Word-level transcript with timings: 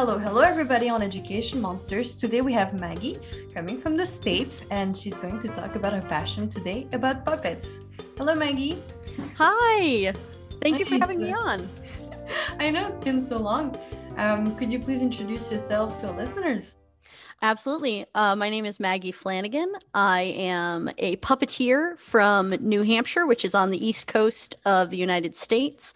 Hello, 0.00 0.18
hello, 0.18 0.40
everybody 0.40 0.88
on 0.88 1.02
Education 1.02 1.60
Monsters. 1.60 2.16
Today 2.16 2.40
we 2.40 2.54
have 2.54 2.80
Maggie 2.80 3.18
coming 3.52 3.78
from 3.78 3.98
the 3.98 4.06
States, 4.06 4.64
and 4.70 4.96
she's 4.96 5.18
going 5.18 5.38
to 5.40 5.48
talk 5.48 5.74
about 5.74 5.92
her 5.92 6.00
passion 6.00 6.48
today 6.48 6.88
about 6.92 7.22
puppets. 7.26 7.68
Hello, 8.16 8.34
Maggie. 8.34 8.78
Hi. 9.36 10.14
Thank 10.62 10.78
you 10.78 10.86
for 10.86 10.94
having 10.94 11.20
me 11.20 11.34
on. 11.34 11.68
I 12.58 12.70
know 12.70 12.88
it's 12.88 12.96
been 12.96 13.22
so 13.22 13.36
long. 13.36 13.76
Um, 14.16 14.56
could 14.56 14.72
you 14.72 14.78
please 14.78 15.02
introduce 15.02 15.52
yourself 15.52 16.00
to 16.00 16.08
our 16.08 16.16
listeners? 16.16 16.76
Absolutely. 17.42 18.06
Uh, 18.14 18.34
my 18.36 18.48
name 18.48 18.64
is 18.64 18.80
Maggie 18.80 19.12
Flanagan. 19.12 19.70
I 19.92 20.22
am 20.36 20.90
a 20.96 21.16
puppeteer 21.16 21.98
from 21.98 22.50
New 22.60 22.82
Hampshire, 22.84 23.26
which 23.26 23.44
is 23.44 23.54
on 23.54 23.68
the 23.68 23.86
east 23.86 24.06
coast 24.06 24.56
of 24.64 24.88
the 24.88 24.96
United 24.96 25.36
States. 25.36 25.92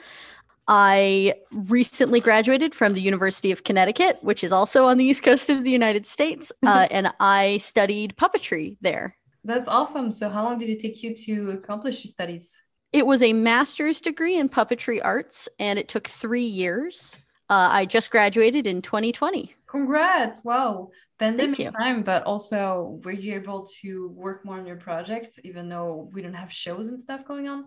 I 0.66 1.34
recently 1.52 2.20
graduated 2.20 2.74
from 2.74 2.94
the 2.94 3.02
University 3.02 3.50
of 3.50 3.64
Connecticut, 3.64 4.18
which 4.22 4.42
is 4.42 4.52
also 4.52 4.86
on 4.86 4.96
the 4.96 5.04
east 5.04 5.22
coast 5.22 5.50
of 5.50 5.64
the 5.64 5.70
United 5.70 6.06
States, 6.06 6.52
uh, 6.66 6.86
and 6.90 7.12
I 7.20 7.58
studied 7.58 8.16
puppetry 8.16 8.78
there. 8.80 9.16
That's 9.44 9.68
awesome. 9.68 10.10
So, 10.10 10.30
how 10.30 10.44
long 10.44 10.58
did 10.58 10.70
it 10.70 10.80
take 10.80 11.02
you 11.02 11.14
to 11.14 11.50
accomplish 11.50 12.02
your 12.04 12.10
studies? 12.10 12.56
It 12.92 13.06
was 13.06 13.22
a 13.22 13.32
master's 13.32 14.00
degree 14.00 14.36
in 14.36 14.48
puppetry 14.48 15.00
arts, 15.04 15.48
and 15.58 15.78
it 15.78 15.88
took 15.88 16.08
three 16.08 16.44
years. 16.44 17.16
Uh, 17.50 17.68
I 17.70 17.84
just 17.84 18.10
graduated 18.10 18.66
in 18.66 18.80
2020. 18.80 19.54
Congrats! 19.66 20.42
Wow, 20.44 20.90
pandemic 21.18 21.74
time, 21.76 22.02
but 22.02 22.22
also 22.22 23.00
were 23.04 23.10
you 23.10 23.34
able 23.34 23.66
to 23.82 24.08
work 24.10 24.44
more 24.44 24.58
on 24.58 24.66
your 24.66 24.76
projects, 24.76 25.38
even 25.44 25.68
though 25.68 26.08
we 26.12 26.22
don't 26.22 26.34
have 26.34 26.52
shows 26.52 26.88
and 26.88 26.98
stuff 26.98 27.26
going 27.26 27.48
on? 27.48 27.66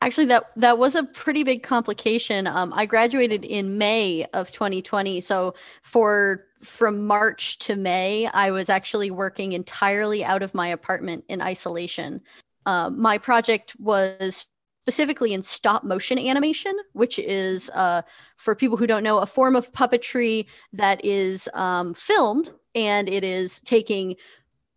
Actually, 0.00 0.26
that 0.26 0.50
that 0.56 0.78
was 0.78 0.94
a 0.94 1.04
pretty 1.04 1.42
big 1.42 1.62
complication. 1.62 2.46
Um, 2.46 2.72
I 2.74 2.86
graduated 2.86 3.44
in 3.44 3.78
May 3.78 4.26
of 4.32 4.50
2020, 4.52 5.20
so 5.20 5.54
for 5.82 6.46
from 6.62 7.06
March 7.06 7.58
to 7.60 7.76
May, 7.76 8.26
I 8.26 8.50
was 8.50 8.68
actually 8.68 9.10
working 9.10 9.52
entirely 9.52 10.24
out 10.24 10.42
of 10.42 10.54
my 10.54 10.68
apartment 10.68 11.24
in 11.28 11.40
isolation. 11.40 12.20
Uh, 12.66 12.90
my 12.90 13.16
project 13.18 13.76
was 13.78 14.46
specifically 14.82 15.34
in 15.34 15.42
stop 15.42 15.84
motion 15.84 16.18
animation, 16.18 16.74
which 16.94 17.18
is, 17.18 17.70
uh, 17.74 18.00
for 18.36 18.54
people 18.54 18.76
who 18.76 18.86
don't 18.86 19.02
know, 19.02 19.18
a 19.18 19.26
form 19.26 19.54
of 19.54 19.70
puppetry 19.72 20.46
that 20.72 21.04
is 21.04 21.48
um, 21.52 21.92
filmed 21.92 22.50
and 22.74 23.08
it 23.08 23.22
is 23.22 23.60
taking 23.60 24.16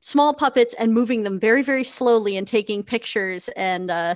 small 0.01 0.33
puppets 0.33 0.73
and 0.73 0.93
moving 0.93 1.23
them 1.23 1.39
very 1.39 1.61
very 1.61 1.83
slowly 1.83 2.35
and 2.35 2.47
taking 2.47 2.83
pictures 2.83 3.49
and 3.49 3.89
uh, 3.89 4.15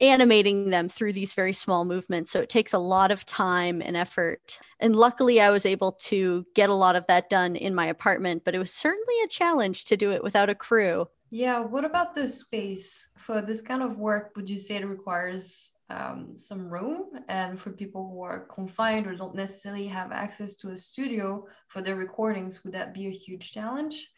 animating 0.00 0.70
them 0.70 0.88
through 0.88 1.12
these 1.12 1.32
very 1.32 1.52
small 1.52 1.84
movements. 1.84 2.30
So 2.30 2.40
it 2.40 2.48
takes 2.48 2.72
a 2.72 2.78
lot 2.78 3.10
of 3.10 3.24
time 3.24 3.82
and 3.82 3.96
effort. 3.96 4.58
And 4.78 4.94
luckily 4.94 5.40
i 5.40 5.50
was 5.50 5.66
able 5.66 5.92
to 5.92 6.44
get 6.54 6.70
a 6.70 6.74
lot 6.74 6.96
of 6.96 7.06
that 7.06 7.30
done 7.30 7.56
in 7.56 7.74
my 7.74 7.86
apartment 7.86 8.44
but 8.44 8.54
it 8.54 8.58
was 8.58 8.72
certainly 8.72 9.14
a 9.24 9.28
challenge 9.28 9.84
to 9.86 9.96
do 9.96 10.12
it 10.12 10.22
without 10.22 10.50
a 10.50 10.54
crew. 10.54 11.06
Yeah 11.30 11.60
what 11.60 11.84
about 11.84 12.14
the 12.14 12.28
space? 12.28 13.08
For 13.16 13.40
this 13.40 13.60
kind 13.60 13.82
of 13.82 13.98
work 13.98 14.32
would 14.36 14.50
you 14.50 14.58
say 14.58 14.76
it 14.76 14.86
requires 14.86 15.71
um, 15.92 16.36
some 16.36 16.68
room 16.68 17.06
and 17.28 17.58
for 17.60 17.70
people 17.70 18.08
who 18.08 18.22
are 18.22 18.40
confined 18.46 19.06
or 19.06 19.14
don't 19.14 19.34
necessarily 19.34 19.86
have 19.86 20.12
access 20.12 20.56
to 20.56 20.70
a 20.70 20.76
studio 20.76 21.46
for 21.68 21.80
their 21.80 21.96
recordings 21.96 22.64
would 22.64 22.72
that 22.72 22.94
be 22.94 23.06
a 23.06 23.10
huge 23.10 23.52
challenge? 23.52 24.08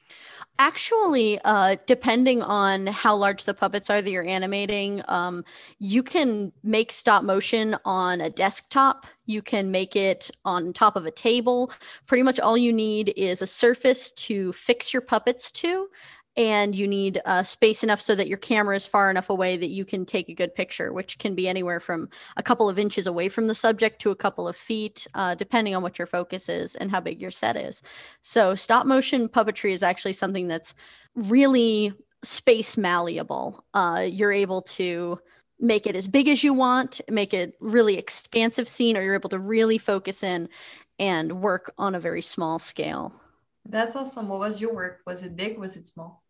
Actually 0.59 1.41
uh, 1.45 1.77
depending 1.87 2.43
on 2.43 2.87
how 2.87 3.17
large 3.17 3.45
the 3.45 3.55
puppets 3.55 3.91
are 3.91 4.01
that 4.01 4.11
you're 4.11 4.27
animating 4.27 5.03
um, 5.09 5.45
you 5.79 6.03
can 6.03 6.53
make 6.63 6.93
stop 6.93 7.25
motion 7.25 7.77
on 7.85 8.21
a 8.21 8.31
desktop. 8.31 9.07
You 9.27 9.43
can 9.43 9.71
make 9.71 9.97
it 9.97 10.31
on 10.45 10.73
top 10.73 10.97
of 10.97 11.07
a 11.07 11.11
table. 11.11 11.73
Pretty 12.07 12.23
much 12.23 12.39
all 12.39 12.59
you 12.59 12.73
need 12.73 13.13
is 13.17 13.43
a 13.43 13.47
surface 13.47 14.13
to 14.13 14.53
fix 14.53 14.93
your 14.93 15.03
puppets 15.03 15.51
to 15.53 15.89
and 16.37 16.75
you 16.75 16.89
need 16.89 17.21
uh, 17.25 17.43
space 17.43 17.85
enough 17.85 18.01
so 18.01 18.15
that 18.15 18.29
your 18.29 18.39
camera 18.39 18.75
is 18.75 18.87
far 18.87 19.11
enough 19.11 19.31
away 19.31 19.57
that 19.57 19.69
you 19.69 19.85
can 19.85 20.05
take 20.05 20.29
a 20.29 20.35
good 20.35 20.55
picture, 20.55 20.93
which 20.93 21.19
can 21.19 21.35
be 21.35 21.47
anywhere 21.47 21.81
from 21.81 22.09
a 22.37 22.43
couple 22.43 22.69
of 22.69 22.79
inches 22.79 23.07
away 23.07 23.29
from 23.29 23.47
the 23.47 23.55
subject 23.55 24.01
to 24.01 24.11
a 24.11 24.17
couple 24.17 24.49
of 24.49 24.57
feet, 24.57 25.07
uh, 25.15 25.35
depending 25.35 25.75
on 25.77 25.83
what 25.83 25.99
your 25.99 26.07
focus 26.07 26.49
is 26.49 26.75
and 26.75 26.91
how 26.91 27.01
big 27.01 27.21
your 27.21 27.31
set 27.31 27.57
is. 27.57 27.83
So, 28.23 28.55
stop 28.55 28.87
motion 28.87 29.29
puppetry 29.29 29.73
is 29.73 29.83
actually 29.83 30.15
something 30.15 30.49
that's 30.49 30.75
really 31.15 31.93
space 32.25 32.77
malleable. 32.77 33.65
Uh, 33.75 34.07
you're 34.11 34.33
able 34.33 34.63
to 34.63 35.21
make 35.61 35.87
it 35.87 35.95
as 35.95 36.09
big 36.09 36.29
as 36.29 36.43
you 36.43 36.53
want, 36.53 37.01
make 37.09 37.33
it 37.33 37.55
really 37.61 37.97
expansive 37.97 38.69
scene, 38.69 38.97
or 38.97 39.03
you're 39.03 39.15
able 39.15 39.29
to 39.31 39.39
really 39.39 39.79
focus 39.79 40.23
in 40.23 40.49
and 40.99 41.41
work 41.41 41.73
on 41.79 41.95
a 41.95 42.01
very 42.01 42.23
small 42.23 42.59
scale. 42.59 43.13
That's 43.65 43.97
awesome. 43.97 44.29
What 44.29 44.41
was 44.41 44.61
your 44.61 44.75
work? 44.75 45.01
Was 45.07 45.23
it 45.23 45.37
big? 45.37 45.59
Was 45.59 45.77
it 45.77 45.87
small? 45.87 46.24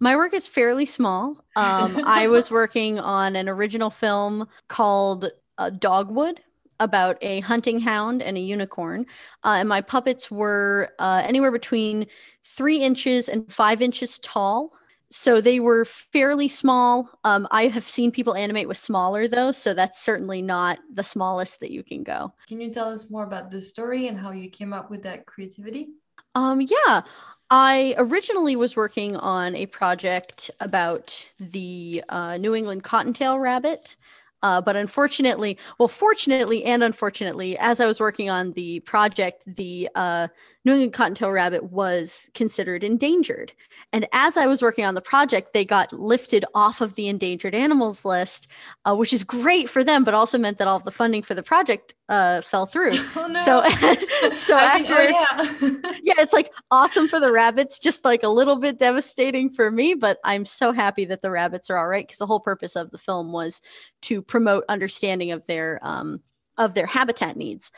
My 0.00 0.16
work 0.16 0.34
is 0.34 0.48
fairly 0.48 0.86
small. 0.86 1.44
Um, 1.56 2.02
I 2.04 2.28
was 2.28 2.50
working 2.50 2.98
on 2.98 3.36
an 3.36 3.48
original 3.48 3.90
film 3.90 4.48
called 4.68 5.30
uh, 5.58 5.70
Dogwood 5.70 6.40
about 6.80 7.18
a 7.22 7.40
hunting 7.40 7.80
hound 7.80 8.22
and 8.22 8.36
a 8.36 8.40
unicorn. 8.40 9.06
Uh, 9.44 9.56
and 9.60 9.68
my 9.68 9.80
puppets 9.80 10.30
were 10.30 10.90
uh, 10.98 11.22
anywhere 11.24 11.50
between 11.50 12.06
three 12.44 12.82
inches 12.82 13.28
and 13.28 13.50
five 13.52 13.80
inches 13.82 14.18
tall. 14.18 14.72
So 15.08 15.40
they 15.40 15.60
were 15.60 15.84
fairly 15.84 16.48
small. 16.48 17.08
Um, 17.22 17.46
I 17.50 17.68
have 17.68 17.88
seen 17.88 18.10
people 18.10 18.34
animate 18.34 18.66
with 18.66 18.76
smaller, 18.76 19.28
though. 19.28 19.52
So 19.52 19.72
that's 19.72 20.02
certainly 20.02 20.42
not 20.42 20.78
the 20.92 21.04
smallest 21.04 21.60
that 21.60 21.70
you 21.70 21.82
can 21.82 22.02
go. 22.02 22.32
Can 22.48 22.60
you 22.60 22.72
tell 22.72 22.88
us 22.88 23.08
more 23.08 23.22
about 23.24 23.50
the 23.50 23.60
story 23.60 24.08
and 24.08 24.18
how 24.18 24.32
you 24.32 24.50
came 24.50 24.72
up 24.72 24.90
with 24.90 25.04
that 25.04 25.24
creativity? 25.24 25.90
Um, 26.34 26.60
yeah. 26.60 27.02
I 27.50 27.94
originally 27.96 28.56
was 28.56 28.74
working 28.76 29.16
on 29.16 29.54
a 29.54 29.66
project 29.66 30.50
about 30.60 31.32
the 31.38 32.02
uh, 32.08 32.38
New 32.38 32.54
England 32.54 32.82
cottontail 32.82 33.38
rabbit. 33.38 33.96
Uh, 34.42 34.60
but 34.60 34.76
unfortunately, 34.76 35.58
well, 35.78 35.88
fortunately 35.88 36.62
and 36.64 36.82
unfortunately, 36.82 37.56
as 37.58 37.80
I 37.80 37.86
was 37.86 37.98
working 37.98 38.30
on 38.30 38.52
the 38.52 38.80
project, 38.80 39.44
the 39.46 39.88
uh, 39.94 40.28
New 40.66 40.72
England 40.72 40.94
cottontail 40.94 41.30
rabbit 41.30 41.70
was 41.70 42.28
considered 42.34 42.82
endangered. 42.82 43.52
And 43.92 44.04
as 44.12 44.36
I 44.36 44.46
was 44.46 44.62
working 44.62 44.84
on 44.84 44.94
the 44.94 45.00
project, 45.00 45.52
they 45.52 45.64
got 45.64 45.92
lifted 45.92 46.44
off 46.56 46.80
of 46.80 46.96
the 46.96 47.06
endangered 47.06 47.54
animals 47.54 48.04
list, 48.04 48.48
uh, 48.84 48.96
which 48.96 49.12
is 49.12 49.22
great 49.22 49.70
for 49.70 49.84
them, 49.84 50.02
but 50.02 50.12
also 50.12 50.38
meant 50.38 50.58
that 50.58 50.66
all 50.66 50.76
of 50.76 50.82
the 50.82 50.90
funding 50.90 51.22
for 51.22 51.34
the 51.34 51.42
project 51.44 51.94
uh, 52.08 52.40
fell 52.40 52.66
through. 52.66 52.94
Oh, 53.18 53.28
no. 53.28 53.40
So, 53.40 53.62
so 54.34 54.58
I 54.58 54.64
after, 54.64 54.94
oh, 54.94 55.00
yeah. 55.00 55.70
yeah, 56.02 56.14
it's 56.18 56.32
like 56.32 56.50
awesome 56.70 57.08
for 57.08 57.20
the 57.20 57.32
rabbits, 57.32 57.78
just 57.78 58.04
like 58.04 58.24
a 58.24 58.28
little 58.28 58.56
bit 58.56 58.78
devastating 58.78 59.48
for 59.48 59.70
me. 59.70 59.94
But 59.94 60.18
I'm 60.24 60.44
so 60.44 60.72
happy 60.72 61.04
that 61.06 61.22
the 61.22 61.30
rabbits 61.30 61.70
are 61.70 61.78
all 61.78 61.86
right 61.86 62.06
because 62.06 62.18
the 62.18 62.26
whole 62.26 62.40
purpose 62.40 62.74
of 62.76 62.90
the 62.90 62.98
film 62.98 63.32
was 63.32 63.62
to 64.02 64.20
promote 64.20 64.64
understanding 64.68 65.30
of 65.30 65.46
their 65.46 65.78
um, 65.82 66.20
of 66.58 66.74
their 66.74 66.86
habitat 66.86 67.36
needs. 67.36 67.70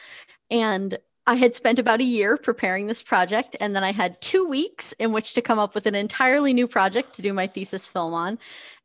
And 0.50 0.97
I 1.28 1.34
had 1.34 1.54
spent 1.54 1.78
about 1.78 2.00
a 2.00 2.04
year 2.04 2.38
preparing 2.38 2.86
this 2.86 3.02
project, 3.02 3.54
and 3.60 3.76
then 3.76 3.84
I 3.84 3.92
had 3.92 4.18
two 4.22 4.48
weeks 4.48 4.92
in 4.92 5.12
which 5.12 5.34
to 5.34 5.42
come 5.42 5.58
up 5.58 5.74
with 5.74 5.84
an 5.84 5.94
entirely 5.94 6.54
new 6.54 6.66
project 6.66 7.12
to 7.16 7.22
do 7.22 7.34
my 7.34 7.46
thesis 7.46 7.86
film 7.86 8.14
on. 8.14 8.38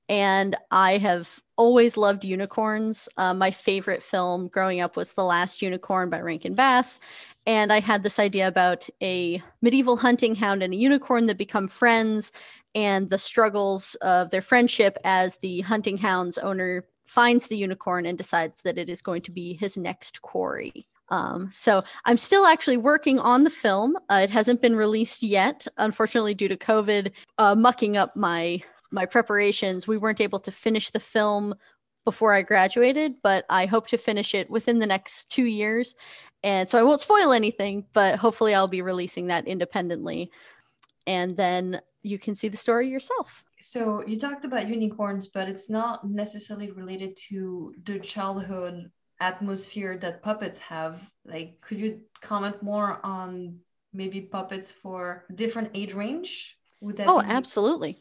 And 0.10 0.54
I 0.70 0.98
have 0.98 1.40
always 1.56 1.96
loved 1.96 2.26
unicorns. 2.26 3.08
Uh, 3.16 3.34
my 3.34 3.50
favorite 3.50 4.04
film 4.04 4.50
growing 4.50 4.82
up 4.82 4.98
was 4.98 5.14
The 5.14 5.24
Last 5.24 5.62
Unicorn 5.62 6.10
by 6.10 6.20
Rankin 6.20 6.54
Bass. 6.54 7.00
And 7.46 7.72
I 7.72 7.80
had 7.80 8.04
this 8.04 8.20
idea 8.20 8.50
about 8.50 8.90
a 9.02 9.42
medieval 9.62 9.96
hunting 9.96 10.36
hound 10.36 10.64
and 10.64 10.74
a 10.74 10.78
unicorn 10.78 11.28
that 11.28 11.38
become 11.38 11.70
friends 11.70 12.34
and 12.76 13.10
the 13.10 13.20
struggles 13.20 13.96
of 14.02 14.32
their 14.32 14.42
friendship 14.42 14.98
as 15.06 15.38
the 15.38 15.62
hunting 15.62 15.98
hound's 15.98 16.38
owner 16.38 16.84
finds 17.06 17.48
the 17.48 17.58
unicorn 17.58 18.06
and 18.06 18.18
decides 18.18 18.64
that 18.64 18.78
it 18.78 18.90
is 18.90 19.02
going 19.02 19.22
to 19.22 19.32
be 19.32 19.54
his 19.54 19.78
next 19.78 20.22
quarry. 20.22 20.86
Um, 21.10 21.50
so 21.52 21.84
I'm 22.06 22.18
still 22.18 22.46
actually 22.46 22.78
working 22.78 23.20
on 23.20 23.44
the 23.44 23.50
film. 23.50 23.96
Uh, 24.10 24.22
it 24.24 24.30
hasn't 24.30 24.62
been 24.62 24.76
released 24.76 25.22
yet, 25.22 25.68
unfortunately, 25.78 26.34
due 26.34 26.48
to 26.48 26.58
COVID 26.58 27.12
uh, 27.38 27.56
mucking 27.56 27.98
up 27.98 28.16
my 28.16 28.62
my 28.92 29.06
preparations. 29.06 29.88
We 29.88 29.98
weren't 29.98 30.22
able 30.22 30.40
to 30.40 30.52
finish 30.52 30.92
the 30.92 31.00
film 31.00 31.56
before 32.06 32.34
I 32.34 32.42
graduated, 32.42 33.16
but 33.24 33.46
I 33.50 33.66
hope 33.66 33.88
to 33.88 33.98
finish 33.98 34.36
it 34.36 34.50
within 34.50 34.80
the 34.80 34.86
next 34.86 35.32
two 35.32 35.46
years. 35.46 35.96
And 36.44 36.70
so 36.70 36.78
I 36.78 36.84
won't 36.84 37.00
spoil 37.00 37.32
anything, 37.32 37.86
but 37.94 38.20
hopefully 38.20 38.54
I'll 38.54 38.68
be 38.68 38.82
releasing 38.82 39.28
that 39.28 39.48
independently. 39.48 40.30
And 41.08 41.36
then 41.36 41.82
you 42.02 42.20
can 42.20 42.36
see 42.36 42.50
the 42.50 42.58
story 42.58 42.90
yourself. 42.90 43.44
So 43.62 44.06
you 44.06 44.20
talked 44.20 44.44
about 44.44 44.68
unicorns, 44.68 45.28
but 45.28 45.48
it's 45.48 45.70
not 45.70 46.08
necessarily 46.08 46.72
related 46.72 47.16
to 47.30 47.74
the 47.86 47.98
childhood 48.00 48.92
atmosphere 49.30 49.98
that 50.04 50.22
puppets 50.22 50.60
have 50.60 50.94
like 51.26 51.50
could 51.62 51.80
you 51.80 52.02
comment 52.22 52.62
more 52.62 53.00
on 53.04 53.60
maybe 53.94 54.20
puppets 54.22 54.70
for 54.72 55.24
different 55.34 55.70
age 55.74 55.94
range? 55.94 56.58
Would 56.82 56.98
that 56.98 57.08
oh 57.08 57.22
be- 57.22 57.28
absolutely 57.30 57.92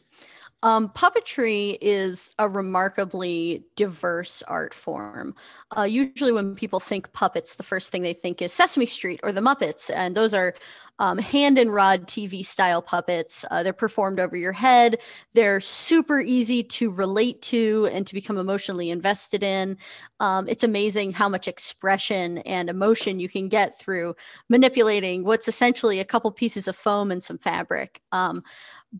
Um, 0.63 0.87
puppetry 0.89 1.77
is 1.81 2.31
a 2.39 2.47
remarkably 2.47 3.65
diverse 3.75 4.41
art 4.43 4.73
form. 4.73 5.35
Uh, 5.77 5.83
usually, 5.83 6.31
when 6.31 6.55
people 6.55 6.79
think 6.79 7.11
puppets, 7.11 7.55
the 7.55 7.63
first 7.63 7.91
thing 7.91 8.01
they 8.01 8.13
think 8.13 8.41
is 8.41 8.53
Sesame 8.53 8.85
Street 8.85 9.19
or 9.23 9.33
the 9.33 9.41
Muppets, 9.41 9.91
and 9.93 10.15
those 10.15 10.33
are 10.33 10.55
um, 10.99 11.17
hand 11.17 11.57
and 11.57 11.73
rod 11.73 12.07
TV 12.07 12.45
style 12.45 12.81
puppets. 12.81 13.43
Uh, 13.51 13.61
they're 13.61 13.73
performed 13.73 14.21
over 14.21 14.37
your 14.37 14.53
head. 14.53 14.99
They're 15.33 15.59
super 15.59 16.21
easy 16.21 16.63
to 16.63 16.89
relate 16.89 17.41
to 17.43 17.89
and 17.91 18.07
to 18.07 18.13
become 18.13 18.37
emotionally 18.37 18.89
invested 18.89 19.43
in. 19.43 19.77
Um, 20.21 20.47
it's 20.47 20.63
amazing 20.63 21.11
how 21.11 21.27
much 21.27 21.49
expression 21.49 22.37
and 22.39 22.69
emotion 22.69 23.19
you 23.19 23.27
can 23.27 23.49
get 23.49 23.77
through 23.77 24.15
manipulating 24.47 25.25
what's 25.25 25.49
essentially 25.49 25.99
a 25.99 26.05
couple 26.05 26.31
pieces 26.31 26.69
of 26.69 26.75
foam 26.77 27.11
and 27.11 27.21
some 27.21 27.37
fabric. 27.37 28.01
Um, 28.13 28.43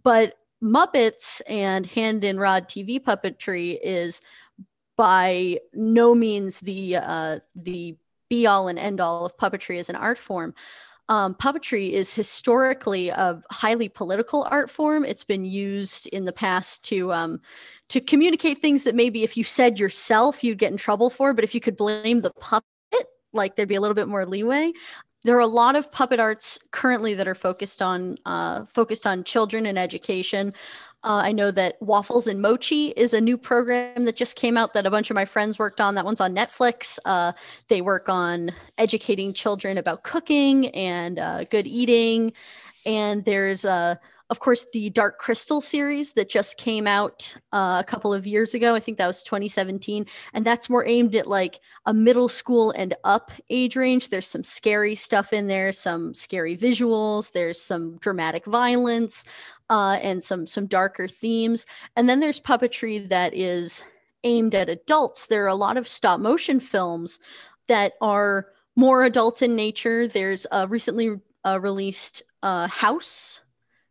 but 0.04 0.36
Muppets 0.64 1.42
and 1.50 1.86
hand 1.86 2.24
and 2.24 2.40
rod 2.40 2.70
TV 2.70 3.00
puppetry 3.00 3.78
is 3.84 4.22
by 4.96 5.60
no 5.74 6.16
means 6.16 6.62
the 6.62 6.98
uh, 6.98 7.40
the 7.56 7.98
be 8.30 8.48
all 8.48 8.68
and 8.68 8.80
end 8.80 9.02
all 9.02 9.26
of 9.26 9.38
puppetry 9.38 9.78
as 9.78 9.90
an 9.90 9.96
art 9.96 10.18
form. 10.18 10.54
Um, 11.10 11.36
puppetry 11.36 11.92
is 11.92 12.14
historically 12.14 13.10
a 13.10 13.44
highly 13.52 13.90
political 13.90 14.48
art 14.50 14.70
form. 14.70 15.04
It's 15.04 15.26
been 15.26 15.44
used 15.44 16.08
in 16.08 16.24
the 16.24 16.32
past 16.32 16.86
to 16.86 17.12
um, 17.12 17.40
to 17.90 18.00
communicate 18.00 18.60
things 18.60 18.86
that 18.86 18.96
maybe 18.96 19.24
if 19.24 19.36
you 19.36 19.44
said 19.44 19.80
yourself 19.80 20.44
you'd 20.44 20.60
get 20.60 20.72
in 20.72 20.78
trouble 20.78 21.10
for, 21.10 21.34
but 21.34 21.44
if 21.44 21.54
you 21.54 21.60
could 21.60 21.76
blame 21.76 22.22
the 22.22 22.32
puppet, 22.40 22.64
like 23.34 23.56
there'd 23.56 23.68
be 23.68 23.76
a 23.76 23.82
little 23.82 23.96
bit 23.96 24.08
more 24.08 24.26
leeway 24.26 24.72
there 25.24 25.38
are 25.38 25.42
a 25.42 25.48
lot 25.48 25.76
of 25.76 25.92
puppet 25.92 26.20
arts 26.20 26.60
currently 26.72 27.14
that 27.14 27.28
are 27.28 27.36
focused 27.36 27.82
on 27.82 28.18
uh, 28.26 28.66
focused 28.66 29.08
on 29.08 29.24
children 29.24 29.66
and 29.66 29.80
education. 29.80 30.54
Uh, 31.06 31.22
I 31.26 31.34
know 31.34 31.52
that 31.52 31.76
Waffles 31.82 32.28
and 32.28 32.42
Mochi 32.42 32.88
is 32.96 33.14
a 33.14 33.20
new 33.20 33.38
program 33.38 34.06
that 34.06 34.16
just 34.16 34.38
came 34.38 34.56
out 34.56 34.74
that 34.74 34.86
a 34.86 34.92
bunch 34.92 35.10
of 35.10 35.16
my 35.16 35.26
friends 35.26 35.60
worked 35.60 35.82
on. 35.82 35.96
That 35.96 36.06
one's 36.06 36.22
on 36.22 36.34
Netflix. 36.34 36.98
Uh, 37.04 37.34
they 37.68 37.82
work 37.82 38.08
on 38.08 38.52
educating 38.78 39.34
children 39.34 39.78
about 39.78 40.04
cooking 40.04 40.70
and 40.70 41.20
uh, 41.20 41.44
good 41.46 41.68
eating. 41.68 42.32
And 42.86 43.26
there's 43.26 43.66
a 43.66 44.00
of 44.30 44.40
course, 44.40 44.66
the 44.72 44.90
Dark 44.90 45.20
Crystal 45.20 45.62
series 45.62 46.14
that 46.14 46.30
just 46.30 46.58
came 46.58 46.88
out 46.88 47.36
uh, 47.52 47.78
a 47.80 47.84
couple 47.86 48.14
of 48.14 48.26
years 48.26 48.54
ago. 48.54 48.74
I 48.74 48.80
think 48.80 48.98
that 48.98 49.08
was 49.08 49.22
2017. 49.24 50.06
And 50.34 50.46
that's 50.46 50.70
more 50.70 50.86
aimed 50.88 51.16
at 51.16 51.28
like 51.28 51.60
a 51.86 51.94
middle 51.94 52.30
school 52.30 52.72
and 52.72 52.96
up 53.04 53.32
age 53.50 53.76
range. 53.76 54.10
There's 54.10 54.28
some 54.28 54.44
scary 54.44 54.96
stuff 54.96 55.34
in 55.34 55.48
there, 55.48 55.72
some 55.72 56.14
scary 56.14 56.58
visuals, 56.58 57.32
there's 57.32 57.62
some 57.62 57.98
dramatic 57.98 58.46
violence, 58.46 59.26
uh, 59.70 60.00
and 60.02 60.24
some 60.24 60.46
some 60.46 60.68
darker 60.68 61.08
themes. 61.08 61.66
And 61.96 62.08
then 62.08 62.20
there's 62.20 62.40
puppetry 62.40 63.08
that 63.10 63.34
is 63.34 63.84
aimed 64.24 64.56
at 64.56 64.70
adults. 64.70 65.28
There 65.28 65.44
are 65.44 65.50
a 65.50 65.56
lot 65.56 65.78
of 65.78 65.88
stop 65.88 66.20
motion 66.20 66.60
films 66.60 67.20
that 67.68 67.94
are 68.02 68.48
more 68.76 69.04
adult 69.04 69.42
in 69.42 69.56
nature. 69.56 70.08
There's 70.08 70.48
a 70.52 70.68
recently 70.68 71.20
uh, 71.46 71.60
released 71.60 72.24
uh, 72.42 72.68
House 72.68 73.43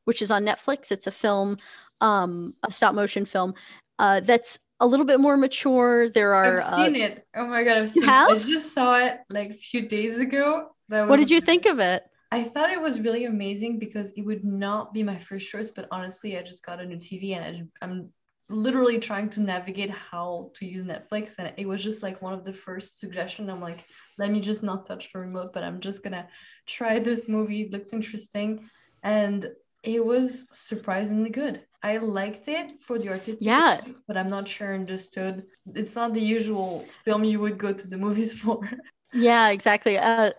which 0.05 0.23
is 0.23 0.31
on 0.31 0.45
Netflix. 0.45 0.91
It's 0.91 1.07
a 1.07 1.11
film, 1.11 1.57
um, 2.01 2.55
a 2.63 2.73
stop 2.73 2.95
motion 2.95 3.25
film 3.25 3.55
uh, 3.99 4.21
that's 4.21 4.59
a 4.81 4.87
little 4.87 5.07
bit 5.07 5.21
more 5.21 5.37
mature. 5.37 6.09
There 6.09 6.35
are. 6.35 6.61
I've 6.61 6.87
seen 6.87 7.01
uh, 7.01 7.07
it. 7.07 7.27
Oh 7.37 7.47
my 7.47 7.63
god, 7.65 7.79
I've 7.79 7.91
seen 7.91 8.03
it. 8.03 8.09
I 8.09 8.37
just 8.39 8.75
saw 8.75 8.99
it 8.99 9.21
like 9.31 9.51
a 9.51 9.55
few 9.55 9.89
days 9.89 10.19
ago. 10.19 10.71
That 10.89 11.09
what 11.09 11.19
did 11.19 11.31
you 11.31 11.41
think 11.41 11.67
of 11.67 11.79
it? 11.79 12.03
I 12.33 12.45
thought 12.45 12.73
it 12.73 12.81
was 12.81 12.99
really 12.99 13.27
amazing 13.27 13.79
because 13.79 14.13
it 14.17 14.23
would 14.23 14.45
not 14.45 14.95
be 14.95 15.03
my 15.03 15.19
first 15.19 15.49
choice, 15.51 15.71
but 15.71 15.87
honestly, 15.91 16.39
I 16.39 16.43
just 16.43 16.65
got 16.65 16.81
a 16.81 16.87
new 16.87 16.97
TV 16.97 17.37
and 17.37 17.69
I, 17.81 17.85
I'm 17.85 18.09
literally 18.49 18.99
trying 18.99 19.29
to 19.31 19.41
navigate 19.41 19.91
how 19.91 20.51
to 20.55 20.67
use 20.67 20.83
Netflix, 20.83 21.35
and 21.39 21.53
it 21.57 21.69
was 21.69 21.85
just 21.85 22.03
like 22.03 22.23
one 22.23 22.33
of 22.33 22.45
the 22.45 22.53
first 22.53 22.99
suggestions. 22.99 23.49
I'm 23.49 23.61
like, 23.61 23.85
let 24.19 24.31
me 24.31 24.41
just 24.41 24.63
not 24.63 24.87
touch 24.87 25.13
the 25.13 25.21
remote, 25.21 25.53
but 25.53 25.63
I'm 25.63 25.81
just 25.81 26.03
gonna 26.03 26.27
try 26.67 26.99
this 26.99 27.29
movie. 27.29 27.63
It 27.63 27.73
looks 27.73 27.93
interesting, 27.93 28.69
and 29.05 29.49
it 29.83 30.05
was 30.05 30.47
surprisingly 30.53 31.31
good. 31.31 31.65
I 31.83 31.97
liked 31.97 32.47
it 32.47 32.81
for 32.83 32.99
the 32.99 33.09
artistic, 33.09 33.45
yeah, 33.45 33.81
but 34.07 34.17
I'm 34.17 34.29
not 34.29 34.47
sure 34.47 34.73
I 34.73 34.75
understood. 34.75 35.45
It's 35.75 35.97
not 35.97 36.15
the 36.15 36.21
usual 36.21 36.87
film 37.05 37.25
you 37.25 37.41
would 37.41 37.59
go 37.59 37.73
to 37.73 37.89
the 37.89 37.99
movies 38.07 38.35
for. 38.39 38.69
yeah, 39.13 39.51
exactly. 39.51 39.99
Uh, 39.99 40.31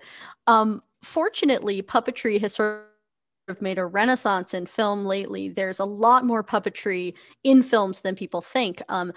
um, 0.48 0.82
fortunately, 1.04 1.82
puppetry 1.82 2.40
has 2.40 2.56
sort 2.56 2.88
of 3.50 3.62
made 3.62 3.78
a 3.78 3.86
renaissance 3.86 4.54
in 4.54 4.66
film 4.66 5.04
lately. 5.04 5.50
There's 5.50 5.80
a 5.80 5.86
lot 5.86 6.24
more 6.24 6.44
puppetry 6.44 7.14
in 7.44 7.62
films 7.62 8.00
than 8.02 8.16
people 8.16 8.40
think. 8.40 8.82
Um, 8.88 9.12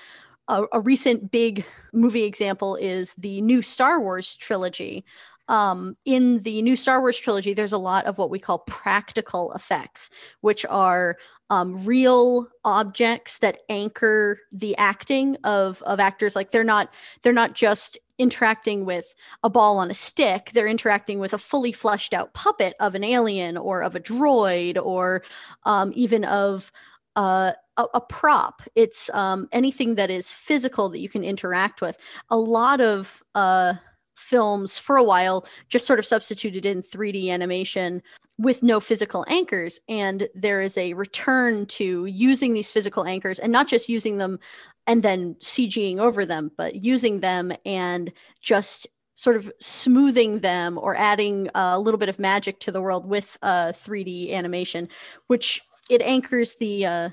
a, 0.49 0.65
a 0.73 0.81
recent 0.81 1.31
big 1.31 1.65
movie 1.93 2.25
example 2.25 2.77
is 2.77 3.15
the 3.15 3.41
new 3.41 3.63
Star 3.63 4.01
Wars 4.01 4.37
trilogy 4.37 5.05
um, 5.49 5.97
in 6.05 6.41
the 6.41 6.63
new 6.63 6.77
Star 6.77 7.01
Wars 7.01 7.19
trilogy, 7.19 7.55
there's 7.55 7.73
a 7.73 7.79
lot 7.79 8.07
of 8.07 8.19
what 8.19 8.31
we 8.31 8.39
call 8.39 8.61
practical 8.61 9.53
effects, 9.53 10.11
which 10.41 10.65
are 10.67 11.17
um, 11.51 11.85
real 11.85 12.49
objects 12.65 13.39
that 13.39 13.59
anchor 13.69 14.39
the 14.51 14.77
acting 14.77 15.37
of 15.45 15.83
of 15.83 16.01
actors. 16.01 16.35
Like 16.35 16.51
they're 16.51 16.65
not 16.65 16.93
they're 17.23 17.33
not 17.33 17.55
just 17.55 17.99
interacting 18.19 18.85
with 18.85 19.15
a 19.43 19.51
ball 19.51 19.79
on 19.79 19.91
a 19.91 19.95
stick. 19.95 20.51
They're 20.53 20.67
interacting 20.67 21.19
with 21.19 21.33
a 21.33 21.39
fully 21.39 21.73
fleshed 21.73 22.15
out 22.15 22.35
puppet 22.35 22.75
of 22.81 22.95
an 22.95 23.05
alien 23.05 23.57
or 23.57 23.83
of 23.83 23.95
a 23.95 24.01
droid 24.01 24.83
or 24.83 25.23
um, 25.65 25.93
even 25.95 26.25
of 26.25 26.73
uh, 27.15 27.53
a, 27.77 27.85
a, 27.95 28.01
prop. 28.01 28.63
It's 28.75 29.11
um, 29.15 29.49
anything 29.53 29.95
that 29.95 30.11
is 30.11 30.31
physical 30.31 30.89
that 30.91 31.01
you 31.01 31.09
can 31.09 31.25
interact 31.25 31.81
with. 31.81 31.99
A 32.31 32.37
lot 32.37 32.81
of 32.81 33.23
uh, 33.35 33.75
films 34.17 34.79
for 34.79 34.97
a 34.97 35.03
while 35.03 35.47
just 35.69 35.87
sort 35.87 35.99
of 35.99 36.07
substituted 36.07 36.67
in 36.67 36.83
3D 36.83 37.29
animation 37.29 38.03
with 38.39 38.63
no 38.63 38.81
physical 38.81 39.25
anchors. 39.29 39.81
And 39.89 40.29
there 40.35 40.61
is 40.61 40.77
a 40.77 40.95
return 40.95 41.67
to 41.67 42.07
using 42.07 42.55
these 42.55 42.71
physical 42.71 43.05
anchors 43.05 43.39
and 43.39 43.53
not 43.53 43.69
just 43.69 43.89
using 43.89 44.19
them 44.19 44.39
and 44.87 45.03
then 45.03 45.35
CGing 45.37 45.99
over 45.99 46.25
them, 46.25 46.51
but 46.57 46.77
using 46.77 47.21
them 47.21 47.53
and 47.65 48.13
just 48.41 48.87
sort 49.15 49.37
of 49.37 49.51
smoothing 49.61 50.41
them 50.41 50.79
or 50.79 50.95
adding 50.97 51.49
a 51.55 51.81
little 51.81 51.99
bit 51.99 52.09
of 52.09 52.19
magic 52.19 52.61
to 52.61 52.71
the 52.71 52.83
world 52.83 53.07
with 53.07 53.39
uh, 53.43 53.69
3D 53.69 54.33
animation, 54.33 54.89
which 55.27 55.61
it 55.89 56.03
anchors 56.03 56.57
the 56.57 56.85
uh, 56.87 57.09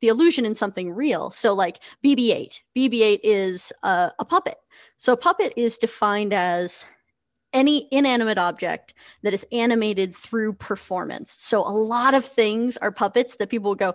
the 0.00 0.08
illusion 0.08 0.44
in 0.44 0.54
something 0.54 0.92
real. 0.92 1.30
So, 1.30 1.52
like 1.52 1.80
BB-8, 2.04 2.60
BB-8 2.76 3.20
is 3.24 3.72
uh, 3.82 4.10
a 4.18 4.24
puppet 4.24 4.56
so 4.98 5.12
a 5.12 5.16
puppet 5.16 5.52
is 5.56 5.78
defined 5.78 6.34
as 6.34 6.84
any 7.52 7.88
inanimate 7.90 8.36
object 8.36 8.94
that 9.22 9.32
is 9.32 9.46
animated 9.52 10.14
through 10.14 10.52
performance. 10.52 11.30
So 11.30 11.60
a 11.60 11.70
lot 11.70 12.14
of 12.14 12.24
things 12.24 12.76
are 12.76 12.92
puppets 12.92 13.36
that 13.36 13.48
people 13.48 13.70
will 13.70 13.76
go, 13.76 13.94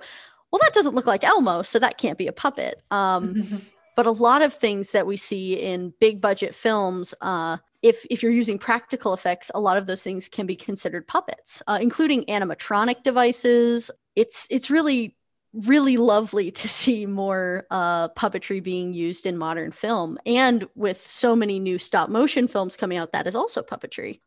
well, 0.51 0.60
that 0.62 0.74
doesn't 0.74 0.96
look 0.96 1.06
like 1.06 1.24
Elmo, 1.24 1.62
so 1.62 1.77
that 1.80 1.98
can't 1.98 2.18
be 2.18 2.27
a 2.27 2.32
puppet. 2.32 2.82
Um, 2.89 3.44
but 3.96 4.06
a 4.06 4.12
lot 4.12 4.42
of 4.42 4.54
things 4.54 4.92
that 4.94 5.06
we 5.06 5.18
see 5.18 5.54
in 5.54 5.94
big 6.00 6.22
budget 6.22 6.56
films, 6.56 7.13
uh, 7.22 7.58
if 7.82 8.06
if 8.10 8.24
you're 8.24 8.32
using 8.32 8.58
practical 8.58 9.13
effects, 9.13 9.51
a 9.54 9.60
lot 9.60 9.77
of 9.77 9.88
those 9.88 10.01
things 10.01 10.30
can 10.30 10.46
be 10.46 10.56
considered 10.56 11.08
puppets, 11.08 11.62
uh, 11.68 11.80
including 11.82 12.24
animatronic 12.25 13.04
devices. 13.04 13.92
It's 14.16 14.48
it's 14.50 14.70
really 14.70 15.16
really 15.53 15.98
lovely 15.98 16.51
to 16.51 16.67
see 16.67 17.05
more 17.05 17.65
uh, 17.69 18.10
puppetry 18.10 18.62
being 18.62 18.93
used 18.93 19.25
in 19.25 19.38
modern 19.38 19.72
film. 19.72 20.17
And 20.25 20.67
with 20.75 21.05
so 21.05 21.36
many 21.36 21.60
new 21.60 21.77
stop 21.77 22.10
motion 22.10 22.48
films 22.48 22.75
coming 22.75 22.98
out, 22.98 23.12
that 23.12 23.27
is 23.27 23.36
also 23.36 23.62
puppetry. 23.62 24.19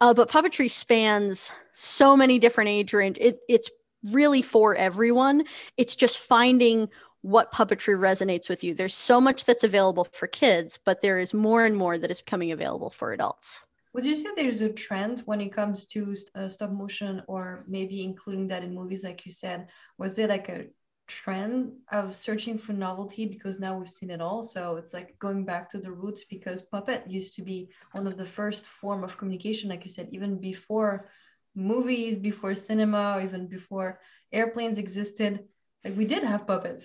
Uh, 0.00 0.14
but 0.14 0.30
puppetry 0.30 0.70
spans 0.70 1.50
so 1.72 2.16
many 2.16 2.38
different 2.38 2.70
age 2.70 2.92
range. 2.92 3.18
It, 3.20 3.40
it's 3.48 3.70
really 4.12 4.42
for 4.42 4.74
everyone. 4.74 5.44
It's 5.76 5.96
just 5.96 6.18
finding 6.18 6.88
what 7.22 7.52
puppetry 7.52 7.98
resonates 7.98 8.50
with 8.50 8.62
you. 8.62 8.74
There's 8.74 8.94
so 8.94 9.20
much 9.20 9.46
that's 9.46 9.64
available 9.64 10.06
for 10.12 10.26
kids, 10.26 10.78
but 10.84 11.00
there 11.00 11.18
is 11.18 11.32
more 11.32 11.64
and 11.64 11.74
more 11.74 11.96
that 11.96 12.10
is 12.10 12.20
becoming 12.20 12.52
available 12.52 12.90
for 12.90 13.12
adults. 13.12 13.66
Would 13.94 14.04
you 14.04 14.16
say 14.16 14.28
there's 14.34 14.60
a 14.60 14.70
trend 14.70 15.20
when 15.20 15.40
it 15.40 15.52
comes 15.52 15.86
to 15.86 16.16
uh, 16.34 16.48
stop 16.48 16.72
motion, 16.72 17.22
or 17.28 17.62
maybe 17.68 18.02
including 18.02 18.48
that 18.48 18.64
in 18.64 18.74
movies, 18.74 19.04
like 19.04 19.24
you 19.24 19.30
said? 19.30 19.68
Was 19.98 20.16
there 20.16 20.26
like 20.26 20.48
a 20.48 20.66
trend 21.06 21.74
of 21.92 22.12
searching 22.12 22.58
for 22.58 22.72
novelty 22.72 23.24
because 23.24 23.60
now 23.60 23.78
we've 23.78 23.88
seen 23.88 24.10
it 24.10 24.20
all? 24.20 24.42
So 24.42 24.78
it's 24.78 24.92
like 24.92 25.16
going 25.20 25.44
back 25.44 25.70
to 25.70 25.78
the 25.78 25.92
roots 25.92 26.24
because 26.24 26.62
puppet 26.62 27.08
used 27.08 27.34
to 27.34 27.42
be 27.42 27.70
one 27.92 28.08
of 28.08 28.16
the 28.16 28.24
first 28.24 28.66
form 28.66 29.04
of 29.04 29.16
communication, 29.16 29.70
like 29.70 29.84
you 29.84 29.90
said, 29.90 30.08
even 30.10 30.40
before 30.40 31.08
movies, 31.54 32.16
before 32.16 32.56
cinema, 32.56 33.14
or 33.16 33.22
even 33.22 33.46
before 33.46 34.00
airplanes 34.32 34.76
existed. 34.76 35.44
Like 35.84 35.96
we 35.96 36.04
did 36.04 36.24
have 36.24 36.48
puppets. 36.48 36.84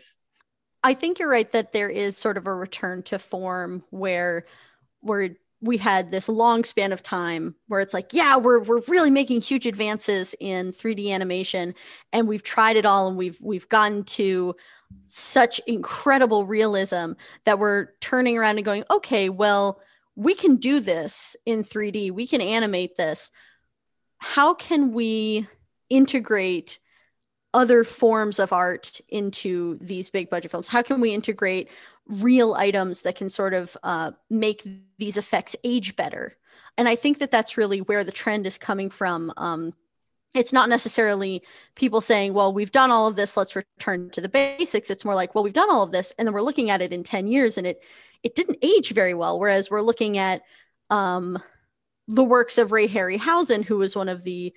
I 0.83 0.93
think 0.93 1.17
you're 1.17 1.27
right 1.27 1.51
that 1.53 1.71
there 1.71 1.89
is 1.89 2.17
sort 2.17 2.37
of 2.37 2.45
a 2.45 2.53
return 2.53 3.01
to 3.03 3.17
form 3.17 3.83
where 3.89 4.45
where 5.01 5.35
we 5.61 5.77
had 5.77 6.11
this 6.11 6.29
long 6.29 6.63
span 6.63 6.93
of 6.93 7.03
time 7.03 7.55
where 7.67 7.81
it's 7.81 7.93
like, 7.93 8.13
yeah, 8.13 8.37
we're 8.37 8.59
we're 8.59 8.81
really 8.87 9.09
making 9.09 9.41
huge 9.41 9.65
advances 9.65 10.35
in 10.39 10.71
3D 10.71 11.11
animation, 11.11 11.75
and 12.13 12.27
we've 12.27 12.43
tried 12.43 12.77
it 12.77 12.85
all, 12.85 13.07
and 13.07 13.17
we've 13.17 13.39
we've 13.41 13.67
gotten 13.69 14.03
to 14.03 14.55
such 15.03 15.59
incredible 15.67 16.45
realism 16.45 17.11
that 17.43 17.59
we're 17.59 17.89
turning 17.99 18.37
around 18.37 18.57
and 18.57 18.65
going, 18.65 18.83
okay, 18.89 19.29
well, 19.29 19.81
we 20.15 20.33
can 20.33 20.55
do 20.55 20.79
this 20.79 21.35
in 21.45 21.63
3D, 21.63 22.11
we 22.11 22.27
can 22.27 22.41
animate 22.41 22.97
this. 22.97 23.31
How 24.17 24.53
can 24.53 24.93
we 24.93 25.47
integrate 25.89 26.79
other 27.53 27.83
forms 27.83 28.39
of 28.39 28.53
art 28.53 28.99
into 29.09 29.77
these 29.79 30.09
big 30.09 30.29
budget 30.29 30.51
films? 30.51 30.67
How 30.67 30.81
can 30.81 31.01
we 31.01 31.13
integrate 31.13 31.69
real 32.09 32.55
items 32.55 33.03
that 33.03 33.15
can 33.15 33.29
sort 33.29 33.53
of 33.53 33.77
uh, 33.83 34.11
make 34.29 34.67
these 34.97 35.17
effects 35.17 35.55
age 35.63 35.95
better? 35.95 36.35
And 36.77 36.89
I 36.89 36.95
think 36.95 37.19
that 37.19 37.31
that's 37.31 37.57
really 37.57 37.79
where 37.79 38.03
the 38.03 38.11
trend 38.11 38.45
is 38.45 38.57
coming 38.57 38.89
from. 38.89 39.31
Um, 39.37 39.73
it's 40.35 40.53
not 40.53 40.69
necessarily 40.69 41.41
people 41.75 42.01
saying, 42.01 42.33
well, 42.33 42.53
we've 42.53 42.71
done 42.71 42.91
all 42.91 43.07
of 43.07 43.15
this, 43.15 43.35
let's 43.35 43.55
return 43.55 44.09
to 44.11 44.21
the 44.21 44.29
basics. 44.29 44.89
It's 44.89 45.05
more 45.05 45.15
like, 45.15 45.33
well, 45.33 45.43
we've 45.43 45.53
done 45.53 45.71
all 45.71 45.83
of 45.83 45.91
this, 45.91 46.13
and 46.17 46.27
then 46.27 46.33
we're 46.33 46.41
looking 46.41 46.69
at 46.69 46.81
it 46.81 46.93
in 46.93 47.03
10 47.03 47.27
years 47.27 47.57
and 47.57 47.65
it 47.65 47.81
it 48.21 48.35
didn't 48.35 48.57
age 48.61 48.91
very 48.91 49.13
well. 49.13 49.39
Whereas 49.39 49.71
we're 49.71 49.81
looking 49.81 50.17
at 50.17 50.41
um, 50.89 51.41
the 52.07 52.23
works 52.23 52.57
of 52.57 52.71
Ray 52.71 52.87
Harryhausen, 52.87 53.63
who 53.63 53.77
was 53.77 53.95
one 53.95 54.09
of 54.09 54.23
the 54.23 54.53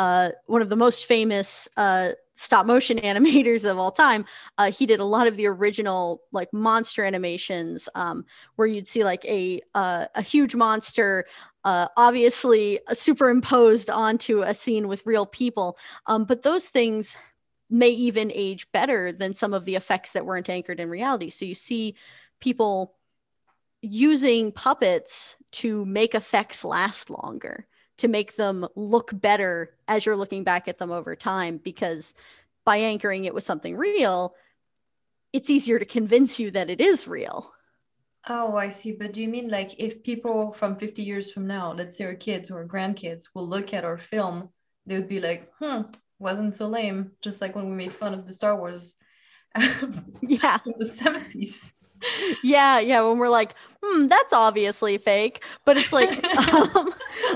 uh, 0.00 0.30
one 0.46 0.62
of 0.62 0.70
the 0.70 0.76
most 0.76 1.04
famous 1.04 1.68
uh, 1.76 2.12
stop 2.32 2.64
motion 2.64 2.96
animators 3.00 3.70
of 3.70 3.78
all 3.78 3.90
time. 3.90 4.24
Uh, 4.56 4.72
he 4.72 4.86
did 4.86 4.98
a 4.98 5.04
lot 5.04 5.26
of 5.26 5.36
the 5.36 5.46
original 5.46 6.22
like 6.32 6.50
monster 6.54 7.04
animations, 7.04 7.86
um, 7.94 8.24
where 8.56 8.66
you'd 8.66 8.86
see 8.86 9.04
like 9.04 9.22
a 9.26 9.60
uh, 9.74 10.06
a 10.14 10.22
huge 10.22 10.54
monster, 10.54 11.26
uh, 11.64 11.86
obviously 11.98 12.80
superimposed 12.90 13.90
onto 13.90 14.40
a 14.40 14.54
scene 14.54 14.88
with 14.88 15.04
real 15.04 15.26
people. 15.26 15.76
Um, 16.06 16.24
but 16.24 16.42
those 16.42 16.68
things 16.68 17.18
may 17.68 17.90
even 17.90 18.32
age 18.34 18.72
better 18.72 19.12
than 19.12 19.34
some 19.34 19.52
of 19.52 19.66
the 19.66 19.76
effects 19.76 20.12
that 20.12 20.24
weren't 20.24 20.48
anchored 20.48 20.80
in 20.80 20.88
reality. 20.88 21.28
So 21.28 21.44
you 21.44 21.54
see 21.54 21.94
people 22.40 22.96
using 23.82 24.50
puppets 24.50 25.36
to 25.50 25.84
make 25.84 26.14
effects 26.14 26.64
last 26.64 27.10
longer 27.10 27.66
to 28.00 28.08
make 28.08 28.36
them 28.36 28.66
look 28.74 29.10
better 29.12 29.74
as 29.86 30.04
you're 30.04 30.16
looking 30.16 30.42
back 30.44 30.68
at 30.68 30.78
them 30.78 30.90
over 30.90 31.14
time 31.14 31.58
because 31.58 32.14
by 32.64 32.78
anchoring 32.78 33.24
it 33.26 33.34
with 33.34 33.44
something 33.44 33.76
real 33.76 34.34
it's 35.32 35.50
easier 35.50 35.78
to 35.78 35.84
convince 35.84 36.40
you 36.40 36.50
that 36.50 36.70
it 36.70 36.80
is 36.80 37.06
real. 37.06 37.52
Oh 38.28 38.56
i 38.56 38.70
see. 38.70 38.92
But 38.92 39.12
do 39.12 39.22
you 39.22 39.28
mean 39.28 39.48
like 39.48 39.78
if 39.78 40.02
people 40.02 40.52
from 40.52 40.76
50 40.76 41.02
years 41.02 41.30
from 41.30 41.46
now 41.46 41.72
let's 41.72 41.96
say 41.96 42.04
our 42.04 42.14
kids 42.14 42.50
or 42.50 42.66
grandkids 42.66 43.28
will 43.34 43.48
look 43.48 43.72
at 43.72 43.84
our 43.84 43.96
film 43.96 44.50
they 44.86 44.96
would 44.96 45.08
be 45.08 45.20
like 45.20 45.50
hmm 45.58 45.82
wasn't 46.18 46.52
so 46.52 46.68
lame 46.68 47.12
just 47.22 47.40
like 47.40 47.54
when 47.54 47.70
we 47.70 47.76
made 47.76 47.92
fun 47.92 48.12
of 48.12 48.26
the 48.26 48.32
star 48.32 48.56
wars 48.56 48.96
yeah. 49.56 50.58
in 50.66 50.74
the 50.78 50.84
70s 50.84 51.72
yeah, 52.42 52.78
yeah. 52.80 53.00
When 53.02 53.18
we're 53.18 53.28
like, 53.28 53.54
hmm, 53.82 54.06
that's 54.06 54.32
obviously 54.32 54.98
fake, 54.98 55.42
but 55.64 55.76
it's 55.76 55.92
like, 55.92 56.22
um, 56.52 56.90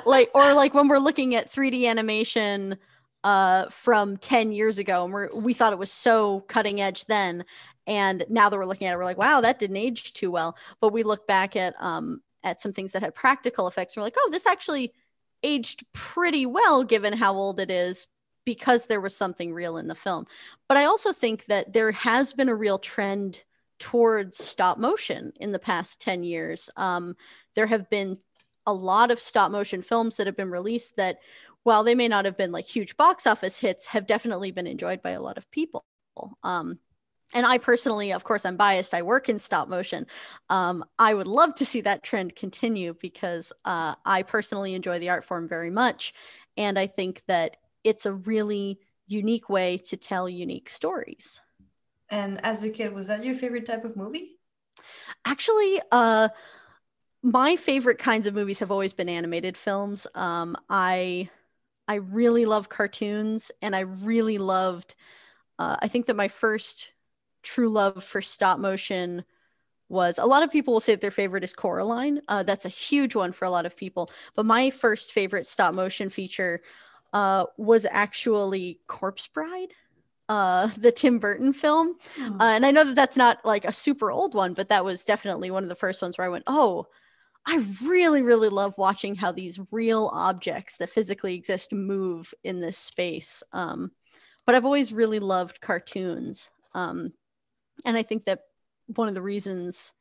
like, 0.07 0.31
or 0.35 0.55
like 0.55 0.75
when 0.75 0.89
we're 0.89 0.99
looking 0.99 1.35
at 1.35 1.51
3D 1.51 1.87
animation 1.87 2.77
uh, 3.23 3.69
from 3.71 4.17
10 4.17 4.53
years 4.53 4.79
ago, 4.79 5.05
and 5.05 5.13
we're 5.13 5.29
we 5.35 5.55
thought 5.55 5.73
it 5.73 5.79
was 5.79 5.93
so 5.93 6.41
cutting 6.41 6.81
edge 6.81 7.07
then, 7.07 7.45
and 7.87 8.25
now 8.29 8.49
that 8.49 8.57
we're 8.57 8.67
looking 8.67 8.87
at 8.87 8.95
it, 8.95 8.97
we're 8.97 9.05
like, 9.05 9.19
wow, 9.19 9.41
that 9.41 9.59
didn't 9.59 9.77
age 9.77 10.13
too 10.13 10.31
well. 10.31 10.57
But 10.81 10.93
we 10.93 11.03
look 11.03 11.27
back 11.27 11.57
at 11.57 11.75
um 11.81 12.23
at 12.43 12.61
some 12.61 12.73
things 12.73 12.93
that 12.93 13.03
had 13.03 13.15
practical 13.15 13.67
effects, 13.67 13.95
and 13.97 14.03
we're 14.03 14.07
like, 14.07 14.17
oh, 14.19 14.29
this 14.31 14.47
actually 14.47 14.93
aged 15.43 15.85
pretty 15.93 16.47
well 16.47 16.85
given 16.85 17.13
how 17.13 17.35
old 17.35 17.61
it 17.61 17.71
is 17.71 18.07
because 18.45 18.87
there 18.87 19.01
was 19.01 19.17
something 19.17 19.53
real 19.53 19.77
in 19.77 19.89
the 19.89 19.95
film. 19.95 20.27
But 20.69 20.77
I 20.77 20.85
also 20.85 21.13
think 21.13 21.47
that 21.47 21.73
there 21.73 21.93
has 21.93 22.33
been 22.33 22.49
a 22.49 22.55
real 22.55 22.79
trend 22.79 23.43
towards 23.79 24.43
stop 24.43 24.79
motion 24.79 25.33
in 25.41 25.53
the 25.53 25.59
past 25.59 26.01
10 26.01 26.23
years. 26.23 26.71
Um, 26.77 27.17
there 27.55 27.67
have 27.67 27.89
been 27.91 28.19
a 28.67 28.73
lot 28.73 29.11
of 29.11 29.21
stop 29.21 29.51
motion 29.51 29.83
films 29.83 30.17
that 30.17 30.27
have 30.27 30.37
been 30.37 30.51
released 30.51 30.97
that, 30.97 31.19
while 31.63 31.83
they 31.83 31.95
may 31.95 32.09
not 32.09 32.27
have 32.27 32.37
been 32.37 32.53
like 32.53 32.67
huge 32.67 32.97
box 32.97 33.27
office 33.27 33.59
hits, 33.59 33.87
have 33.87 34.07
definitely 34.07 34.51
been 34.51 34.67
enjoyed 34.67 35.01
by 35.01 35.11
a 35.11 35.21
lot 35.21 35.39
of 35.39 35.51
people. 35.51 35.85
Um, 36.43 36.79
and 37.35 37.47
I 37.47 37.59
personally, 37.59 38.13
of 38.13 38.23
course, 38.23 38.45
I'm 38.45 38.57
biased. 38.57 38.95
I 38.95 39.03
work 39.03 39.29
in 39.29 39.39
stop 39.39 39.69
motion. 39.69 40.07
Um, 40.51 40.85
I 40.99 41.15
would 41.15 41.27
love 41.27 41.55
to 41.57 41.65
see 41.65 41.81
that 41.81 42.03
trend 42.03 42.37
continue 42.37 42.95
because 43.01 43.53
uh, 43.65 43.95
I 44.05 44.23
personally 44.23 44.75
enjoy 44.75 44.99
the 44.99 45.09
art 45.09 45.25
form 45.25 45.49
very 45.49 45.71
much. 45.71 46.13
And 46.57 46.79
I 46.79 46.87
think 46.87 47.25
that 47.25 47.57
it's 47.83 48.07
a 48.07 48.13
really 48.13 48.79
unique 49.07 49.49
way 49.49 49.79
to 49.79 49.97
tell 49.97 50.29
unique 50.29 50.69
stories. 50.69 51.41
And 52.11 52.45
as 52.45 52.63
a 52.63 52.71
kid, 52.71 52.93
was 52.93 53.09
that 53.09 53.25
your 53.25 53.35
favorite 53.35 53.67
type 53.67 53.85
of 53.85 53.97
movie? 53.97 54.39
Actually, 55.25 55.81
uh, 55.91 56.29
my 57.23 57.57
favorite 57.57 57.99
kinds 57.99 58.27
of 58.27 58.35
movies 58.35 58.59
have 58.59 58.71
always 58.71 58.93
been 58.93 59.09
animated 59.09 59.57
films. 59.57 60.07
Um, 60.15 60.57
I 60.69 61.31
I 61.89 61.97
really 61.97 62.47
love 62.47 62.69
cartoons, 62.69 63.51
and 63.63 63.75
I 63.77 63.81
really 63.81 64.39
loved. 64.39 64.95
Uh, 65.59 65.77
I 65.81 65.89
think 65.89 66.07
that 66.07 66.17
my 66.17 66.29
first 66.29 66.93
true 67.43 67.69
love 67.69 68.03
for 68.03 68.23
stop 68.23 68.59
motion 68.59 69.25
was 69.89 70.19
a 70.19 70.27
lot 70.27 70.43
of 70.43 70.51
people 70.51 70.73
will 70.73 70.81
say 70.81 70.93
that 70.93 71.01
their 71.01 71.11
favorite 71.11 71.45
is 71.45 71.53
Coraline. 71.55 72.21
Uh, 72.29 72.43
that's 72.43 72.65
a 72.65 72.71
huge 72.71 73.15
one 73.15 73.33
for 73.33 73.45
a 73.45 73.51
lot 73.51 73.67
of 73.67 73.77
people. 73.77 74.09
But 74.35 74.47
my 74.47 74.71
first 74.71 75.13
favorite 75.13 75.47
stop 75.47 75.75
motion 75.75 76.11
feature 76.11 76.63
uh, 77.13 77.47
was 77.59 77.87
actually 77.91 78.81
Corpse 78.87 79.29
Bride 79.29 79.73
uh 80.29 80.69
the 80.79 80.93
Tim 80.93 81.19
Burton 81.19 81.53
film. 81.53 81.97
Oh. 82.19 82.37
Uh, 82.41 82.55
and 82.55 82.67
I 82.67 82.71
know 82.71 82.85
that 82.85 82.95
that's 82.95 83.17
not 83.17 83.45
like 83.45 83.65
a 83.65 83.73
super 83.73 84.11
old 84.11 84.35
one, 84.35 84.55
but 84.55 84.69
that 84.69 84.85
was 84.85 85.05
definitely 85.05 85.51
one 85.51 85.63
of 85.63 85.69
the 85.69 85.75
first 85.75 86.03
ones 86.03 86.19
where 86.19 86.27
I 86.27 86.31
went, 86.31 86.45
"Oh, 86.47 86.87
I 87.47 87.65
really 87.85 88.23
really 88.23 88.49
love 88.49 88.75
watching 88.79 89.17
how 89.17 89.33
these 89.33 89.61
real 89.73 90.11
objects 90.13 90.79
that 90.79 90.91
physically 90.91 91.35
exist 91.35 91.73
move 91.73 92.33
in 92.45 92.61
this 92.61 92.79
space." 92.79 93.43
Um 93.53 93.93
but 94.47 94.55
I've 94.55 94.65
always 94.67 94.93
really 94.93 95.21
loved 95.21 95.61
cartoons. 95.61 96.51
Um 96.75 97.13
and 97.85 97.97
I 97.97 98.03
think 98.03 98.25
that 98.25 98.41
one 98.87 99.09
of 99.09 99.15
the 99.15 99.23
reasons 99.23 99.93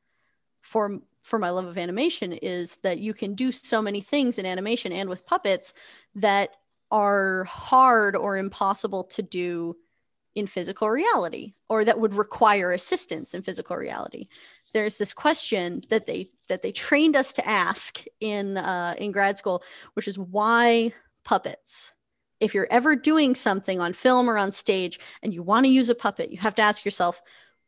for 0.62 1.00
for 1.24 1.40
my 1.40 1.50
love 1.50 1.66
of 1.66 1.78
animation 1.78 2.34
is 2.34 2.78
that 2.78 3.00
you 3.00 3.14
can 3.14 3.34
do 3.34 3.52
so 3.52 3.82
many 3.82 4.02
things 4.02 4.38
in 4.38 4.46
animation 4.46 4.92
and 4.92 5.10
with 5.10 5.26
puppets 5.26 5.74
that 6.16 6.50
are 6.92 7.46
hard 7.46 8.16
or 8.16 8.38
impossible 8.38 9.06
to 9.06 9.22
do 9.22 9.76
in 10.36 10.48
physical 10.48 10.90
reality 10.90 11.54
or 11.70 11.86
that 11.86 12.00
would 12.00 12.14
require 12.14 12.72
assistance 12.72 13.34
in 13.34 13.42
physical 13.42 13.76
reality. 13.76 14.28
There's 14.74 14.98
this 14.98 15.14
question 15.14 15.84
that 15.90 16.08
they 16.08 16.32
that 16.50 16.62
they 16.62 16.72
trained 16.72 17.16
us 17.16 17.34
to 17.34 17.48
ask 17.48 18.04
in 18.20 18.58
uh, 18.58 18.96
in 18.98 19.12
grad 19.12 19.38
school 19.38 19.64
which 19.94 20.08
is 20.08 20.18
why 20.18 20.94
puppets? 21.24 21.94
If 22.40 22.54
you're 22.54 22.68
ever 22.72 22.96
doing 22.96 23.36
something 23.36 23.80
on 23.80 23.94
film 23.94 24.30
or 24.30 24.38
on 24.38 24.52
stage 24.52 25.00
and 25.22 25.34
you 25.34 25.44
want 25.44 25.66
to 25.66 25.72
use 25.72 25.90
a 25.90 25.96
puppet 25.96 26.32
you 26.32 26.38
have 26.40 26.56
to 26.56 26.62
ask 26.62 26.84
yourself 26.84 27.22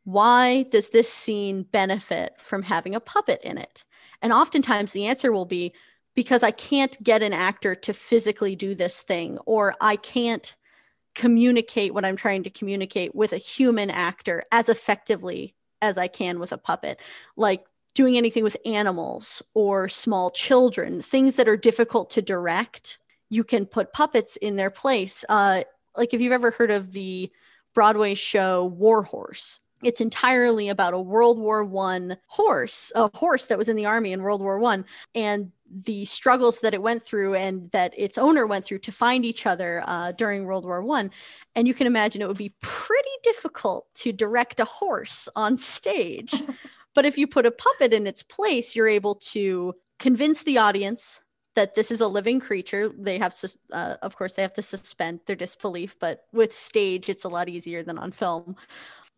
why 0.04 0.64
does 0.70 0.90
this 0.90 1.12
scene 1.12 1.64
benefit 1.64 2.34
from 2.38 2.62
having 2.62 2.94
a 2.94 3.00
puppet 3.00 3.40
in 3.42 3.58
it? 3.58 3.84
And 4.22 4.32
oftentimes 4.32 4.92
the 4.92 5.06
answer 5.06 5.32
will 5.32 5.46
be 5.46 5.72
because 6.16 6.42
i 6.42 6.50
can't 6.50 7.00
get 7.04 7.22
an 7.22 7.32
actor 7.32 7.76
to 7.76 7.92
physically 7.92 8.56
do 8.56 8.74
this 8.74 9.02
thing 9.02 9.38
or 9.46 9.76
i 9.80 9.94
can't 9.94 10.55
communicate 11.16 11.92
what 11.92 12.04
I'm 12.04 12.14
trying 12.14 12.44
to 12.44 12.50
communicate 12.50 13.14
with 13.14 13.32
a 13.32 13.38
human 13.38 13.90
actor 13.90 14.44
as 14.52 14.68
effectively 14.68 15.56
as 15.82 15.98
I 15.98 16.06
can 16.06 16.38
with 16.38 16.52
a 16.52 16.58
puppet. 16.58 17.00
Like 17.36 17.64
doing 17.94 18.16
anything 18.16 18.44
with 18.44 18.56
animals 18.64 19.42
or 19.54 19.88
small 19.88 20.30
children, 20.30 21.02
things 21.02 21.36
that 21.36 21.48
are 21.48 21.56
difficult 21.56 22.10
to 22.10 22.22
direct, 22.22 22.98
you 23.30 23.42
can 23.42 23.66
put 23.66 23.92
puppets 23.92 24.36
in 24.36 24.56
their 24.56 24.70
place. 24.70 25.24
Uh, 25.28 25.64
like 25.96 26.14
if 26.14 26.20
you've 26.20 26.32
ever 26.32 26.52
heard 26.52 26.70
of 26.70 26.92
the 26.92 27.32
Broadway 27.74 28.14
show 28.14 28.66
War 28.66 29.02
Horse, 29.02 29.60
it's 29.82 30.00
entirely 30.00 30.68
about 30.68 30.94
a 30.94 30.98
World 30.98 31.38
War 31.38 31.64
One 31.64 32.16
horse, 32.26 32.92
a 32.94 33.10
horse 33.16 33.46
that 33.46 33.58
was 33.58 33.68
in 33.68 33.76
the 33.76 33.86
army 33.86 34.12
in 34.12 34.22
World 34.22 34.42
War 34.42 34.58
One, 34.58 34.84
and 35.14 35.52
the 35.70 36.04
struggles 36.04 36.60
that 36.60 36.74
it 36.74 36.82
went 36.82 37.02
through 37.02 37.34
and 37.34 37.70
that 37.70 37.94
its 37.96 38.18
owner 38.18 38.46
went 38.46 38.64
through 38.64 38.78
to 38.80 38.92
find 38.92 39.24
each 39.24 39.46
other 39.46 39.82
uh, 39.86 40.12
during 40.12 40.44
World 40.44 40.64
War 40.64 40.82
One. 40.82 41.10
And 41.54 41.66
you 41.66 41.74
can 41.74 41.86
imagine 41.86 42.22
it 42.22 42.28
would 42.28 42.36
be 42.36 42.54
pretty 42.60 43.08
difficult 43.22 43.86
to 43.96 44.12
direct 44.12 44.60
a 44.60 44.64
horse 44.64 45.28
on 45.36 45.56
stage. 45.56 46.42
but 46.94 47.04
if 47.04 47.18
you 47.18 47.26
put 47.26 47.46
a 47.46 47.50
puppet 47.50 47.92
in 47.92 48.06
its 48.06 48.22
place, 48.22 48.74
you're 48.76 48.88
able 48.88 49.16
to 49.16 49.74
convince 49.98 50.42
the 50.42 50.58
audience 50.58 51.20
that 51.56 51.74
this 51.74 51.90
is 51.90 52.00
a 52.00 52.08
living 52.08 52.38
creature. 52.38 52.92
They 52.96 53.18
have, 53.18 53.34
uh, 53.72 53.96
of 54.02 54.16
course, 54.16 54.34
they 54.34 54.42
have 54.42 54.52
to 54.54 54.62
suspend 54.62 55.20
their 55.26 55.36
disbelief, 55.36 55.98
but 55.98 56.26
with 56.32 56.52
stage, 56.52 57.08
it's 57.08 57.24
a 57.24 57.28
lot 57.28 57.48
easier 57.48 57.82
than 57.82 57.98
on 57.98 58.12
film. 58.12 58.56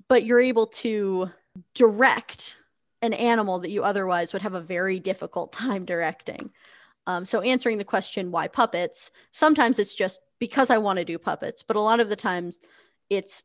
But 0.08 0.24
you're 0.24 0.40
able 0.40 0.66
to 0.66 1.30
direct 1.74 2.58
an 3.02 3.12
animal 3.12 3.60
that 3.60 3.70
you 3.70 3.84
otherwise 3.84 4.32
would 4.32 4.42
have 4.42 4.54
a 4.54 4.60
very 4.60 4.98
difficult 4.98 5.52
time 5.52 5.84
directing. 5.84 6.50
Um, 7.06 7.24
so 7.24 7.40
answering 7.40 7.78
the 7.78 7.84
question 7.84 8.30
why 8.30 8.48
puppets, 8.48 9.10
sometimes 9.32 9.78
it's 9.78 9.94
just 9.94 10.20
because 10.38 10.70
I 10.70 10.78
want 10.78 10.98
to 10.98 11.04
do 11.04 11.18
puppets, 11.18 11.62
but 11.62 11.76
a 11.76 11.80
lot 11.80 12.00
of 12.00 12.08
the 12.08 12.16
times 12.16 12.60
it's 13.08 13.44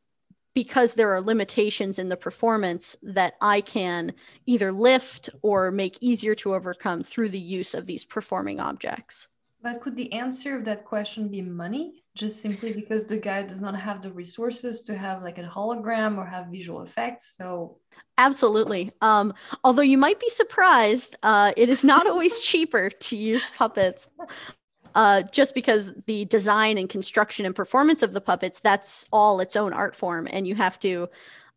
because 0.54 0.94
there 0.94 1.12
are 1.14 1.20
limitations 1.20 1.98
in 1.98 2.08
the 2.08 2.16
performance 2.16 2.96
that 3.02 3.34
I 3.40 3.60
can 3.60 4.12
either 4.46 4.70
lift 4.70 5.30
or 5.42 5.70
make 5.70 5.98
easier 6.00 6.34
to 6.36 6.54
overcome 6.54 7.02
through 7.02 7.30
the 7.30 7.40
use 7.40 7.74
of 7.74 7.86
these 7.86 8.04
performing 8.04 8.60
objects. 8.60 9.26
But 9.62 9.80
could 9.80 9.96
the 9.96 10.12
answer 10.12 10.56
of 10.56 10.64
that 10.66 10.84
question 10.84 11.28
be 11.28 11.42
money? 11.42 12.03
Just 12.16 12.40
simply 12.40 12.72
because 12.72 13.04
the 13.04 13.16
guy 13.16 13.42
does 13.42 13.60
not 13.60 13.78
have 13.78 14.00
the 14.00 14.12
resources 14.12 14.82
to 14.82 14.96
have 14.96 15.22
like 15.22 15.38
a 15.38 15.42
hologram 15.42 16.16
or 16.16 16.24
have 16.24 16.46
visual 16.46 16.82
effects. 16.82 17.34
So 17.36 17.78
Absolutely. 18.18 18.92
Um, 19.00 19.34
although 19.64 19.82
you 19.82 19.98
might 19.98 20.20
be 20.20 20.28
surprised, 20.28 21.16
uh, 21.24 21.52
it 21.56 21.68
is 21.68 21.84
not 21.84 22.06
always 22.06 22.40
cheaper 22.50 22.88
to 22.88 23.16
use 23.16 23.50
puppets 23.50 24.08
uh, 24.94 25.22
just 25.22 25.54
because 25.54 25.92
the 26.06 26.24
design 26.26 26.78
and 26.78 26.88
construction 26.88 27.46
and 27.46 27.54
performance 27.54 28.02
of 28.02 28.12
the 28.12 28.20
puppets, 28.20 28.60
that's 28.60 29.06
all 29.12 29.40
its 29.40 29.56
own 29.56 29.72
art 29.72 29.96
form. 29.96 30.28
And 30.30 30.46
you 30.46 30.54
have 30.54 30.78
to, 30.80 31.08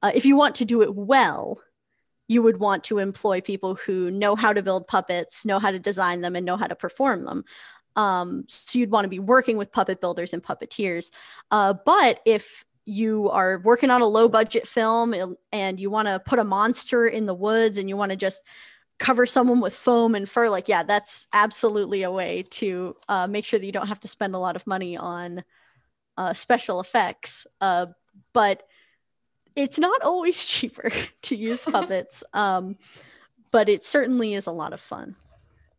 uh, 0.01 0.11
if 0.15 0.25
you 0.25 0.35
want 0.35 0.55
to 0.55 0.65
do 0.65 0.81
it 0.81 0.95
well, 0.95 1.61
you 2.27 2.41
would 2.41 2.57
want 2.57 2.83
to 2.85 2.99
employ 2.99 3.39
people 3.39 3.75
who 3.75 4.11
know 4.11 4.35
how 4.35 4.51
to 4.51 4.61
build 4.61 4.87
puppets, 4.87 5.45
know 5.45 5.59
how 5.59 5.71
to 5.71 5.79
design 5.79 6.21
them, 6.21 6.35
and 6.35 6.45
know 6.45 6.57
how 6.57 6.67
to 6.67 6.75
perform 6.75 7.23
them. 7.23 7.45
Um, 7.97 8.45
so 8.47 8.79
you'd 8.79 8.91
want 8.91 9.05
to 9.05 9.09
be 9.09 9.19
working 9.19 9.57
with 9.57 9.71
puppet 9.71 9.99
builders 9.99 10.31
and 10.33 10.41
puppeteers. 10.41 11.11
Uh, 11.51 11.73
but 11.85 12.21
if 12.25 12.63
you 12.85 13.29
are 13.31 13.59
working 13.59 13.89
on 13.89 14.01
a 14.01 14.07
low 14.07 14.29
budget 14.29 14.65
film 14.65 15.35
and 15.51 15.79
you 15.79 15.89
want 15.89 16.07
to 16.07 16.21
put 16.25 16.39
a 16.39 16.43
monster 16.43 17.05
in 17.05 17.25
the 17.25 17.33
woods 17.33 17.77
and 17.77 17.89
you 17.89 17.97
want 17.97 18.11
to 18.11 18.15
just 18.15 18.43
cover 18.97 19.25
someone 19.25 19.59
with 19.59 19.75
foam 19.75 20.15
and 20.15 20.29
fur 20.29 20.49
like 20.49 20.67
yeah 20.67 20.83
that's 20.83 21.27
absolutely 21.33 22.03
a 22.03 22.11
way 22.11 22.43
to 22.49 22.95
uh, 23.09 23.27
make 23.27 23.45
sure 23.45 23.59
that 23.59 23.65
you 23.65 23.73
don't 23.73 23.87
have 23.87 23.99
to 23.99 24.07
spend 24.07 24.33
a 24.33 24.39
lot 24.39 24.55
of 24.55 24.65
money 24.65 24.95
on 24.97 25.43
uh, 26.17 26.33
special 26.33 26.79
effects 26.79 27.45
uh, 27.59 27.87
but 28.33 28.63
it's 29.55 29.77
not 29.77 30.01
always 30.01 30.45
cheaper 30.47 30.89
to 31.21 31.35
use 31.35 31.65
puppets 31.69 32.23
um, 32.33 32.77
but 33.51 33.67
it 33.67 33.83
certainly 33.83 34.33
is 34.33 34.47
a 34.47 34.51
lot 34.51 34.71
of 34.71 34.79
fun 34.79 35.15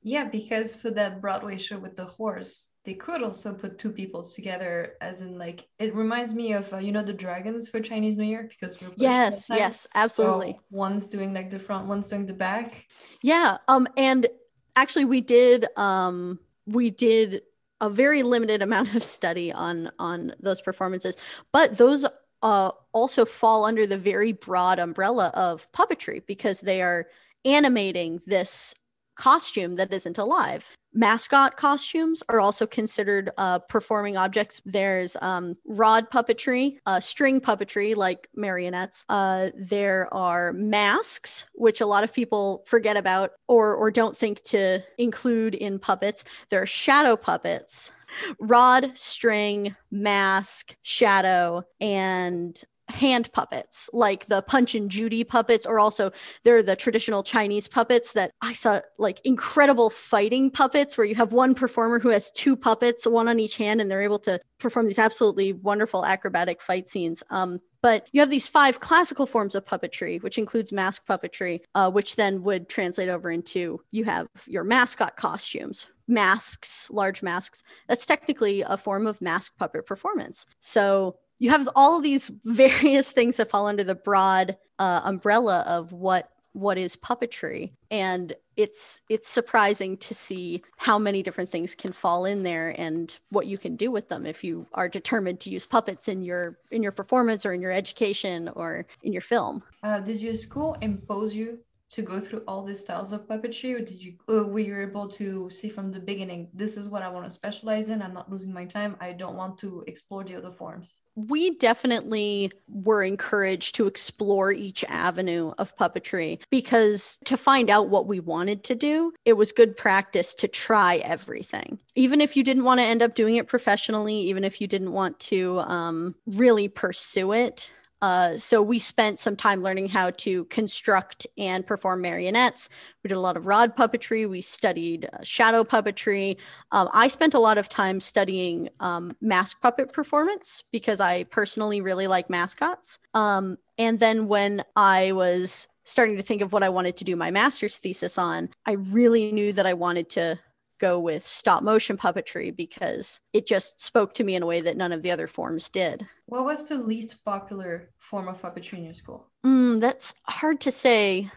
yeah 0.09 0.25
because 0.25 0.75
for 0.75 0.91
that 0.91 1.21
broadway 1.21 1.59
show 1.59 1.79
with 1.79 1.97
the 1.97 2.05
horse 2.05 2.71
they 2.88 2.95
could 2.95 3.23
also 3.23 3.53
put 3.53 3.79
two 3.79 3.93
people 3.93 4.23
together 4.23 4.95
as 5.03 5.21
in 5.21 5.37
like 5.37 5.69
it 5.79 5.95
reminds 5.95 6.33
me 6.33 6.55
of 6.55 6.73
uh, 6.73 6.79
you 6.79 6.91
know 6.91 7.03
the 7.03 7.12
dragons 7.12 7.69
for 7.69 7.81
chinese 7.81 8.17
new 8.17 8.25
year? 8.25 8.49
Because 8.49 8.83
yes 8.97 9.50
yes 9.50 9.87
absolutely. 9.95 10.53
So 10.53 10.61
one's 10.71 11.07
doing 11.09 11.35
like 11.35 11.50
the 11.50 11.59
front 11.59 11.87
one's 11.87 12.09
doing 12.09 12.25
the 12.25 12.33
back. 12.33 12.87
Yeah 13.23 13.59
um 13.69 13.87
and 13.99 14.27
actually 14.75 15.05
we 15.05 15.21
did 15.21 15.67
um 15.77 16.38
we 16.67 16.88
did 16.88 17.43
a 17.83 17.91
very 17.91 18.23
limited 18.23 18.62
amount 18.69 18.95
of 18.95 19.05
study 19.05 19.53
on 19.53 19.91
on 19.99 20.33
those 20.41 20.62
performances 20.62 21.19
but 21.53 21.77
those 21.77 22.07
uh 22.43 22.71
also 22.93 23.27
fall 23.27 23.67
under 23.67 23.87
the 23.87 23.99
very 23.99 24.33
broad 24.33 24.79
umbrella 24.79 25.31
of 25.35 25.71
puppetry 25.73 26.25
because 26.27 26.62
they 26.62 26.81
are 26.81 27.07
animating 27.45 28.21
this 28.27 28.75
costume 29.19 29.75
that 29.75 29.93
isn't 29.93 30.17
alive 30.17 30.71
mascot 30.95 31.57
costumes 31.57 32.23
are 32.29 32.41
also 32.41 32.67
considered 32.67 33.31
uh, 33.39 33.59
performing 33.61 34.17
objects. 34.17 34.61
There's 34.65 35.17
um, 35.21 35.57
rod 35.67 36.11
puppetry, 36.11 36.79
uh, 36.87 37.01
string 37.01 37.41
puppetry 37.41 37.95
like 37.97 38.29
marionettes. 38.35 39.05
Uh, 39.09 39.51
there 39.55 40.13
are 40.13 40.53
masks, 40.53 41.45
which 41.55 41.81
a 41.81 41.87
lot 41.87 42.05
of 42.05 42.13
people 42.13 42.65
forget 42.67 42.97
about 42.97 43.31
or, 43.47 43.75
or 43.75 43.91
don't 43.91 44.17
think 44.17 44.43
to 44.45 44.83
include 44.99 45.55
in 45.55 45.79
puppets. 45.79 46.25
There 46.51 46.63
are 46.63 46.67
shadow 46.67 47.17
puppets. 47.17 47.93
Rod, 48.41 48.97
string, 48.97 49.77
mask, 49.91 50.77
shadow, 50.83 51.65
and 51.81 52.61
hand 52.88 53.30
puppets 53.33 53.90
like 53.92 54.26
the 54.26 54.42
punch 54.42 54.75
and 54.75 54.90
judy 54.90 55.25
puppets 55.25 55.66
or 55.66 55.78
also 55.78 56.11
they're 56.45 56.62
the 56.62 56.76
traditional 56.76 57.23
chinese 57.23 57.68
puppets 57.68 58.12
that 58.12 58.33
i 58.40 58.52
saw 58.52 58.80
like 58.99 59.21
incredible 59.25 59.90
fighting 59.90 60.50
puppets 60.50 60.97
where 60.97 61.07
you 61.07 61.14
have 61.14 61.33
one 61.33 61.54
performer 61.54 61.99
who 61.99 62.09
has 62.09 62.30
two 62.30 62.57
puppets 62.57 63.07
one 63.07 63.29
on 63.29 63.38
each 63.38 63.57
hand 63.57 63.81
and 63.81 63.90
they're 63.90 64.03
able 64.03 64.18
to 64.18 64.40
perform 64.59 64.87
these 64.87 64.98
absolutely 64.98 65.53
wonderful 65.53 66.05
acrobatic 66.05 66.62
fight 66.62 66.88
scenes 66.88 67.22
um, 67.31 67.61
but 67.83 68.09
you 68.12 68.20
have 68.20 68.31
these 68.31 68.48
five 68.48 68.81
classical 68.81 69.27
forms 69.27 69.55
of 69.55 69.64
puppetry, 69.64 70.22
which 70.22 70.38
includes 70.38 70.72
mask 70.72 71.07
puppetry, 71.07 71.61
uh, 71.74 71.90
which 71.90 72.16
then 72.16 72.42
would 72.42 72.68
translate 72.68 73.09
over 73.09 73.31
into 73.31 73.81
you 73.92 74.05
have 74.05 74.27
your 74.46 74.64
mascot 74.64 75.16
costumes, 75.16 75.90
masks, 76.09 76.90
large 76.90 77.22
masks. 77.22 77.62
That's 77.88 78.07
technically 78.07 78.62
a 78.62 78.77
form 78.77 79.07
of 79.07 79.20
mask 79.20 79.57
puppet 79.59 79.87
performance. 79.87 80.46
So 80.61 81.18
you 81.38 81.51
have 81.51 81.68
all 81.74 81.96
of 81.96 82.03
these 82.03 82.31
various 82.44 83.11
things 83.11 83.37
that 83.37 83.51
fall 83.51 83.66
under 83.66 83.85
the 83.85 83.94
broad 83.94 84.57
uh, 84.79 85.01
umbrella 85.05 85.64
of 85.66 85.92
what 85.92 86.31
what 86.53 86.79
is 86.79 86.96
puppetry. 86.96 87.72
And 87.90 88.33
it's 88.57 89.03
it's 89.09 89.29
surprising 89.29 89.96
to 89.98 90.14
see 90.14 90.62
how 90.77 90.98
many 90.98 91.22
different 91.22 91.51
things 91.51 91.74
can 91.74 91.92
fall 91.92 92.24
in 92.24 92.42
there 92.42 92.74
and 92.77 93.16
what 93.31 93.46
you 93.46 93.57
can 93.57 93.77
do 93.77 93.90
with 93.90 94.09
them 94.09 94.27
if 94.27 94.42
you 94.42 94.66
are 94.74 94.88
determined 94.88 95.38
to 95.40 95.51
use 95.51 95.66
puppets 95.66 96.09
in 96.09 96.22
your 96.22 96.59
in 96.70 96.83
your 96.83 96.90
performance 96.90 97.46
or 97.46 97.53
in 97.53 97.62
your 97.62 97.70
education 97.70 98.48
or 98.48 98.87
in 99.03 99.12
your 99.12 99.22
film. 99.22 99.62
Uh, 99.83 100.01
did 100.01 100.20
your 100.20 100.35
school 100.35 100.77
impose 100.81 101.35
you 101.35 101.61
to 101.90 102.03
go 102.03 102.20
through 102.20 102.42
all 102.46 102.64
these 102.64 102.81
styles 102.81 103.12
of 103.12 103.27
puppetry 103.27 103.74
or 103.74 103.81
did 103.81 104.03
you 104.03 104.14
or 104.29 104.44
were 104.44 104.59
you 104.59 104.79
able 104.81 105.09
to 105.09 105.48
see 105.51 105.68
from 105.68 105.90
the 105.90 106.01
beginning 106.01 106.48
this 106.53 106.77
is 106.77 106.88
what 106.88 107.03
i 107.03 107.09
want 107.09 107.24
to 107.24 107.31
specialize 107.31 107.88
in 107.88 108.03
i'm 108.03 108.12
not 108.12 108.31
losing 108.31 108.53
my 108.53 108.64
time 108.64 108.96
i 109.01 109.12
don't 109.12 109.37
want 109.37 109.59
to 109.59 109.85
explore 109.87 110.24
the 110.24 110.35
other 110.35 110.53
forms? 110.53 111.01
We 111.14 111.57
definitely 111.57 112.53
were 112.68 113.03
encouraged 113.03 113.74
to 113.74 113.88
explore 113.88 114.53
each 114.53 114.85
avenue 114.85 115.53
of 115.59 115.77
puppetry 115.77 116.38
because 116.48 117.18
to 117.24 117.37
find 117.37 117.70
out 117.70 117.88
what 117.88 118.07
we 118.07 118.20
wanted 118.20 118.62
to 118.64 118.77
do 118.77 119.12
it 119.24 119.33
was 119.33 119.51
good 119.51 119.77
practice 119.77 120.33
to 120.37 120.46
try 120.48 120.96
everything. 120.96 121.81
Even 121.96 122.20
if 122.20 122.37
you 122.37 122.44
didn't 122.44 122.62
want 122.64 122.79
to 122.79 122.87
end 122.87 123.03
up 123.03 123.16
doing 123.16 123.35
it 123.35 123.48
professionally 123.48 124.14
even 124.14 124.44
if 124.44 124.61
you 124.61 124.66
didn't 124.66 124.92
want 124.92 125.18
to 125.18 125.59
um, 125.61 126.14
really 126.27 126.68
pursue 126.68 127.33
it 127.33 127.72
uh, 128.01 128.37
so 128.37 128.63
we 128.63 128.79
spent 128.79 129.19
some 129.19 129.37
time 129.37 129.61
learning 129.61 129.89
how 129.89 130.11
to 130.11 130.45
construct 130.47 131.27
and 131.37 131.67
perform 131.67 132.01
marionettes. 132.01 132.69
We 133.03 133.09
did 133.09 133.17
a 133.17 133.21
lot 133.21 133.37
of 133.37 133.47
rod 133.47 133.77
puppetry. 133.77 134.29
We 134.29 134.41
studied 134.41 135.09
uh, 135.13 135.19
shadow 135.23 135.65
puppetry. 135.65 136.37
Um, 136.71 136.89
I 136.93 137.09
spent 137.09 137.35
a 137.35 137.41
lot 137.41 137.59
of 137.59 137.69
time 137.69 138.01
studying 138.01 138.69
um, 138.81 139.13
mask 139.21 139.61
puppet 139.61 139.93
performance 139.93 140.65
because 140.73 141.01
I 141.01 141.25
personally 141.25 141.81
really 141.81 142.07
like 142.07 142.31
mascots. 142.31 142.99
Um, 143.15 143.59
and 143.79 143.99
then 143.99 144.29
when 144.29 144.63
I 144.77 145.13
was 145.13 145.67
starting 145.85 146.17
to 146.19 146.23
think 146.23 146.43
of 146.43 146.53
what 146.53 146.63
I 146.63 146.69
wanted 146.69 146.97
to 146.99 147.05
do 147.05 147.17
my 147.17 147.31
master's 147.31 147.79
thesis 147.79 148.19
on, 148.19 148.51
I 148.67 148.73
really 148.73 149.33
knew 149.33 149.53
that 149.55 149.67
I 149.67 149.75
wanted 149.75 150.11
to 150.11 150.39
go 150.79 150.99
with 150.99 151.25
stop 151.25 151.62
motion 151.62 151.97
puppetry 151.97 152.55
because 152.55 153.21
it 153.33 153.47
just 153.47 153.81
spoke 153.81 154.14
to 154.14 154.25
me 154.25 154.35
in 154.35 154.43
a 154.43 154.47
way 154.47 154.61
that 154.61 154.77
none 154.77 154.93
of 154.93 155.03
the 155.03 155.11
other 155.11 155.27
forms 155.27 155.71
did. 155.71 156.07
What 156.27 156.45
was 156.45 156.69
the 156.69 156.79
least 156.79 157.25
popular 157.25 157.91
form 157.99 158.29
of 158.29 158.41
puppetry 158.41 158.79
in 158.79 158.85
your 158.85 158.95
school? 158.95 159.27
Mm, 159.45 159.81
that's 159.81 160.14
hard 160.25 160.61
to 160.62 160.71
say. 160.71 161.29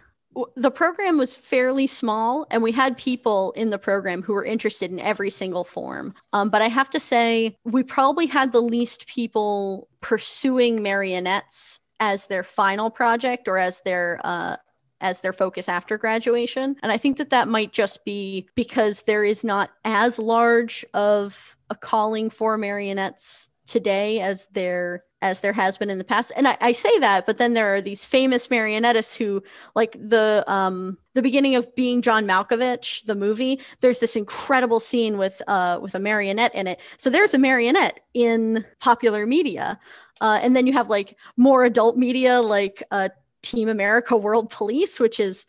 The 0.55 0.71
program 0.71 1.17
was 1.17 1.35
fairly 1.35 1.87
small, 1.87 2.47
and 2.49 2.63
we 2.63 2.71
had 2.71 2.97
people 2.97 3.51
in 3.51 3.69
the 3.69 3.77
program 3.77 4.21
who 4.21 4.31
were 4.31 4.45
interested 4.45 4.89
in 4.89 4.99
every 4.99 5.29
single 5.29 5.65
form. 5.65 6.13
Um, 6.31 6.49
but 6.49 6.61
I 6.61 6.69
have 6.69 6.89
to 6.91 7.01
say, 7.01 7.57
we 7.65 7.83
probably 7.83 8.27
had 8.27 8.53
the 8.53 8.61
least 8.61 9.07
people 9.07 9.89
pursuing 9.99 10.81
marionettes 10.81 11.81
as 11.99 12.27
their 12.27 12.43
final 12.43 12.89
project 12.89 13.49
or 13.49 13.57
as 13.57 13.81
their 13.81 14.21
uh, 14.23 14.55
as 15.01 15.21
their 15.21 15.33
focus 15.33 15.67
after 15.67 15.97
graduation. 15.97 16.75
And 16.81 16.91
I 16.91 16.97
think 16.97 17.17
that 17.17 17.29
that 17.31 17.47
might 17.47 17.73
just 17.73 18.05
be 18.05 18.47
because 18.55 19.03
there 19.03 19.23
is 19.23 19.43
not 19.43 19.71
as 19.83 20.19
large 20.19 20.85
of 20.93 21.57
a 21.69 21.75
calling 21.75 22.29
for 22.29 22.57
marionettes 22.57 23.49
today 23.65 24.19
as 24.19 24.47
there 24.53 25.03
as 25.23 25.41
there 25.41 25.53
has 25.53 25.77
been 25.77 25.91
in 25.91 25.99
the 25.99 26.03
past. 26.03 26.31
And 26.35 26.47
I, 26.47 26.57
I, 26.59 26.71
say 26.71 26.97
that 26.99 27.25
but 27.25 27.37
then 27.37 27.53
there 27.53 27.75
are 27.75 27.81
these 27.81 28.03
famous 28.05 28.47
marionettists 28.47 29.15
who 29.15 29.43
like 29.75 29.93
the 29.93 30.43
um 30.47 30.97
the 31.13 31.21
beginning 31.21 31.55
of 31.55 31.73
being 31.75 32.01
john 32.01 32.25
malkovich 32.25 33.05
the 33.05 33.15
movie 33.15 33.59
there's 33.81 33.99
this 33.99 34.15
incredible 34.15 34.79
scene 34.79 35.17
with 35.17 35.41
uh 35.47 35.79
with 35.81 35.95
a 35.95 35.99
marionette 35.99 36.53
in 36.55 36.67
it. 36.67 36.79
So 36.97 37.09
there's 37.09 37.33
a 37.33 37.37
marionette 37.37 37.99
in 38.13 38.65
popular 38.79 39.25
media. 39.25 39.79
Uh, 40.21 40.39
and 40.43 40.55
then 40.55 40.67
you 40.67 40.73
have 40.73 40.87
like 40.87 41.17
more 41.35 41.63
adult 41.63 41.97
media 41.97 42.41
like 42.41 42.83
uh, 42.91 43.09
Team 43.41 43.69
America 43.69 44.15
World 44.15 44.49
Police, 44.49 44.99
which 44.99 45.19
is 45.19 45.45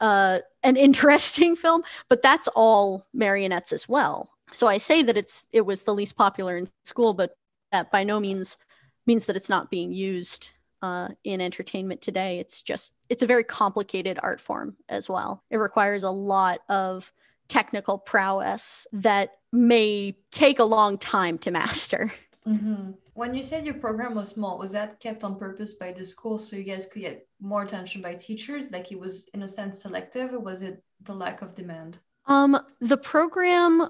uh, 0.00 0.38
an 0.62 0.76
interesting 0.88 1.56
film, 1.56 1.82
but 2.08 2.22
that's 2.22 2.48
all 2.48 3.06
marionettes 3.12 3.72
as 3.72 3.88
well. 3.88 4.30
So 4.52 4.66
I 4.66 4.78
say 4.78 5.02
that 5.02 5.16
it's 5.16 5.46
it 5.52 5.62
was 5.62 5.82
the 5.82 5.94
least 5.94 6.16
popular 6.16 6.56
in 6.56 6.68
school, 6.84 7.14
but 7.14 7.36
that 7.72 7.90
by 7.90 8.04
no 8.04 8.20
means 8.20 8.56
means 9.06 9.26
that 9.26 9.36
it's 9.36 9.48
not 9.48 9.70
being 9.70 9.92
used 9.92 10.50
uh, 10.82 11.08
in 11.24 11.40
entertainment 11.40 12.00
today. 12.02 12.38
It's 12.38 12.62
just 12.62 12.94
it's 13.08 13.22
a 13.22 13.26
very 13.26 13.44
complicated 13.44 14.18
art 14.22 14.40
form 14.40 14.76
as 14.88 15.08
well. 15.08 15.42
It 15.50 15.56
requires 15.56 16.02
a 16.02 16.10
lot 16.10 16.60
of 16.68 17.12
technical 17.48 17.98
prowess 17.98 18.86
that 18.92 19.38
may 19.52 20.16
take 20.30 20.58
a 20.58 20.64
long 20.64 20.98
time 20.98 21.38
to 21.38 21.50
master. 21.50 22.12
Mm-hmm. 22.46 22.92
When 23.14 23.32
you 23.32 23.44
said 23.44 23.64
your 23.64 23.74
program 23.74 24.16
was 24.16 24.30
small, 24.30 24.58
was 24.58 24.72
that 24.72 24.98
kept 24.98 25.22
on 25.22 25.38
purpose 25.38 25.72
by 25.74 25.92
the 25.92 26.04
school 26.04 26.36
so 26.36 26.56
you 26.56 26.64
guys 26.64 26.86
could 26.86 27.02
get 27.02 27.28
more 27.40 27.62
attention 27.62 28.02
by 28.02 28.14
teachers? 28.14 28.72
Like 28.72 28.90
it 28.90 28.98
was 28.98 29.28
in 29.34 29.42
a 29.42 29.48
sense 29.48 29.82
selective, 29.82 30.32
or 30.32 30.40
was 30.40 30.62
it 30.62 30.82
the 31.00 31.14
lack 31.14 31.40
of 31.40 31.54
demand? 31.54 31.98
Um, 32.26 32.58
the 32.80 32.96
program 32.96 33.88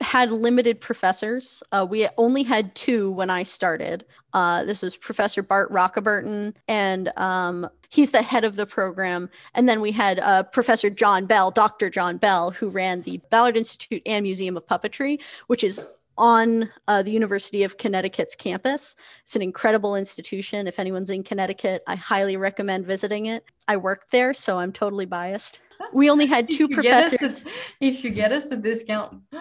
had 0.00 0.30
limited 0.30 0.80
professors. 0.80 1.62
Uh, 1.70 1.86
we 1.88 2.08
only 2.16 2.44
had 2.44 2.74
two 2.74 3.10
when 3.10 3.28
I 3.28 3.42
started. 3.42 4.06
Uh, 4.32 4.64
this 4.64 4.82
is 4.82 4.96
Professor 4.96 5.42
Bart 5.42 5.70
Roccoberton, 5.70 6.54
and 6.66 7.10
um, 7.18 7.68
he's 7.90 8.12
the 8.12 8.22
head 8.22 8.44
of 8.44 8.56
the 8.56 8.66
program. 8.66 9.28
And 9.54 9.68
then 9.68 9.80
we 9.80 9.92
had 9.92 10.18
uh, 10.20 10.44
Professor 10.44 10.88
John 10.88 11.26
Bell, 11.26 11.50
Dr. 11.50 11.90
John 11.90 12.16
Bell, 12.16 12.52
who 12.52 12.68
ran 12.68 13.02
the 13.02 13.20
Ballard 13.30 13.56
Institute 13.56 14.02
and 14.06 14.22
Museum 14.22 14.56
of 14.56 14.66
Puppetry, 14.66 15.20
which 15.48 15.64
is 15.64 15.84
on 16.18 16.70
uh, 16.88 17.02
the 17.02 17.10
University 17.10 17.62
of 17.62 17.78
Connecticut's 17.78 18.34
campus. 18.34 18.94
It's 19.22 19.36
an 19.36 19.42
incredible 19.42 19.96
institution. 19.96 20.66
If 20.66 20.78
anyone's 20.78 21.10
in 21.10 21.22
Connecticut, 21.22 21.82
I 21.86 21.96
highly 21.96 22.36
recommend 22.36 22.86
visiting 22.86 23.26
it. 23.26 23.44
I 23.66 23.76
worked 23.76 24.10
there, 24.10 24.34
so 24.34 24.58
I'm 24.58 24.72
totally 24.72 25.06
biased 25.06 25.60
we 25.92 26.10
only 26.10 26.26
had 26.26 26.50
two 26.58 26.68
professors. 26.68 27.44
A, 27.44 27.48
if 27.80 28.04
you 28.04 28.10
get 28.10 28.32
us 28.32 28.50
a 28.50 28.56
discount. 28.56 29.22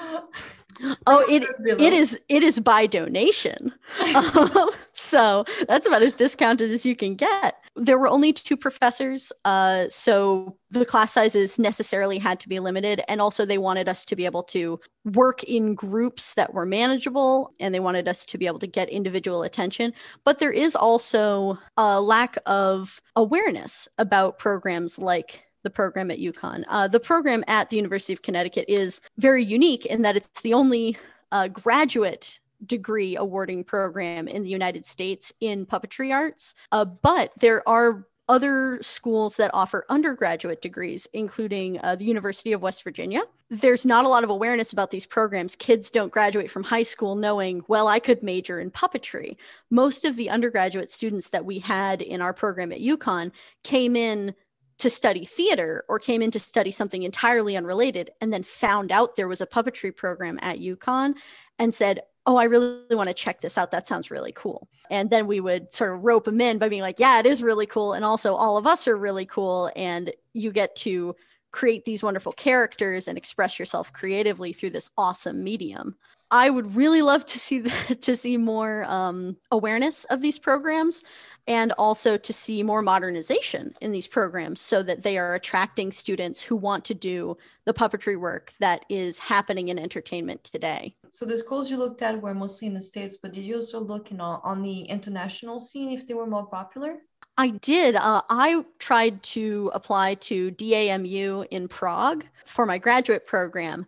oh, 1.08 1.26
it 1.30 1.44
it 1.80 1.94
is 1.94 2.20
it 2.30 2.44
is 2.44 2.60
by 2.60 2.86
donation. 2.86 3.74
um, 4.16 4.70
so 4.94 5.46
that's 5.68 5.86
about 5.86 6.02
as 6.02 6.14
discounted 6.14 6.72
as 6.72 6.86
you 6.86 6.96
can 6.96 7.16
get. 7.16 7.56
There 7.76 7.98
were 7.98 8.08
only 8.08 8.34
two 8.34 8.58
professors, 8.58 9.32
uh, 9.46 9.86
so 9.90 10.58
the 10.70 10.86
class 10.86 11.14
sizes 11.14 11.58
necessarily 11.58 12.18
had 12.18 12.40
to 12.42 12.50
be 12.50 12.60
limited, 12.60 13.02
and 13.08 13.22
also 13.22 13.46
they 13.46 13.58
wanted 13.58 13.88
us 13.88 14.04
to 14.06 14.16
be 14.16 14.26
able 14.26 14.44
to 14.44 14.80
work 15.06 15.44
in 15.44 15.74
groups 15.76 16.34
that 16.34 16.54
were 16.54 16.66
manageable, 16.66 17.54
and 17.60 17.74
they 17.74 17.80
wanted 17.80 18.08
us 18.08 18.26
to 18.26 18.38
be 18.38 18.48
able 18.48 18.60
to 18.60 18.68
get 18.68 18.90
individual 18.90 19.44
attention. 19.44 19.94
But 20.26 20.40
there 20.40 20.52
is 20.52 20.76
also 20.76 21.58
a 21.78 22.02
lack 22.02 22.38
of 22.46 23.02
awareness 23.16 23.88
about 23.98 24.38
programs 24.38 25.00
like 25.00 25.46
the 25.64 25.70
program 25.70 26.12
at 26.12 26.20
UConn. 26.20 26.64
Uh, 26.68 26.88
the 26.88 27.00
program 27.00 27.44
at 27.48 27.70
the 27.70 27.78
University 27.78 28.14
of 28.14 28.22
Connecticut 28.22 28.66
is 28.68 29.02
very 29.18 29.44
unique 29.44 29.86
in 29.86 30.02
that 30.04 30.16
it's 30.16 30.42
the 30.42 30.54
only 30.54 30.98
uh, 31.32 31.48
graduate 31.48 32.40
degree 32.66 33.16
awarding 33.16 33.64
program 33.64 34.28
in 34.28 34.44
the 34.44 34.50
United 34.50 34.86
States 34.86 35.34
in 35.40 35.66
puppetry 35.66 36.14
arts. 36.14 36.54
Uh, 36.72 36.86
but 36.86 37.32
there 37.40 37.68
are 37.68 38.06
other 38.30 38.80
schools 38.82 39.36
that 39.36 39.52
offer 39.54 39.86
undergraduate 39.90 40.62
degrees, 40.62 41.08
including 41.12 41.78
uh, 41.82 41.96
the 41.96 42.06
University 42.06 42.54
of 42.54 42.62
West 42.62 42.82
Virginia. 42.82 43.22
There's 43.50 43.86
not 43.86 44.06
a 44.06 44.08
lot 44.08 44.24
of 44.24 44.30
awareness 44.30 44.72
about 44.72 44.90
these 44.90 45.06
programs. 45.06 45.56
Kids 45.58 45.92
don't 45.92 46.14
graduate 46.14 46.50
from 46.50 46.64
high 46.64 46.84
school 46.84 47.16
knowing, 47.16 47.62
well, 47.68 47.90
I 47.90 48.00
could 48.00 48.24
major 48.24 48.62
in 48.62 48.72
puppetry. 48.72 49.36
Most 49.70 50.06
of 50.06 50.16
the 50.16 50.30
undergraduate 50.30 50.90
students 50.90 51.30
that 51.30 51.44
we 51.44 51.60
had 51.60 52.02
in 52.02 52.22
our 52.22 52.32
program 52.32 52.72
at 52.72 52.80
UConn 52.80 53.32
came 53.64 53.98
in 53.98 54.34
to 54.82 54.90
study 54.90 55.26
theater 55.26 55.86
or 55.88 56.00
came 56.00 56.22
in 56.22 56.32
to 56.32 56.40
study 56.40 56.72
something 56.72 57.04
entirely 57.04 57.56
unrelated 57.56 58.10
and 58.20 58.34
then 58.34 58.44
found 58.44 58.92
out 58.92 59.16
there 59.16 59.28
was 59.28 59.42
a 59.42 59.48
puppetry 59.48 59.96
program 59.96 60.40
at 60.42 60.60
UConn 60.60 61.14
and 61.60 61.74
said, 61.74 62.02
Oh, 62.26 62.38
I 62.38 62.44
really 62.44 62.96
want 62.96 63.08
to 63.10 63.16
check 63.16 63.42
this 63.42 63.58
out. 63.58 63.72
That 63.72 63.88
sounds 63.88 64.12
really 64.12 64.32
cool. 64.32 64.68
And 64.92 65.10
then 65.10 65.26
we 65.26 65.40
would 65.40 65.74
sort 65.74 65.94
of 65.94 66.04
rope 66.04 66.26
them 66.26 66.40
in 66.40 66.60
by 66.60 66.70
being 66.70 66.82
like, 66.82 67.00
Yeah, 67.00 67.20
it 67.20 67.26
is 67.26 67.44
really 67.44 67.68
cool. 67.68 67.94
And 67.94 68.04
also, 68.04 68.36
all 68.36 68.58
of 68.58 68.68
us 68.68 68.88
are 68.88 68.98
really 68.98 69.26
cool. 69.26 69.72
And 69.76 70.12
you 70.34 70.52
get 70.52 70.76
to 70.78 71.16
create 71.52 71.86
these 71.86 72.04
wonderful 72.04 72.32
characters 72.32 73.08
and 73.08 73.18
express 73.18 73.60
yourself 73.60 73.94
creatively 73.94 74.54
through 74.54 74.72
this 74.72 74.90
awesome 74.98 75.44
medium. 75.44 75.96
I 76.32 76.50
would 76.50 76.76
really 76.76 77.02
love 77.02 77.26
to 77.28 77.40
see 77.40 77.60
the, 77.60 77.96
to 78.02 78.16
see 78.16 78.38
more 78.38 78.86
um, 78.86 79.38
awareness 79.52 80.06
of 80.06 80.22
these 80.22 80.40
programs 80.40 81.04
and 81.48 81.72
also 81.74 82.18
to 82.18 82.34
see 82.34 82.64
more 82.64 82.82
modernization 82.82 83.74
in 83.82 83.92
these 83.92 84.08
programs 84.08 84.62
so 84.62 84.84
that 84.84 85.04
they 85.04 85.18
are 85.18 85.34
attracting 85.34 85.92
students 85.92 86.42
who 86.42 86.56
want 86.56 86.86
to 86.86 86.94
do 86.94 87.38
the 87.66 87.74
puppetry 87.74 88.20
work 88.20 88.54
that 88.60 88.86
is 88.90 89.20
happening 89.20 89.70
in 89.70 89.80
entertainment 89.80 90.44
today. 90.44 90.96
So 91.10 91.26
the 91.26 91.38
schools 91.38 91.70
you 91.70 91.78
looked 91.78 92.02
at 92.02 92.22
were 92.22 92.34
mostly 92.34 92.68
in 92.68 92.74
the 92.74 92.82
States, 92.82 93.18
but 93.22 93.34
did 93.34 93.44
you 93.44 93.56
also 93.56 93.80
look 93.80 94.12
in, 94.12 94.22
on 94.22 94.62
the 94.62 94.82
international 94.82 95.60
scene 95.60 95.90
if 95.92 96.06
they 96.06 96.14
were 96.14 96.28
more 96.28 96.46
popular? 96.46 96.98
I 97.38 97.50
did. 97.50 97.96
Uh, 97.96 98.22
I 98.30 98.64
tried 98.78 99.24
to 99.24 99.72
apply 99.74 100.16
to 100.16 100.52
DAMU 100.52 101.46
in 101.50 101.68
Prague 101.68 102.26
for 102.46 102.66
my 102.66 102.78
graduate 102.78 103.26
program. 103.26 103.86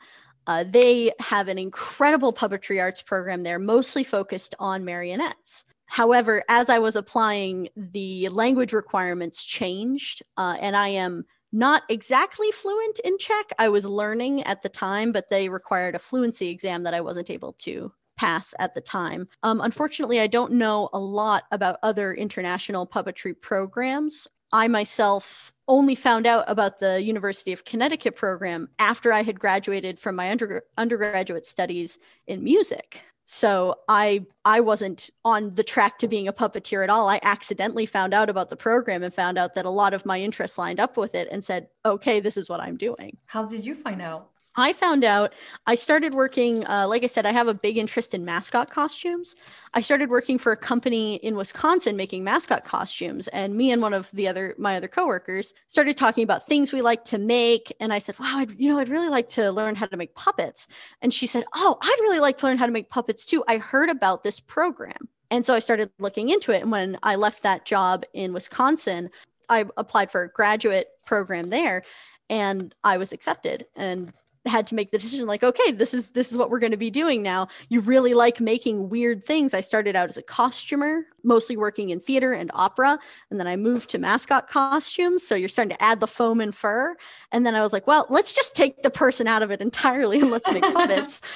Uh, 0.48 0.64
they 0.64 1.12
have 1.20 1.48
an 1.48 1.58
incredible 1.58 2.34
puppetry 2.34 2.82
arts 2.82 3.02
program 3.02 3.42
there, 3.44 3.60
mostly 3.60 4.04
focused 4.04 4.56
on 4.60 4.84
marionettes. 4.84 5.66
However, 5.94 6.44
as 6.50 6.72
I 6.72 6.80
was 6.80 6.96
applying, 6.96 7.70
the 7.76 8.28
language 8.30 8.74
requirements 8.74 9.44
changed, 9.44 10.24
uh, 10.38 10.58
and 10.60 10.76
I 10.76 10.88
am 10.88 11.24
not 11.52 11.84
exactly 11.88 12.50
fluent 12.52 12.98
in 13.06 13.20
Czech. 13.20 13.52
I 13.60 13.70
was 13.70 13.86
learning 13.86 14.42
at 14.42 14.64
the 14.64 14.70
time, 14.70 15.12
but 15.12 15.30
they 15.30 15.50
required 15.50 15.94
a 15.94 16.00
fluency 16.00 16.50
exam 16.50 16.82
that 16.82 16.96
I 16.96 17.02
wasn't 17.02 17.30
able 17.30 17.54
to 17.60 17.94
pass 18.18 18.56
at 18.58 18.74
the 18.74 18.82
time. 18.82 19.28
Um, 19.44 19.62
unfortunately, 19.62 20.20
I 20.20 20.26
don't 20.26 20.54
know 20.54 20.90
a 20.94 21.00
lot 21.00 21.44
about 21.52 21.78
other 21.84 22.12
international 22.12 22.88
puppetry 22.88 23.40
programs. 23.40 24.28
I 24.52 24.68
myself 24.70 25.54
only 25.68 25.94
found 25.94 26.26
out 26.26 26.46
about 26.48 26.80
the 26.80 27.04
University 27.04 27.54
of 27.54 27.66
Connecticut 27.66 28.16
program 28.16 28.68
after 28.80 29.14
I 29.14 29.22
had 29.22 29.40
graduated 29.40 30.00
from 30.00 30.16
my 30.16 30.32
under- 30.32 30.64
undergraduate 30.76 31.46
studies 31.46 32.00
in 32.26 32.44
music. 32.44 33.04
So 33.26 33.80
I 33.88 34.26
I 34.44 34.60
wasn't 34.60 35.10
on 35.24 35.56
the 35.56 35.64
track 35.64 35.98
to 36.00 36.08
being 36.08 36.28
a 36.28 36.34
puppeteer 36.34 36.84
at 36.84 36.90
all. 36.90 37.08
I 37.08 37.20
accidentally 37.24 37.86
found 37.86 38.14
out 38.14 38.30
about 38.30 38.50
the 38.50 38.58
program 38.58 39.02
and 39.04 39.14
found 39.14 39.38
out 39.38 39.56
that 39.56 39.66
a 39.66 39.70
lot 39.70 39.94
of 39.94 40.06
my 40.06 40.20
interests 40.20 40.58
lined 40.58 40.80
up 40.80 40.98
with 40.98 41.16
it 41.16 41.28
and 41.32 41.44
said, 41.44 41.70
"Okay, 41.86 42.20
this 42.20 42.36
is 42.36 42.50
what 42.50 42.60
I'm 42.60 42.78
doing." 42.78 43.18
How 43.26 43.46
did 43.46 43.66
you 43.66 43.76
find 43.76 44.02
out? 44.02 44.30
I 44.56 44.74
found 44.74 45.04
out 45.04 45.34
I 45.66 45.76
started 45.76 46.14
working, 46.14 46.66
uh, 46.68 46.88
like 46.88 47.04
I 47.04 47.08
said, 47.08 47.26
I 47.26 47.32
have 47.32 47.48
a 47.48 47.54
big 47.54 47.78
interest 47.78 48.14
in 48.14 48.24
mascot 48.24 48.70
costumes. 48.70 49.36
I 49.74 49.82
started 49.82 50.10
working 50.10 50.38
for 50.38 50.52
a 50.52 50.58
company 50.58 51.16
in 51.16 51.36
Wisconsin 51.36 51.96
making 51.98 52.24
mascot 52.24 52.64
costumes. 52.64 53.28
And 53.30 53.56
me 53.56 53.72
and 53.72 53.82
one 53.82 53.94
of 53.94 54.12
the 54.12 54.28
other, 54.28 54.56
my 54.58 54.76
other 54.76 54.88
coworkers 54.88 55.54
started 55.68 55.98
talking 55.98 56.24
about 56.24 56.46
things 56.46 56.72
we 56.72 56.82
like 56.82 57.04
to 57.06 57.18
make. 57.18 57.74
And 57.80 57.92
I 57.92 58.00
said, 58.00 58.20
wow, 58.20 58.38
I'd, 58.38 58.60
you 58.60 58.70
know, 58.70 58.80
I'd 58.80 58.90
really 58.90 59.10
like 59.10 59.30
to 59.30 59.52
learn 59.52 59.76
how 59.76 59.88
to 59.88 59.98
make 59.98 60.14
puppets. 60.16 60.68
And 61.02 61.14
she 61.14 61.26
said, 61.26 61.46
oh, 61.56 61.78
I'd 61.82 62.00
really 62.02 62.20
like 62.20 62.38
to 62.38 62.46
learn 62.46 62.58
how 62.58 62.68
to 62.68 62.72
make 62.72 62.90
puppets 62.90 63.26
too. 63.26 63.44
I 63.48 63.58
heard 63.58 63.90
about 63.90 64.24
this 64.24 64.40
program. 64.40 65.10
And 65.32 65.44
so 65.44 65.56
I 65.56 65.60
started 65.60 65.90
looking 65.98 66.30
into 66.30 66.52
it. 66.52 66.62
And 66.62 66.72
when 66.72 66.98
I 67.02 67.16
left 67.16 67.42
that 67.42 67.66
job 67.66 68.04
in 68.14 68.34
Wisconsin, 68.34 69.10
I 69.50 69.66
applied 69.78 70.12
for 70.12 70.22
a 70.22 70.30
graduate 70.30 70.88
program 71.06 71.48
there 71.48 71.84
and 72.30 72.74
I 72.84 72.98
was 72.98 73.14
accepted. 73.14 73.66
And 73.76 74.14
had 74.46 74.68
to 74.68 74.76
make 74.76 74.92
the 74.92 74.98
decision 74.98 75.26
like 75.26 75.44
okay 75.44 75.72
this 75.72 75.94
is 75.94 76.10
this 76.10 76.32
is 76.32 76.38
what 76.38 76.50
we're 76.50 76.60
going 76.60 76.72
to 76.72 76.78
be 76.78 76.90
doing 76.90 77.22
now. 77.22 77.48
You 77.70 77.80
really 77.82 78.14
like 78.14 78.40
making 78.40 78.90
weird 78.90 79.24
things. 79.24 79.54
I 79.54 79.62
started 79.62 79.96
out 79.96 80.10
as 80.10 80.18
a 80.18 80.24
costumer 80.24 81.06
mostly 81.24 81.56
working 81.56 81.90
in 81.90 82.00
theater 82.00 82.34
and 82.34 82.52
opera 82.54 83.00
and 83.32 83.40
then 83.40 83.48
i 83.48 83.56
moved 83.56 83.90
to 83.90 83.98
mascot 83.98 84.50
costumes 84.50 85.26
so 85.26 85.36
you're 85.36 85.48
starting 85.48 85.76
to 85.76 85.82
add 85.82 86.00
the 86.00 86.08
foam 86.08 86.42
and 86.42 86.54
fur. 86.54 86.96
And 87.32 87.46
then 87.46 87.56
i 87.56 87.62
was 87.62 87.74
like 87.74 87.88
well 87.88 88.06
let's 88.10 88.34
just 88.34 88.56
take 88.56 88.84
the 88.84 88.90
person 88.90 89.28
out 89.28 89.44
of 89.44 89.52
it 89.52 89.62
entirely 89.70 90.20
and 90.20 90.32
let's 90.32 90.52
make 90.52 90.64
puppets. 90.64 91.22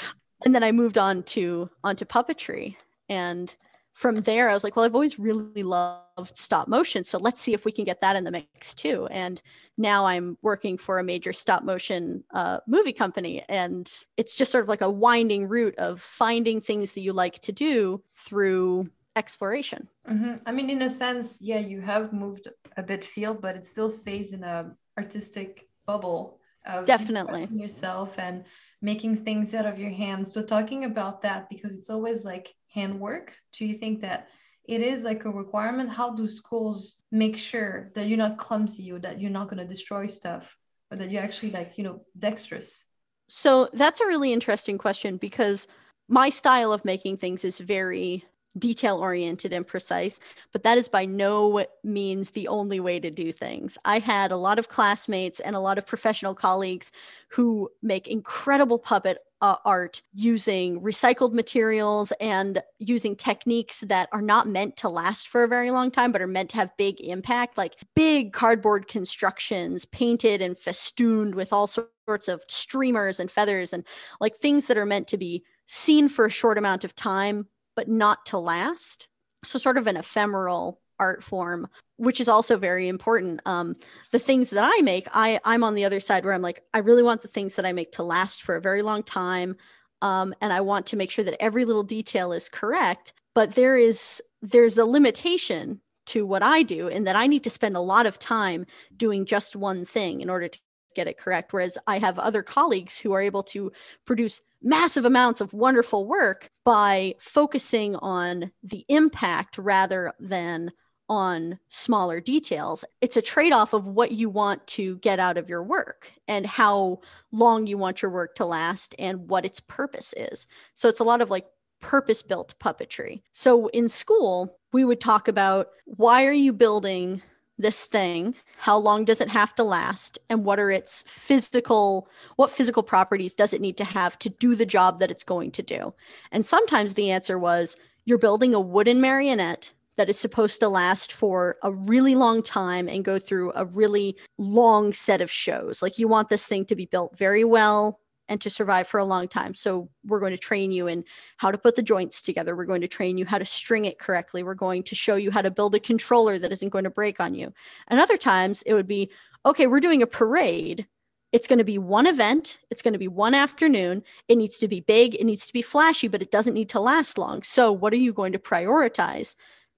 And 0.45 0.53
then 0.53 0.63
i 0.63 0.71
moved 0.71 0.99
on 0.99 1.23
to 1.23 1.67
onto 1.83 2.05
puppetry. 2.05 2.75
And 3.09 3.53
from 3.93 4.21
there 4.21 4.49
i 4.49 4.53
was 4.53 4.63
like 4.63 4.75
well 4.75 4.85
i've 4.85 4.93
always 4.93 5.17
really 5.17 5.63
loved 5.63 6.06
stop 6.25 6.67
motion 6.67 7.03
so 7.03 7.17
let's 7.17 7.41
see 7.41 7.53
if 7.53 7.65
we 7.65 7.71
can 7.71 7.85
get 7.85 8.01
that 8.01 8.15
in 8.15 8.23
the 8.23 8.31
mix 8.31 8.73
too 8.73 9.07
and 9.11 9.41
now 9.77 10.05
I'm 10.05 10.37
working 10.41 10.77
for 10.77 10.97
a 10.97 11.03
major 11.03 11.31
stop 11.31 11.63
motion 11.63 12.23
uh, 12.33 12.59
movie 12.67 12.93
company. 12.93 13.43
And 13.47 13.87
it's 14.17 14.35
just 14.35 14.51
sort 14.51 14.63
of 14.63 14.69
like 14.69 14.81
a 14.81 14.89
winding 14.89 15.47
route 15.47 15.75
of 15.77 16.01
finding 16.01 16.61
things 16.61 16.93
that 16.93 17.01
you 17.01 17.13
like 17.13 17.39
to 17.41 17.51
do 17.51 18.01
through 18.15 18.89
exploration. 19.15 19.87
Mm-hmm. 20.09 20.35
I 20.45 20.51
mean, 20.51 20.69
in 20.69 20.81
a 20.81 20.89
sense, 20.89 21.39
yeah, 21.41 21.59
you 21.59 21.81
have 21.81 22.11
moved 22.11 22.47
a 22.75 22.83
bit 22.83 23.05
field, 23.05 23.41
but 23.41 23.55
it 23.55 23.65
still 23.65 23.89
stays 23.89 24.33
in 24.33 24.43
a 24.43 24.71
artistic 24.97 25.67
bubble 25.85 26.39
of 26.65 26.85
definitely 26.85 27.45
yourself 27.51 28.17
and 28.17 28.43
making 28.81 29.15
things 29.15 29.53
out 29.53 29.65
of 29.65 29.79
your 29.79 29.91
hands. 29.91 30.33
So 30.33 30.41
talking 30.43 30.85
about 30.85 31.21
that 31.21 31.49
because 31.49 31.77
it's 31.77 31.89
always 31.89 32.25
like 32.25 32.53
handwork. 32.73 33.33
Do 33.53 33.65
you 33.65 33.75
think 33.75 34.01
that 34.01 34.27
it 34.67 34.81
is 34.81 35.03
like 35.03 35.25
a 35.25 35.31
requirement. 35.31 35.89
How 35.89 36.13
do 36.13 36.27
schools 36.27 36.97
make 37.11 37.37
sure 37.37 37.91
that 37.95 38.07
you're 38.07 38.17
not 38.17 38.37
clumsy 38.37 38.91
or 38.91 38.99
that 38.99 39.19
you're 39.19 39.31
not 39.31 39.49
going 39.49 39.59
to 39.59 39.65
destroy 39.65 40.07
stuff 40.07 40.57
or 40.91 40.97
that 40.97 41.09
you're 41.09 41.23
actually 41.23 41.51
like 41.51 41.77
you 41.77 41.83
know 41.83 42.01
dexterous? 42.17 42.83
So 43.29 43.69
that's 43.73 44.01
a 44.01 44.05
really 44.05 44.31
interesting 44.31 44.77
question 44.77 45.17
because 45.17 45.67
my 46.07 46.29
style 46.29 46.71
of 46.71 46.85
making 46.85 47.17
things 47.17 47.43
is 47.43 47.59
very 47.59 48.25
detail 48.57 48.97
oriented 48.97 49.53
and 49.53 49.65
precise, 49.65 50.19
but 50.51 50.63
that 50.63 50.77
is 50.77 50.87
by 50.87 51.05
no 51.05 51.65
means 51.83 52.31
the 52.31 52.47
only 52.47 52.79
way 52.79 52.99
to 52.99 53.09
do 53.09 53.31
things. 53.31 53.77
I 53.85 53.99
had 53.99 54.31
a 54.31 54.37
lot 54.37 54.59
of 54.59 54.69
classmates 54.69 55.39
and 55.39 55.55
a 55.55 55.59
lot 55.59 55.77
of 55.77 55.85
professional 55.85 56.33
colleagues 56.33 56.91
who 57.29 57.69
make 57.81 58.07
incredible 58.07 58.79
puppet 58.79 59.19
uh, 59.41 59.55
art 59.65 60.01
using 60.13 60.81
recycled 60.81 61.33
materials 61.33 62.11
and 62.19 62.61
using 62.79 63.15
techniques 63.15 63.81
that 63.81 64.09
are 64.11 64.21
not 64.21 64.47
meant 64.47 64.75
to 64.77 64.89
last 64.89 65.27
for 65.27 65.43
a 65.43 65.47
very 65.47 65.69
long 65.69 65.91
time, 65.91 66.11
but 66.11 66.21
are 66.21 66.27
meant 66.27 66.49
to 66.49 66.57
have 66.57 66.75
big 66.77 66.99
impact, 67.01 67.57
like 67.57 67.75
big 67.95 68.33
cardboard 68.33 68.87
constructions 68.87 69.85
painted 69.85 70.41
and 70.41 70.57
festooned 70.57 71.35
with 71.35 71.53
all 71.53 71.67
sorts 71.67 72.27
of 72.27 72.43
streamers 72.47 73.19
and 73.19 73.29
feathers 73.29 73.73
and 73.73 73.83
like 74.19 74.35
things 74.35 74.67
that 74.67 74.77
are 74.77 74.85
meant 74.85 75.07
to 75.07 75.17
be 75.17 75.43
seen 75.67 76.09
for 76.09 76.25
a 76.25 76.31
short 76.31 76.57
amount 76.57 76.83
of 76.83 76.95
time, 76.95 77.47
but 77.77 77.87
not 77.87 78.25
to 78.25 78.37
last. 78.37 79.07
So, 79.45 79.57
sort 79.57 79.77
of 79.77 79.87
an 79.87 79.95
ephemeral 79.95 80.81
art 80.99 81.23
form 81.23 81.67
which 81.97 82.19
is 82.19 82.29
also 82.29 82.57
very 82.57 82.87
important 82.87 83.39
um, 83.45 83.75
the 84.11 84.19
things 84.19 84.49
that 84.49 84.63
i 84.67 84.81
make 84.81 85.07
i 85.13 85.39
i'm 85.45 85.63
on 85.63 85.75
the 85.75 85.85
other 85.85 85.99
side 85.99 86.25
where 86.25 86.33
i'm 86.33 86.41
like 86.41 86.63
i 86.73 86.79
really 86.79 87.03
want 87.03 87.21
the 87.21 87.27
things 87.27 87.55
that 87.55 87.65
i 87.65 87.71
make 87.71 87.91
to 87.91 88.03
last 88.03 88.41
for 88.41 88.55
a 88.55 88.61
very 88.61 88.81
long 88.81 89.03
time 89.03 89.55
um, 90.01 90.33
and 90.41 90.51
i 90.51 90.59
want 90.59 90.87
to 90.87 90.95
make 90.95 91.11
sure 91.11 91.23
that 91.23 91.39
every 91.39 91.65
little 91.65 91.83
detail 91.83 92.31
is 92.31 92.49
correct 92.49 93.13
but 93.35 93.53
there 93.53 93.77
is 93.77 94.21
there's 94.41 94.77
a 94.77 94.85
limitation 94.85 95.79
to 96.07 96.25
what 96.25 96.41
i 96.41 96.63
do 96.63 96.87
in 96.87 97.03
that 97.03 97.15
i 97.15 97.27
need 97.27 97.43
to 97.43 97.49
spend 97.49 97.75
a 97.75 97.81
lot 97.81 98.05
of 98.05 98.17
time 98.17 98.65
doing 98.95 99.25
just 99.25 99.55
one 99.55 99.85
thing 99.85 100.21
in 100.21 100.29
order 100.31 100.47
to 100.47 100.59
get 100.97 101.07
it 101.07 101.17
correct 101.17 101.53
whereas 101.53 101.77
i 101.85 101.99
have 101.99 102.17
other 102.17 102.41
colleagues 102.41 102.97
who 102.97 103.13
are 103.13 103.21
able 103.21 103.43
to 103.43 103.71
produce 104.03 104.41
massive 104.61 105.05
amounts 105.05 105.39
of 105.39 105.53
wonderful 105.53 106.07
work 106.07 106.49
by 106.65 107.13
focusing 107.19 107.95
on 107.97 108.51
the 108.63 108.83
impact 108.89 109.57
rather 109.57 110.11
than 110.19 110.71
on 111.09 111.59
smaller 111.69 112.19
details. 112.19 112.83
It's 112.99 113.17
a 113.17 113.21
trade 113.21 113.53
off 113.53 113.73
of 113.73 113.85
what 113.85 114.11
you 114.11 114.29
want 114.29 114.65
to 114.67 114.97
get 114.97 115.19
out 115.19 115.37
of 115.37 115.47
your 115.47 115.63
work 115.63 116.11
and 116.27 116.45
how 116.45 116.99
long 117.31 117.67
you 117.67 117.77
want 117.77 118.01
your 118.01 118.11
work 118.11 118.35
to 118.35 118.45
last 118.45 118.93
and 118.99 119.29
what 119.29 119.45
its 119.45 119.59
purpose 119.59 120.13
is. 120.17 120.47
So 120.73 120.89
it's 120.89 120.99
a 120.99 121.05
lot 121.05 121.21
of 121.21 121.29
like 121.29 121.45
purpose 121.79 122.21
built 122.21 122.55
puppetry. 122.59 123.21
So 123.31 123.67
in 123.67 123.87
school, 123.87 124.59
we 124.73 124.83
would 124.83 124.99
talk 124.99 125.27
about 125.27 125.69
why 125.85 126.25
are 126.25 126.33
you 126.33 126.51
building 126.51 127.21
this 127.57 127.85
thing? 127.85 128.35
How 128.57 128.77
long 128.77 129.05
does 129.05 129.21
it 129.21 129.29
have 129.29 129.53
to 129.55 129.63
last? 129.63 130.19
And 130.29 130.45
what 130.45 130.59
are 130.59 130.71
its 130.71 131.03
physical, 131.07 132.07
what 132.35 132.51
physical 132.51 132.83
properties 132.83 133.35
does 133.35 133.53
it 133.53 133.61
need 133.61 133.77
to 133.77 133.83
have 133.83 134.17
to 134.19 134.29
do 134.29 134.55
the 134.55 134.65
job 134.65 134.99
that 134.99 135.11
it's 135.11 135.23
going 135.23 135.51
to 135.51 135.63
do? 135.63 135.93
And 136.31 136.45
sometimes 136.45 136.93
the 136.93 137.11
answer 137.11 137.37
was 137.37 137.75
you're 138.05 138.17
building 138.17 138.53
a 138.53 138.59
wooden 138.59 139.01
marionette 139.01 139.71
that 139.97 140.09
is 140.09 140.19
supposed 140.19 140.59
to 140.59 140.69
last 140.69 141.11
for 141.11 141.57
a 141.63 141.71
really 141.71 142.15
long 142.15 142.43
time 142.43 142.87
and 142.87 143.03
go 143.03 143.17
through 143.19 143.51
a 143.55 143.65
really 143.65 144.15
long 144.37 144.93
set 144.93 145.21
of 145.21 145.31
shows. 145.31 145.81
Like 145.81 145.97
you 145.97 146.07
want 146.07 146.29
this 146.29 146.45
thing 146.45 146.65
to 146.65 146.75
be 146.75 146.85
built 146.85 147.17
very 147.17 147.43
well 147.43 147.99
and 148.29 148.39
to 148.41 148.49
survive 148.49 148.87
for 148.87 148.99
a 148.99 149.05
long 149.05 149.27
time. 149.27 149.53
So 149.53 149.89
we're 150.05 150.19
going 150.19 150.31
to 150.31 150.37
train 150.37 150.71
you 150.71 150.87
in 150.87 151.03
how 151.37 151.51
to 151.51 151.57
put 151.57 151.75
the 151.75 151.81
joints 151.81 152.21
together. 152.21 152.55
We're 152.55 152.65
going 152.65 152.81
to 152.81 152.87
train 152.87 153.17
you 153.17 153.25
how 153.25 153.37
to 153.37 153.45
string 153.45 153.85
it 153.85 153.99
correctly. 153.99 154.43
We're 154.43 154.53
going 154.53 154.83
to 154.83 154.95
show 154.95 155.15
you 155.15 155.31
how 155.31 155.41
to 155.41 155.51
build 155.51 155.75
a 155.75 155.79
controller 155.79 156.37
that 156.39 156.51
isn't 156.51 156.69
going 156.69 156.83
to 156.83 156.89
break 156.89 157.19
on 157.19 157.33
you. 157.33 157.53
And 157.87 157.99
other 157.99 158.17
times 158.17 158.61
it 158.63 158.73
would 158.73 158.87
be, 158.87 159.09
okay, 159.45 159.67
we're 159.67 159.79
doing 159.79 160.01
a 160.01 160.07
parade. 160.07 160.87
It's 161.31 161.47
going 161.47 161.59
to 161.59 161.65
be 161.65 161.77
one 161.77 162.07
event. 162.07 162.59
It's 162.69 162.81
going 162.81 162.93
to 162.93 162.99
be 162.99 163.07
one 163.07 163.33
afternoon. 163.33 164.03
It 164.27 164.37
needs 164.37 164.57
to 164.59 164.67
be 164.67 164.79
big. 164.79 165.15
It 165.15 165.25
needs 165.25 165.45
to 165.47 165.53
be 165.53 165.61
flashy, 165.61 166.07
but 166.07 166.21
it 166.21 166.31
doesn't 166.31 166.53
need 166.53 166.69
to 166.69 166.79
last 166.79 167.17
long. 167.17 167.43
So, 167.43 167.71
what 167.71 167.91
are 167.91 167.97
you 167.97 168.13
going 168.13 168.31
to 168.31 168.39
prioritize? 168.39 169.35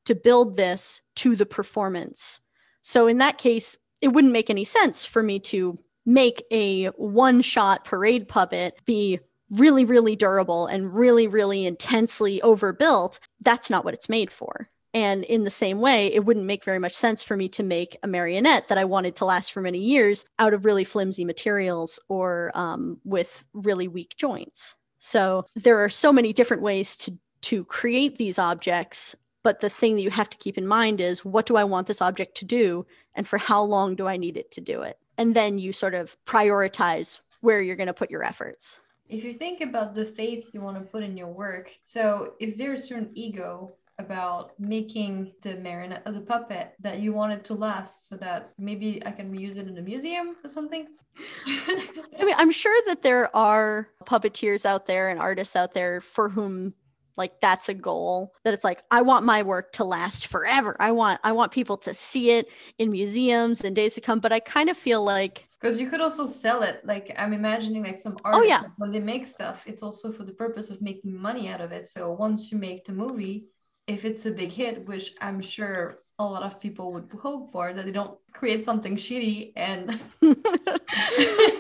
to 0.10 0.16
build 0.16 0.58
this 0.58 1.02
to 1.16 1.36
the 1.36 1.46
performance. 1.46 2.40
So 2.82 3.06
in 3.06 3.20
that 3.20 3.38
case, 3.38 3.78
it 4.02 4.08
wouldn't 4.10 4.34
make 4.34 4.50
any 4.50 4.64
sense 4.64 5.06
for 5.06 5.22
me 5.22 5.40
to 5.40 5.78
make 6.10 6.43
a 6.52 6.88
one 6.88 7.41
shot 7.41 7.86
parade 7.86 8.28
puppet 8.28 8.80
be 8.86 9.19
really, 9.52 9.86
really 9.86 10.15
durable 10.15 10.65
and 10.65 10.93
really, 10.93 11.28
really 11.28 11.65
intensely 11.65 12.41
overbuilt. 12.41 13.19
That's 13.41 13.69
not 13.69 13.86
what 13.86 13.93
it's 13.93 14.10
made 14.10 14.32
for. 14.32 14.69
And 14.91 15.24
in 15.24 15.43
the 15.43 15.52
same 15.52 15.82
way, 15.82 16.08
it 16.08 16.26
wouldn't 16.26 16.48
make 16.48 16.63
very 16.63 16.80
much 16.80 16.95
sense 16.95 17.22
for 17.22 17.38
me 17.38 17.48
to 17.50 17.63
make 17.63 17.98
a 18.02 18.08
marionette 18.08 18.69
that 18.69 18.78
I 18.80 18.86
wanted 18.86 19.15
to 19.17 19.26
last 19.26 19.52
for 19.52 19.62
many 19.62 19.78
years 19.78 20.26
out 20.39 20.56
of 20.56 20.65
really 20.65 20.84
flimsy 20.84 21.26
materials 21.26 22.00
or 22.10 22.52
um, 22.56 23.00
with 23.04 23.45
really 23.54 23.88
weak 23.88 24.15
joints. 24.17 24.76
So 24.98 25.45
there 25.56 25.84
are 25.84 25.89
so 25.89 26.12
many 26.12 26.34
different 26.34 26.63
ways 26.63 26.98
to 26.98 27.17
to 27.41 27.63
create 27.63 28.17
these 28.17 28.38
objects 28.38 29.15
but 29.43 29.62
the 29.62 29.69
thing 29.69 29.95
that 29.95 30.02
you 30.02 30.10
have 30.10 30.30
to 30.30 30.38
keep 30.38 30.58
in 30.58 30.67
mind 30.67 31.00
is 31.00 31.24
what 31.24 31.45
do 31.45 31.56
I 31.56 31.63
want 31.63 31.88
this 31.88 32.02
object 32.02 32.36
to 32.38 32.45
do? 32.45 32.86
And 33.15 33.28
for 33.28 33.38
how 33.38 33.63
long 33.63 33.95
do 33.95 34.08
I 34.08 34.17
need 34.17 34.38
it 34.38 34.52
to 34.52 34.62
do 34.62 34.82
it? 34.82 34.98
And 35.20 35.36
then 35.36 35.60
you 35.60 35.74
sort 35.74 35.96
of 35.96 36.18
prioritize 36.26 37.20
where 37.42 37.62
you're 37.62 37.76
going 37.76 37.88
to 37.88 37.94
put 37.94 38.10
your 38.10 38.24
efforts. 38.24 38.80
If 39.10 39.24
you 39.24 39.34
think 39.34 39.60
about 39.60 39.94
the 39.94 40.06
faith 40.06 40.52
you 40.54 40.62
want 40.62 40.78
to 40.78 40.84
put 40.84 41.04
in 41.04 41.18
your 41.18 41.28
work, 41.28 41.76
so 41.84 42.34
is 42.40 42.56
there 42.56 42.74
a 42.74 42.78
certain 42.78 43.12
ego 43.16 43.74
about 43.98 44.58
making 44.60 45.34
the 45.42 45.56
marionette 45.56 46.04
or 46.06 46.14
the 46.14 46.22
puppet 46.22 46.74
that 46.80 47.00
you 47.00 47.12
want 47.12 47.34
it 47.34 47.44
to 47.44 47.54
last 47.54 48.08
so 48.08 48.16
that 48.16 48.52
maybe 48.58 49.04
I 49.06 49.12
can 49.12 49.30
reuse 49.30 49.58
it 49.58 49.68
in 49.68 49.78
a 49.78 49.82
museum 49.82 50.38
or 50.42 50.50
something? 50.50 50.88
I 51.46 52.00
mean, 52.20 52.36
I'm 52.38 52.52
sure 52.52 52.82
that 52.88 53.02
there 53.02 53.36
are 53.36 53.90
puppeteers 54.06 54.66
out 54.66 54.86
there 54.86 55.10
and 55.10 55.20
artists 55.20 55.56
out 55.56 55.74
there 55.74 56.00
for 56.00 56.30
whom 56.30 56.74
like 57.20 57.40
that's 57.42 57.70
a 57.70 57.74
goal 57.74 58.34
that 58.44 58.54
it's 58.54 58.64
like 58.64 58.82
i 58.90 59.02
want 59.02 59.26
my 59.26 59.44
work 59.44 59.72
to 59.74 59.84
last 59.84 60.28
forever. 60.28 60.76
I 60.80 60.92
want 60.92 61.20
i 61.24 61.32
want 61.32 61.52
people 61.52 61.78
to 61.78 61.94
see 61.94 62.32
it 62.32 62.48
in 62.78 62.90
museums 62.90 63.64
and 63.64 63.76
days 63.76 63.94
to 63.96 64.02
come 64.02 64.20
but 64.20 64.34
i 64.34 64.40
kind 64.40 64.70
of 64.70 64.78
feel 64.78 65.04
like 65.04 65.48
because 65.62 65.80
you 65.80 65.90
could 65.90 66.00
also 66.00 66.26
sell 66.26 66.64
it. 66.64 66.84
Like 66.86 67.14
i'm 67.18 67.34
imagining 67.34 67.84
like 67.84 68.00
some 68.00 68.18
artists 68.24 68.46
oh, 68.46 68.48
yeah. 68.48 68.64
when 68.78 68.92
they 68.92 69.00
make 69.00 69.28
stuff 69.28 69.64
it's 69.68 69.84
also 69.84 70.12
for 70.12 70.24
the 70.24 70.34
purpose 70.34 70.72
of 70.72 70.82
making 70.82 71.16
money 71.16 71.50
out 71.50 71.62
of 71.62 71.72
it. 71.72 71.86
So 71.86 72.12
once 72.14 72.52
you 72.52 72.58
make 72.58 72.86
the 72.86 72.94
movie 72.94 73.50
if 73.90 74.06
it's 74.06 74.26
a 74.28 74.32
big 74.32 74.52
hit 74.52 74.88
which 74.88 75.16
i'm 75.20 75.42
sure 75.42 76.00
a 76.20 76.24
lot 76.24 76.44
of 76.44 76.60
people 76.60 76.92
would 76.94 77.10
hope 77.12 77.52
for 77.52 77.74
that 77.74 77.86
they 77.86 77.92
don't 77.92 78.18
create 78.34 78.64
something 78.64 78.96
shitty 78.96 79.52
and 79.56 80.00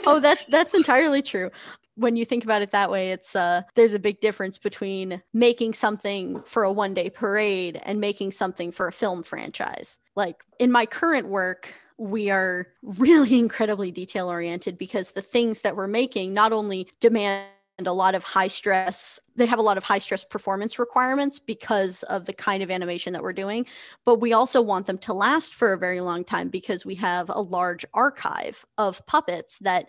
oh 0.05 0.19
that's 0.21 0.45
that's 0.49 0.73
entirely 0.73 1.21
true 1.21 1.49
when 1.99 2.15
you 2.15 2.23
think 2.23 2.43
about 2.43 2.61
it 2.61 2.71
that 2.71 2.89
way 2.89 3.11
it's 3.11 3.35
uh 3.35 3.61
there's 3.75 3.93
a 3.93 3.99
big 3.99 4.19
difference 4.21 4.57
between 4.57 5.21
making 5.33 5.73
something 5.73 6.41
for 6.43 6.63
a 6.63 6.71
one 6.71 6.93
day 6.93 7.09
parade 7.09 7.79
and 7.83 7.99
making 7.99 8.31
something 8.31 8.71
for 8.71 8.87
a 8.87 8.91
film 8.91 9.21
franchise. 9.21 9.99
Like 10.15 10.43
in 10.59 10.71
my 10.71 10.85
current 10.85 11.27
work 11.27 11.73
we 11.97 12.29
are 12.29 12.67
really 12.97 13.37
incredibly 13.45 13.91
detail 13.91 14.29
oriented 14.29 14.77
because 14.77 15.11
the 15.11 15.21
things 15.21 15.61
that 15.61 15.75
we're 15.75 15.87
making 15.87 16.33
not 16.33 16.53
only 16.53 16.87
demand 16.99 17.45
a 17.85 17.93
lot 17.93 18.13
of 18.13 18.23
high 18.23 18.47
stress 18.47 19.19
they 19.37 19.45
have 19.45 19.59
a 19.59 19.61
lot 19.61 19.77
of 19.77 19.83
high 19.83 19.99
stress 19.99 20.25
performance 20.25 20.79
requirements 20.79 21.39
because 21.39 22.03
of 22.03 22.25
the 22.25 22.33
kind 22.33 22.61
of 22.61 22.69
animation 22.69 23.13
that 23.13 23.23
we're 23.23 23.31
doing 23.31 23.65
but 24.03 24.19
we 24.19 24.33
also 24.33 24.61
want 24.61 24.85
them 24.85 24.97
to 24.97 25.13
last 25.13 25.55
for 25.55 25.71
a 25.71 25.77
very 25.77 26.01
long 26.01 26.25
time 26.25 26.49
because 26.49 26.85
we 26.85 26.95
have 26.95 27.29
a 27.29 27.39
large 27.41 27.85
archive 27.93 28.65
of 28.77 29.05
puppets 29.05 29.59
that 29.59 29.87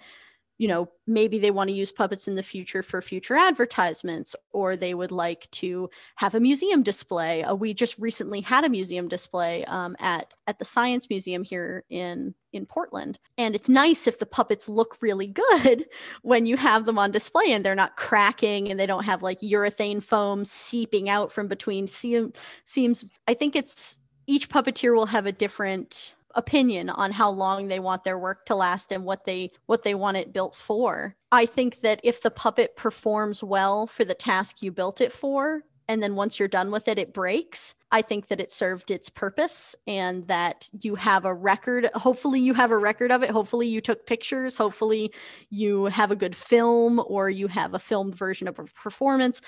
you 0.60 0.68
know, 0.68 0.90
maybe 1.06 1.38
they 1.38 1.50
want 1.50 1.70
to 1.70 1.74
use 1.74 1.90
puppets 1.90 2.28
in 2.28 2.34
the 2.34 2.42
future 2.42 2.82
for 2.82 3.00
future 3.00 3.34
advertisements, 3.34 4.36
or 4.52 4.76
they 4.76 4.92
would 4.92 5.10
like 5.10 5.50
to 5.52 5.88
have 6.16 6.34
a 6.34 6.40
museum 6.40 6.82
display. 6.82 7.42
Uh, 7.42 7.54
we 7.54 7.72
just 7.72 7.98
recently 7.98 8.42
had 8.42 8.62
a 8.62 8.68
museum 8.68 9.08
display 9.08 9.64
um, 9.64 9.96
at 10.00 10.34
at 10.46 10.58
the 10.58 10.66
Science 10.66 11.08
Museum 11.08 11.42
here 11.44 11.84
in 11.88 12.34
in 12.52 12.66
Portland, 12.66 13.18
and 13.38 13.54
it's 13.54 13.70
nice 13.70 14.06
if 14.06 14.18
the 14.18 14.26
puppets 14.26 14.68
look 14.68 14.98
really 15.00 15.28
good 15.28 15.86
when 16.22 16.44
you 16.44 16.58
have 16.58 16.84
them 16.84 16.98
on 16.98 17.10
display 17.10 17.52
and 17.52 17.64
they're 17.64 17.74
not 17.74 17.96
cracking 17.96 18.70
and 18.70 18.78
they 18.78 18.86
don't 18.86 19.04
have 19.04 19.22
like 19.22 19.40
urethane 19.40 20.02
foam 20.02 20.44
seeping 20.44 21.08
out 21.08 21.32
from 21.32 21.48
between 21.48 21.86
seam, 21.86 22.34
seams. 22.66 23.06
I 23.26 23.32
think 23.32 23.56
it's 23.56 23.96
each 24.26 24.50
puppeteer 24.50 24.94
will 24.94 25.06
have 25.06 25.24
a 25.24 25.32
different 25.32 26.14
opinion 26.34 26.90
on 26.90 27.12
how 27.12 27.30
long 27.30 27.68
they 27.68 27.78
want 27.78 28.04
their 28.04 28.18
work 28.18 28.46
to 28.46 28.54
last 28.54 28.92
and 28.92 29.04
what 29.04 29.24
they 29.24 29.50
what 29.66 29.82
they 29.82 29.94
want 29.94 30.16
it 30.16 30.32
built 30.32 30.54
for. 30.54 31.16
I 31.32 31.46
think 31.46 31.80
that 31.80 32.00
if 32.02 32.22
the 32.22 32.30
puppet 32.30 32.76
performs 32.76 33.42
well 33.42 33.86
for 33.86 34.04
the 34.04 34.14
task 34.14 34.62
you 34.62 34.72
built 34.72 35.00
it 35.00 35.12
for 35.12 35.64
and 35.88 36.00
then 36.00 36.14
once 36.14 36.38
you're 36.38 36.48
done 36.48 36.70
with 36.70 36.86
it 36.86 36.98
it 36.98 37.12
breaks, 37.12 37.74
I 37.90 38.02
think 38.02 38.28
that 38.28 38.40
it 38.40 38.52
served 38.52 38.92
its 38.92 39.08
purpose 39.08 39.74
and 39.88 40.28
that 40.28 40.70
you 40.80 40.94
have 40.94 41.24
a 41.24 41.34
record 41.34 41.88
hopefully 41.94 42.40
you 42.40 42.54
have 42.54 42.70
a 42.70 42.78
record 42.78 43.10
of 43.10 43.22
it, 43.22 43.30
hopefully 43.30 43.66
you 43.66 43.80
took 43.80 44.06
pictures, 44.06 44.56
hopefully 44.56 45.12
you 45.50 45.86
have 45.86 46.10
a 46.10 46.16
good 46.16 46.36
film 46.36 47.02
or 47.06 47.28
you 47.28 47.48
have 47.48 47.74
a 47.74 47.80
filmed 47.80 48.14
version 48.14 48.46
of 48.46 48.58
a 48.58 48.64
performance 48.64 49.40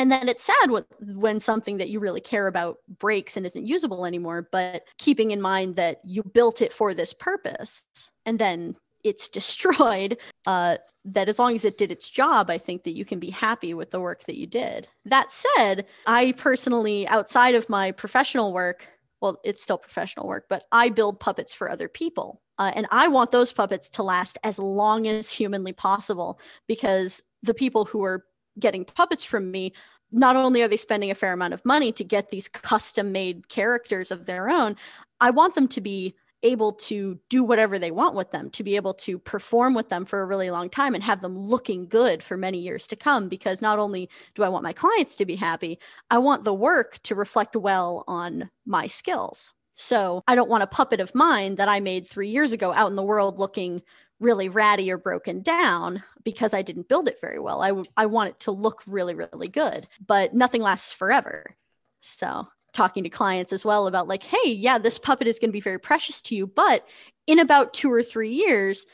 and 0.00 0.10
then 0.10 0.28
it's 0.28 0.42
sad 0.42 0.70
when 1.00 1.38
something 1.38 1.76
that 1.76 1.90
you 1.90 2.00
really 2.00 2.20
care 2.20 2.46
about 2.46 2.78
breaks 2.98 3.36
and 3.36 3.44
isn't 3.46 3.66
usable 3.66 4.06
anymore 4.06 4.48
but 4.50 4.84
keeping 4.98 5.30
in 5.30 5.40
mind 5.40 5.76
that 5.76 6.00
you 6.04 6.22
built 6.22 6.60
it 6.62 6.72
for 6.72 6.94
this 6.94 7.12
purpose 7.12 7.86
and 8.26 8.38
then 8.38 8.74
it's 9.04 9.28
destroyed, 9.40 10.18
uh, 10.46 10.76
that 11.04 11.28
as 11.28 11.38
long 11.38 11.54
as 11.54 11.64
it 11.64 11.78
did 11.78 11.90
its 11.90 12.10
job, 12.10 12.50
I 12.50 12.58
think 12.58 12.84
that 12.84 12.94
you 12.94 13.06
can 13.06 13.18
be 13.18 13.30
happy 13.30 13.72
with 13.72 13.90
the 13.90 14.00
work 14.00 14.24
that 14.24 14.36
you 14.36 14.46
did. 14.46 14.86
That 15.06 15.32
said, 15.32 15.86
I 16.06 16.32
personally, 16.32 17.08
outside 17.08 17.54
of 17.54 17.70
my 17.70 17.92
professional 17.92 18.52
work, 18.52 18.86
well, 19.22 19.38
it's 19.44 19.62
still 19.62 19.78
professional 19.78 20.26
work, 20.26 20.46
but 20.48 20.64
I 20.72 20.90
build 20.90 21.20
puppets 21.20 21.54
for 21.54 21.70
other 21.70 21.88
people. 21.88 22.42
Uh, 22.58 22.72
and 22.74 22.86
I 22.90 23.08
want 23.08 23.30
those 23.30 23.52
puppets 23.52 23.88
to 23.90 24.02
last 24.02 24.36
as 24.44 24.58
long 24.58 25.08
as 25.08 25.30
humanly 25.30 25.72
possible 25.72 26.38
because 26.68 27.22
the 27.42 27.54
people 27.54 27.86
who 27.86 28.04
are 28.04 28.24
getting 28.58 28.84
puppets 28.84 29.24
from 29.24 29.50
me, 29.50 29.72
not 30.12 30.36
only 30.36 30.62
are 30.62 30.68
they 30.68 30.76
spending 30.76 31.10
a 31.10 31.14
fair 31.14 31.32
amount 31.32 31.54
of 31.54 31.64
money 31.64 31.92
to 31.92 32.04
get 32.04 32.30
these 32.30 32.48
custom 32.48 33.12
made 33.12 33.48
characters 33.48 34.10
of 34.10 34.26
their 34.26 34.48
own, 34.48 34.76
I 35.20 35.30
want 35.30 35.54
them 35.54 35.68
to 35.68 35.80
be 35.80 36.14
able 36.42 36.72
to 36.72 37.18
do 37.28 37.44
whatever 37.44 37.78
they 37.78 37.90
want 37.90 38.16
with 38.16 38.30
them, 38.32 38.48
to 38.50 38.64
be 38.64 38.76
able 38.76 38.94
to 38.94 39.18
perform 39.18 39.74
with 39.74 39.90
them 39.90 40.04
for 40.04 40.22
a 40.22 40.26
really 40.26 40.50
long 40.50 40.70
time 40.70 40.94
and 40.94 41.04
have 41.04 41.20
them 41.20 41.38
looking 41.38 41.86
good 41.86 42.22
for 42.22 42.36
many 42.36 42.58
years 42.58 42.86
to 42.86 42.96
come. 42.96 43.28
Because 43.28 43.60
not 43.60 43.78
only 43.78 44.08
do 44.34 44.42
I 44.42 44.48
want 44.48 44.64
my 44.64 44.72
clients 44.72 45.16
to 45.16 45.26
be 45.26 45.36
happy, 45.36 45.78
I 46.10 46.18
want 46.18 46.44
the 46.44 46.54
work 46.54 46.98
to 47.04 47.14
reflect 47.14 47.56
well 47.56 48.04
on 48.08 48.50
my 48.64 48.86
skills. 48.86 49.52
So 49.74 50.22
I 50.26 50.34
don't 50.34 50.50
want 50.50 50.62
a 50.62 50.66
puppet 50.66 51.00
of 51.00 51.14
mine 51.14 51.56
that 51.56 51.68
I 51.68 51.80
made 51.80 52.06
three 52.06 52.28
years 52.28 52.52
ago 52.52 52.72
out 52.72 52.90
in 52.90 52.96
the 52.96 53.02
world 53.02 53.38
looking 53.38 53.82
really 54.20 54.48
ratty 54.48 54.92
or 54.92 54.98
broken 54.98 55.42
down 55.42 56.02
because 56.22 56.54
I 56.54 56.62
didn't 56.62 56.88
build 56.88 57.08
it 57.08 57.20
very 57.20 57.38
well. 57.38 57.62
I, 57.96 58.06
want 58.06 58.30
it 58.30 58.40
to 58.40 58.50
look 58.50 58.82
really, 58.86 59.14
really 59.14 59.48
good, 59.48 59.86
but 60.06 60.34
nothing 60.34 60.62
lasts 60.62 60.92
forever. 60.92 61.56
So 62.00 62.46
talking 62.72 63.04
to 63.04 63.10
clients 63.10 63.52
as 63.52 63.64
well 63.64 63.86
about 63.86 64.08
like 64.08 64.22
hey 64.22 64.52
yeah 64.52 64.78
this 64.78 64.98
puppet 64.98 65.26
is 65.26 65.38
going 65.38 65.48
to 65.48 65.52
be 65.52 65.60
very 65.60 65.78
precious 65.78 66.22
to 66.22 66.34
you 66.34 66.46
but 66.46 66.86
in 67.26 67.38
about 67.38 67.74
2 67.74 67.90
or 67.90 68.02
3 68.02 68.30
years 68.30 68.86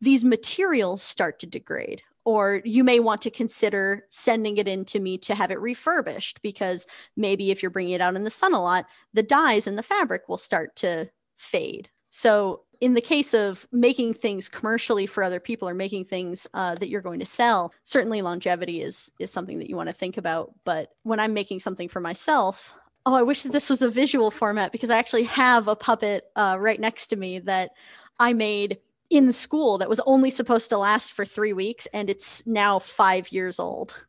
these 0.00 0.24
materials 0.24 1.02
start 1.02 1.38
to 1.40 1.46
degrade 1.46 2.02
or 2.24 2.62
you 2.64 2.84
may 2.84 3.00
want 3.00 3.22
to 3.22 3.30
consider 3.30 4.06
sending 4.08 4.56
it 4.56 4.68
in 4.68 4.84
to 4.84 5.00
me 5.00 5.18
to 5.18 5.34
have 5.34 5.50
it 5.50 5.60
refurbished 5.60 6.40
because 6.42 6.86
maybe 7.16 7.50
if 7.50 7.62
you're 7.62 7.70
bringing 7.70 7.94
it 7.94 8.00
out 8.00 8.14
in 8.14 8.24
the 8.24 8.30
sun 8.30 8.54
a 8.54 8.62
lot 8.62 8.86
the 9.12 9.22
dyes 9.22 9.66
in 9.66 9.76
the 9.76 9.82
fabric 9.82 10.28
will 10.28 10.38
start 10.38 10.76
to 10.76 11.10
fade 11.36 11.88
so 12.16 12.60
in 12.80 12.94
the 12.94 13.00
case 13.00 13.34
of 13.34 13.66
making 13.72 14.14
things 14.14 14.48
commercially 14.48 15.06
for 15.06 15.22
other 15.22 15.40
people 15.40 15.68
or 15.68 15.74
making 15.74 16.04
things 16.04 16.46
uh, 16.54 16.74
that 16.76 16.88
you're 16.88 17.00
going 17.00 17.18
to 17.18 17.26
sell 17.26 17.72
certainly 17.82 18.22
longevity 18.22 18.82
is 18.82 19.10
is 19.18 19.30
something 19.30 19.58
that 19.58 19.68
you 19.68 19.76
want 19.76 19.88
to 19.88 19.94
think 19.94 20.16
about 20.16 20.52
but 20.64 20.90
when 21.02 21.18
i'm 21.18 21.34
making 21.34 21.58
something 21.58 21.88
for 21.88 22.00
myself 22.00 22.76
oh, 23.06 23.14
I 23.14 23.22
wish 23.22 23.42
that 23.42 23.52
this 23.52 23.68
was 23.68 23.82
a 23.82 23.88
visual 23.88 24.30
format 24.30 24.72
because 24.72 24.90
I 24.90 24.98
actually 24.98 25.24
have 25.24 25.68
a 25.68 25.76
puppet 25.76 26.24
uh, 26.36 26.56
right 26.58 26.80
next 26.80 27.08
to 27.08 27.16
me 27.16 27.38
that 27.40 27.72
I 28.18 28.32
made 28.32 28.78
in 29.10 29.32
school 29.32 29.78
that 29.78 29.88
was 29.88 30.00
only 30.06 30.30
supposed 30.30 30.70
to 30.70 30.78
last 30.78 31.12
for 31.12 31.24
three 31.24 31.52
weeks, 31.52 31.86
and 31.92 32.08
it's 32.08 32.46
now 32.46 32.78
five 32.78 33.30
years 33.30 33.58
old. 33.58 34.00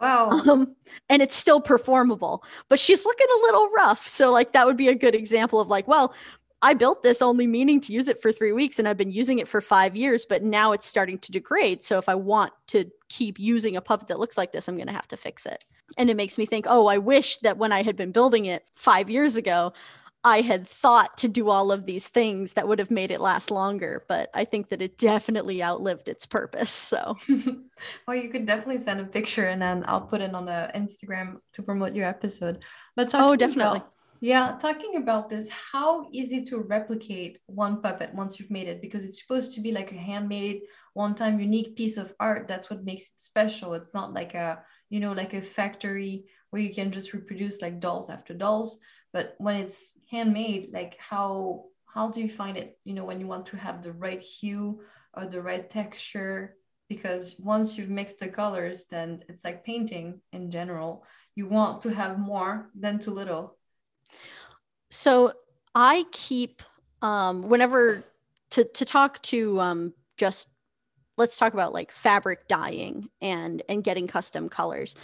Wow. 0.00 0.30
Um, 0.48 0.74
and 1.10 1.20
it's 1.20 1.36
still 1.36 1.60
performable, 1.60 2.42
but 2.70 2.80
she's 2.80 3.04
looking 3.04 3.26
a 3.36 3.40
little 3.42 3.68
rough. 3.70 4.08
So, 4.08 4.32
like, 4.32 4.52
that 4.52 4.64
would 4.64 4.78
be 4.78 4.88
a 4.88 4.94
good 4.94 5.14
example 5.14 5.60
of 5.60 5.68
like, 5.68 5.86
well, 5.86 6.14
I 6.62 6.74
built 6.74 7.02
this 7.02 7.22
only 7.22 7.46
meaning 7.46 7.80
to 7.82 7.92
use 7.92 8.08
it 8.08 8.20
for 8.20 8.32
three 8.32 8.52
weeks 8.52 8.78
and 8.78 8.86
I've 8.86 8.96
been 8.96 9.12
using 9.12 9.38
it 9.38 9.48
for 9.48 9.60
five 9.60 9.96
years, 9.96 10.26
but 10.26 10.42
now 10.42 10.72
it's 10.72 10.86
starting 10.86 11.18
to 11.20 11.32
degrade. 11.32 11.82
So 11.82 11.98
if 11.98 12.08
I 12.08 12.14
want 12.14 12.52
to 12.68 12.90
keep 13.08 13.38
using 13.38 13.76
a 13.76 13.80
puppet 13.80 14.08
that 14.08 14.18
looks 14.18 14.36
like 14.36 14.52
this, 14.52 14.68
I'm 14.68 14.76
going 14.76 14.86
to 14.86 14.92
have 14.92 15.08
to 15.08 15.16
fix 15.16 15.46
it. 15.46 15.64
And 15.96 16.10
it 16.10 16.16
makes 16.16 16.36
me 16.36 16.46
think, 16.46 16.66
oh, 16.68 16.86
I 16.86 16.98
wish 16.98 17.38
that 17.38 17.56
when 17.56 17.72
I 17.72 17.82
had 17.82 17.96
been 17.96 18.12
building 18.12 18.44
it 18.44 18.64
five 18.74 19.08
years 19.08 19.36
ago, 19.36 19.72
I 20.22 20.42
had 20.42 20.66
thought 20.66 21.16
to 21.18 21.28
do 21.28 21.48
all 21.48 21.72
of 21.72 21.86
these 21.86 22.08
things 22.08 22.52
that 22.52 22.68
would 22.68 22.78
have 22.78 22.90
made 22.90 23.10
it 23.10 23.22
last 23.22 23.50
longer. 23.50 24.04
But 24.06 24.28
I 24.34 24.44
think 24.44 24.68
that 24.68 24.82
it 24.82 24.98
definitely 24.98 25.62
outlived 25.62 26.08
its 26.08 26.26
purpose. 26.26 26.70
So, 26.70 27.16
well, 28.06 28.16
you 28.16 28.28
could 28.28 28.46
definitely 28.46 28.80
send 28.80 29.00
a 29.00 29.04
picture 29.04 29.46
and 29.46 29.62
then 29.62 29.82
I'll 29.88 30.02
put 30.02 30.20
it 30.20 30.34
on 30.34 30.44
the 30.44 30.70
Instagram 30.74 31.38
to 31.54 31.62
promote 31.62 31.94
your 31.94 32.06
episode. 32.06 32.62
But 32.96 33.10
oh, 33.14 33.34
definitely. 33.34 33.78
About- 33.78 33.92
yeah, 34.20 34.58
talking 34.60 34.96
about 34.96 35.30
this, 35.30 35.48
how 35.48 36.06
easy 36.12 36.44
to 36.44 36.58
replicate 36.58 37.38
one 37.46 37.80
puppet 37.80 38.14
once 38.14 38.38
you've 38.38 38.50
made 38.50 38.68
it? 38.68 38.82
Because 38.82 39.06
it's 39.06 39.20
supposed 39.20 39.52
to 39.54 39.62
be 39.62 39.72
like 39.72 39.92
a 39.92 39.96
handmade, 39.96 40.60
one-time 40.92 41.40
unique 41.40 41.74
piece 41.74 41.96
of 41.96 42.12
art. 42.20 42.46
That's 42.46 42.68
what 42.68 42.84
makes 42.84 43.06
it 43.06 43.18
special. 43.18 43.72
It's 43.72 43.94
not 43.94 44.12
like 44.12 44.34
a, 44.34 44.62
you 44.90 45.00
know, 45.00 45.12
like 45.12 45.32
a 45.32 45.40
factory 45.40 46.26
where 46.50 46.60
you 46.60 46.74
can 46.74 46.90
just 46.90 47.14
reproduce 47.14 47.62
like 47.62 47.80
dolls 47.80 48.10
after 48.10 48.34
dolls. 48.34 48.78
But 49.12 49.36
when 49.38 49.56
it's 49.56 49.92
handmade, 50.10 50.68
like 50.72 50.96
how 50.98 51.64
how 51.86 52.10
do 52.10 52.20
you 52.20 52.28
find 52.28 52.56
it? 52.56 52.78
You 52.84 52.94
know, 52.94 53.04
when 53.04 53.20
you 53.20 53.26
want 53.26 53.46
to 53.46 53.56
have 53.56 53.82
the 53.82 53.92
right 53.92 54.20
hue 54.20 54.82
or 55.14 55.26
the 55.26 55.42
right 55.42 55.68
texture, 55.68 56.56
because 56.88 57.36
once 57.38 57.78
you've 57.78 57.88
mixed 57.88 58.20
the 58.20 58.28
colors, 58.28 58.84
then 58.90 59.24
it's 59.28 59.44
like 59.44 59.64
painting 59.64 60.20
in 60.32 60.50
general. 60.50 61.04
You 61.34 61.46
want 61.46 61.82
to 61.82 61.88
have 61.88 62.18
more 62.18 62.70
than 62.78 62.98
too 62.98 63.12
little 63.12 63.56
so 64.90 65.32
I 65.74 66.04
keep 66.12 66.62
um, 67.02 67.48
whenever 67.48 68.04
to 68.50 68.64
to 68.64 68.84
talk 68.84 69.22
to 69.22 69.60
um, 69.60 69.94
just 70.16 70.50
let's 71.16 71.36
talk 71.36 71.54
about 71.54 71.72
like 71.72 71.92
fabric 71.92 72.48
dyeing 72.48 73.08
and 73.20 73.62
and 73.68 73.84
getting 73.84 74.06
custom 74.06 74.48
colors. 74.48 74.96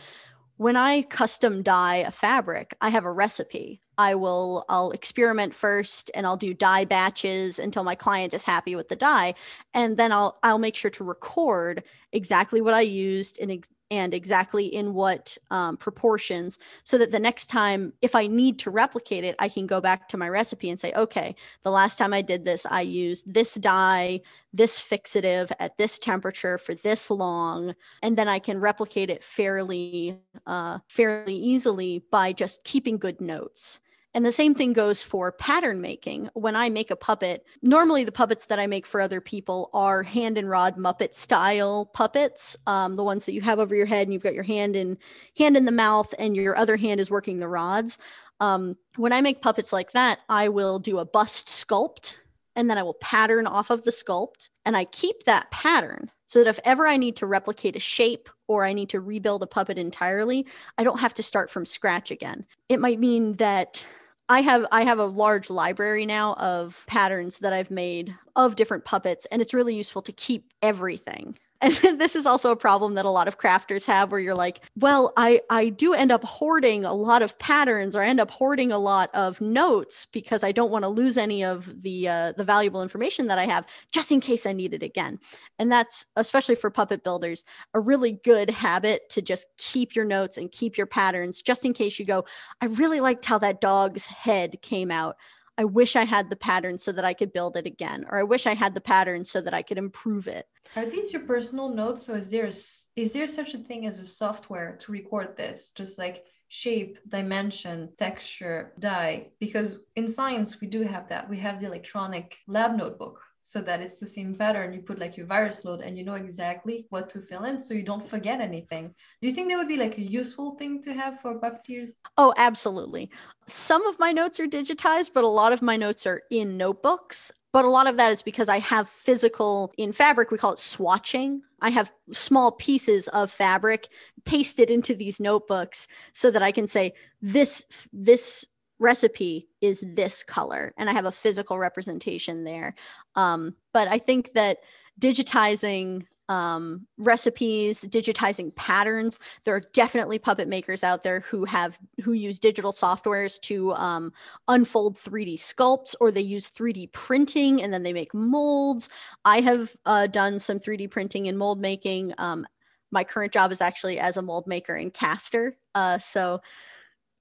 When 0.59 0.77
I 0.77 1.03
custom 1.03 1.63
dye 1.63 1.97
a 1.97 2.11
fabric, 2.11 2.75
I 2.81 2.89
have 2.89 3.05
a 3.05 3.13
recipe. 3.13 3.83
I 3.99 4.15
will 4.15 4.65
I'll 4.69 4.91
experiment 4.91 5.55
first 5.55 6.11
and 6.15 6.27
I'll 6.27 6.37
do 6.37 6.53
dye 6.55 6.85
batches 6.85 7.59
until 7.59 7.85
my 7.85 7.95
client 7.95 8.35
is 8.35 8.45
happy 8.45 8.75
with 8.77 8.89
the 8.89 8.97
dye 8.97 9.35
and 9.73 9.97
then 9.97 10.13
I'll 10.13 10.39
I'll 10.43 10.59
make 10.59 10.77
sure 10.77 10.91
to 10.93 11.05
record 11.05 11.83
exactly 12.13 12.61
what 12.61 12.75
I 12.75 12.83
used 12.83 13.39
and 13.39 13.51
ex- 13.51 13.69
and 13.91 14.15
exactly 14.15 14.67
in 14.67 14.95
what 14.95 15.37
um, 15.51 15.77
proportions 15.77 16.59
so 16.85 16.99
that 16.99 17.11
the 17.11 17.21
next 17.21 17.47
time 17.47 17.93
if 18.03 18.15
i 18.15 18.27
need 18.27 18.59
to 18.59 18.71
replicate 18.71 19.25
it 19.25 19.35
i 19.39 19.49
can 19.49 19.67
go 19.67 19.81
back 19.81 20.09
to 20.09 20.17
my 20.17 20.29
recipe 20.29 20.69
and 20.69 20.81
say 20.81 20.93
okay 20.95 21.35
the 21.63 21.71
last 21.71 21.97
time 21.97 22.13
i 22.13 22.23
did 22.23 22.45
this 22.45 22.67
i 22.67 22.81
used 22.81 23.33
this 23.33 23.55
dye 23.55 24.21
this 24.53 24.81
fixative 24.81 25.51
at 25.59 25.77
this 25.79 25.99
temperature 25.99 26.59
for 26.59 26.75
this 26.75 27.11
long 27.11 27.75
and 28.03 28.17
then 28.17 28.29
i 28.29 28.39
can 28.39 28.61
replicate 28.61 29.11
it 29.11 29.23
fairly 29.23 30.19
uh, 30.47 30.79
fairly 30.89 31.37
easily 31.37 32.03
by 32.11 32.33
just 32.33 32.65
keeping 32.65 32.99
good 32.99 33.21
notes 33.21 33.81
and 34.17 34.25
the 34.25 34.33
same 34.33 34.55
thing 34.55 34.73
goes 34.73 35.03
for 35.03 35.31
pattern 35.31 35.83
making. 35.83 36.31
When 36.33 36.57
I 36.57 36.71
make 36.71 36.91
a 36.91 36.97
puppet, 36.97 37.45
normally 37.61 38.03
the 38.03 38.11
puppets 38.11 38.47
that 38.47 38.59
I 38.59 38.67
make 38.67 38.87
for 38.87 39.03
other 39.03 39.21
people 39.21 39.69
are 39.75 40.03
hand 40.03 40.39
and 40.39 40.49
rod 40.49 40.79
Muppet 40.79 41.13
style 41.13 41.85
puppets, 41.93 42.57
um, 42.67 42.95
the 42.95 43.05
ones 43.05 43.27
that 43.27 43.35
you 43.35 43.43
have 43.43 43.59
over 43.59 43.75
your 43.75 43.85
head 43.85 44.07
and 44.07 44.15
you've 44.15 44.23
got 44.23 44.33
your 44.33 44.43
hand 44.43 44.75
in 44.75 44.97
hand 45.37 45.55
in 45.55 45.67
the 45.67 45.71
mouth 45.71 46.15
and 46.19 46.35
your 46.35 46.57
other 46.57 46.79
hand 46.79 46.99
is 46.99 47.11
working 47.11 47.41
the 47.41 47.47
rods. 47.47 47.99
Um, 48.41 48.79
when 48.97 49.13
I 49.13 49.21
make 49.21 49.43
puppets 49.43 49.71
like 49.71 49.93
that, 49.93 50.21
I 50.31 50.49
will 50.49 50.79
do 50.79 50.99
a 50.99 51.05
bust 51.05 51.49
sculpt 51.49 52.17
and 52.55 52.71
then 52.71 52.79
I 52.79 52.85
will 52.85 52.95
pattern 52.95 53.47
off 53.47 53.69
of 53.69 53.85
the 53.85 53.91
sculpt 53.91 54.49
and 54.65 54.79
I 54.79 54.87
keep 54.87 55.25
that 55.25 55.51
pattern 55.51 56.11
so 56.27 56.43
that 56.43 56.49
if 56.49 56.59
ever 56.65 56.87
I 56.87 56.97
need 56.97 57.17
to 57.17 57.27
replicate 57.27 57.77
a 57.77 57.81
shape 57.81 58.31
or 58.49 58.65
I 58.65 58.73
need 58.73 58.89
to 58.91 59.01
rebuild 59.01 59.43
a 59.43 59.47
puppet 59.47 59.77
entirely, 59.77 60.47
I 60.79 60.85
don't 60.85 61.01
have 61.01 61.13
to 61.15 61.23
start 61.23 61.51
from 61.51 61.67
scratch 61.67 62.11
again. 62.11 62.47
It 62.71 62.81
might 62.81 62.99
mean 62.99 63.35
that 63.35 63.87
I 64.29 64.41
have 64.41 64.67
I 64.73 64.85
have 64.85 64.99
a 64.99 65.05
large 65.05 65.51
library 65.51 66.05
now 66.05 66.35
of 66.35 66.85
patterns 66.89 67.39
that 67.41 67.53
I've 67.53 67.71
made 67.71 68.17
of 68.35 68.57
different 68.57 68.85
puppets 68.85 69.27
and 69.27 69.41
it's 69.41 69.55
really 69.55 69.75
useful 69.77 70.03
to 70.03 70.13
keep 70.13 70.53
everything 70.63 71.39
and 71.61 71.75
this 71.99 72.17
is 72.17 72.27
also 72.27 72.51
a 72.51 72.57
problem 72.57 72.95
that 72.95 73.05
a 73.05 73.11
lot 73.11 73.29
of 73.29 73.39
crafters 73.39 73.87
have 73.87 74.11
where 74.11 74.21
you're 74.21 74.35
like 74.35 74.61
well 74.77 75.13
i 75.17 75.41
i 75.51 75.69
do 75.69 75.95
end 75.95 76.13
up 76.13 76.25
hoarding 76.25 76.85
a 76.85 76.93
lot 76.93 77.23
of 77.23 77.39
patterns 77.39 77.95
or 77.95 78.03
I 78.03 78.09
end 78.09 78.21
up 78.21 78.31
hoarding 78.31 78.73
a 78.73 78.79
lot 78.79 79.11
of 79.15 79.41
notes 79.41 80.07
because 80.07 80.45
i 80.45 80.53
don't 80.53 80.71
want 80.71 80.85
to 80.85 80.89
lose 80.89 81.19
any 81.19 81.45
of 81.45 81.83
the 81.83 82.09
uh, 82.09 82.33
the 82.33 82.45
valuable 82.45 82.83
information 82.83 83.27
that 83.29 83.39
i 83.39 83.45
have 83.45 83.67
just 83.93 84.13
in 84.13 84.21
case 84.21 84.47
i 84.47 84.53
need 84.53 84.75
it 84.75 84.83
again. 84.83 85.19
And 85.59 85.73
that's 85.73 86.07
especially 86.17 86.55
for 86.55 86.71
puppet 86.71 87.03
builders 87.03 87.45
a 87.75 87.81
really 87.81 88.13
good 88.25 88.51
habit 88.51 89.09
to 89.11 89.23
just 89.23 89.47
keep 89.57 89.95
your 89.95 90.05
notes 90.05 90.37
and 90.37 90.53
keep 90.53 90.77
your 90.77 90.87
patterns 90.87 91.43
just 91.43 91.65
in 91.65 91.73
case 91.73 91.99
you 91.99 92.05
go 92.05 92.25
i 92.61 92.67
really 92.67 93.01
liked 93.01 93.25
how 93.25 93.39
that 93.39 93.61
dog's 93.61 94.07
head 94.07 94.61
came 94.63 94.91
out 94.91 95.17
I 95.59 95.65
wish 95.65 95.97
I 95.97 96.05
had 96.05 96.29
the 96.29 96.37
pattern 96.37 96.79
so 96.79 96.93
that 96.93 97.05
I 97.05 97.15
could 97.15 97.33
build 97.33 97.57
it 97.57 97.67
again, 97.67 98.07
or 98.11 98.19
I 98.19 98.25
wish 98.25 98.47
I 98.47 98.55
had 98.55 98.75
the 98.75 98.81
pattern 98.81 99.25
so 99.25 99.41
that 99.41 99.55
I 99.55 99.63
could 99.63 99.79
improve 99.79 100.29
it. 100.29 100.47
Are 100.77 100.85
these 100.85 101.13
your 101.13 101.23
personal 101.23 101.69
notes? 101.69 102.05
So 102.05 102.15
is 102.15 102.29
there 102.29 102.47
is 102.47 103.13
there 103.13 103.27
such 103.27 103.55
a 103.55 103.59
thing 103.59 103.87
as 103.87 104.01
a 104.01 104.07
software 104.07 104.77
to 104.81 104.93
record 104.93 105.37
this? 105.37 105.71
Just 105.75 105.99
like 105.99 106.25
shape, 106.49 106.99
dimension, 107.09 107.91
texture, 107.99 108.73
dye. 108.79 109.29
Because 109.41 109.79
in 109.97 110.09
science 110.09 110.61
we 110.61 110.67
do 110.69 110.83
have 110.83 111.09
that. 111.09 111.29
We 111.29 111.39
have 111.39 111.61
the 111.61 111.67
electronic 111.67 112.37
lab 112.47 112.77
notebook. 112.77 113.21
so 113.47 113.61
that 113.63 113.81
it's 113.81 114.01
the 114.01 114.07
same 114.07 114.35
pattern. 114.35 114.73
You 114.73 114.81
put 114.81 114.99
like 114.99 115.17
your 115.17 115.27
virus 115.27 115.65
load 115.65 115.81
and 115.81 115.97
you 115.97 116.05
know 116.05 116.15
exactly 116.17 116.87
what 116.91 117.09
to 117.11 117.21
fill 117.21 117.45
in 117.45 117.61
so 117.61 117.75
you 117.75 117.85
don't 117.85 118.09
forget 118.09 118.41
anything. 118.41 118.93
Do 119.23 119.29
you 119.29 119.35
think 119.35 119.49
that 119.51 119.57
would 119.57 119.69
be 119.69 119.77
like 119.77 119.99
a 119.99 120.03
useful 120.03 120.57
thing 120.59 120.83
to 120.83 120.93
have 120.93 121.21
for 121.21 121.39
puppeteers? 121.39 121.91
Oh, 122.19 122.35
absolutely. 122.37 123.09
Some 123.47 123.87
of 123.87 124.01
my 124.01 124.11
notes 124.11 124.41
are 124.41 124.49
digitized, 124.49 125.13
but 125.15 125.23
a 125.23 125.29
lot 125.29 125.53
of 125.53 125.63
my 125.63 125.77
notes 125.77 126.07
are 126.09 126.23
in 126.29 126.57
notebooks. 126.57 127.31
But 127.53 127.65
a 127.65 127.71
lot 127.71 127.87
of 127.87 127.97
that 127.97 128.13
is 128.13 128.23
because 128.23 128.49
I 128.49 128.59
have 128.59 128.89
physical 128.89 129.73
in 129.79 129.93
fabric, 129.93 130.31
we 130.31 130.39
call 130.39 130.53
it 130.53 130.59
swatching. 130.59 131.41
I 131.61 131.71
have 131.71 131.93
small 132.13 132.53
pieces 132.53 133.09
of 133.09 133.31
fabric 133.31 133.89
pasted 134.25 134.71
into 134.71 134.95
these 134.95 135.21
notebooks 135.21 135.89
so 136.13 136.31
that 136.31 136.43
I 136.43 136.53
can 136.53 136.67
say 136.67 136.93
this 137.23 137.65
this 137.93 138.45
recipe 138.79 139.49
is 139.61 139.83
this 139.95 140.23
color 140.23 140.75
and 140.77 140.91
i 140.91 140.93
have 140.93 141.07
a 141.07 141.13
physical 141.13 141.59
representation 141.59 142.45
there 142.45 142.75
um, 143.15 143.55
but 143.73 143.89
i 143.89 143.97
think 143.97 144.33
that 144.33 144.59
digitizing 145.01 146.07
um, 146.29 146.87
recipes 146.99 147.83
digitizing 147.85 148.55
patterns. 148.55 149.19
There 149.45 149.55
are 149.55 149.63
definitely 149.73 150.19
puppet 150.19 150.49
makers 150.49 150.83
out 150.85 151.03
there 151.03 151.21
who 151.21 151.45
have 151.45 151.79
who 152.03 152.13
use 152.13 152.39
digital 152.39 152.73
softwares 152.73 153.41
to 153.43 153.73
um, 153.75 154.13
unfold 154.49 154.97
3d 154.97 155.35
sculpts 155.35 155.95
or 156.01 156.11
they 156.11 156.21
use 156.21 156.51
3d 156.51 156.93
printing 156.93 157.63
and 157.63 157.73
then 157.73 157.83
they 157.83 157.93
make 157.93 158.15
molds. 158.15 158.89
I 159.25 159.41
have 159.41 159.77
uh, 159.87 160.07
done 160.07 160.39
some 160.39 160.59
3d 160.59 160.91
printing 160.91 161.29
and 161.29 161.39
mold 161.39 161.61
making. 161.61 162.15
Um, 162.19 162.47
my 162.91 163.05
current 163.05 163.33
job 163.33 163.53
is 163.53 163.61
actually 163.61 163.99
as 163.99 164.17
a 164.17 164.23
mold 164.23 164.47
maker 164.47 164.75
and 164.75 164.93
caster 164.93 165.57
uh, 165.75 165.99
so 165.99 166.41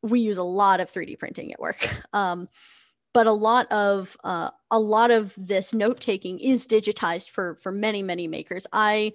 we 0.06 0.20
use 0.20 0.38
a 0.38 0.44
lot 0.44 0.80
of 0.80 0.90
3D 0.90 1.20
printing 1.20 1.52
at 1.52 1.60
work. 1.60 1.88
Um, 2.14 2.48
but 3.16 3.28
a 3.28 3.32
lot 3.32 3.72
of 3.72 4.18
uh, 4.26 4.50
a 4.70 4.78
lot 4.78 5.10
of 5.10 5.34
this 5.38 5.74
note 5.74 6.02
taking 6.02 6.38
is 6.38 6.68
digitized 6.68 7.30
for 7.30 7.56
for 7.56 7.72
many 7.72 8.04
many 8.04 8.28
makers. 8.28 8.68
I 8.74 9.14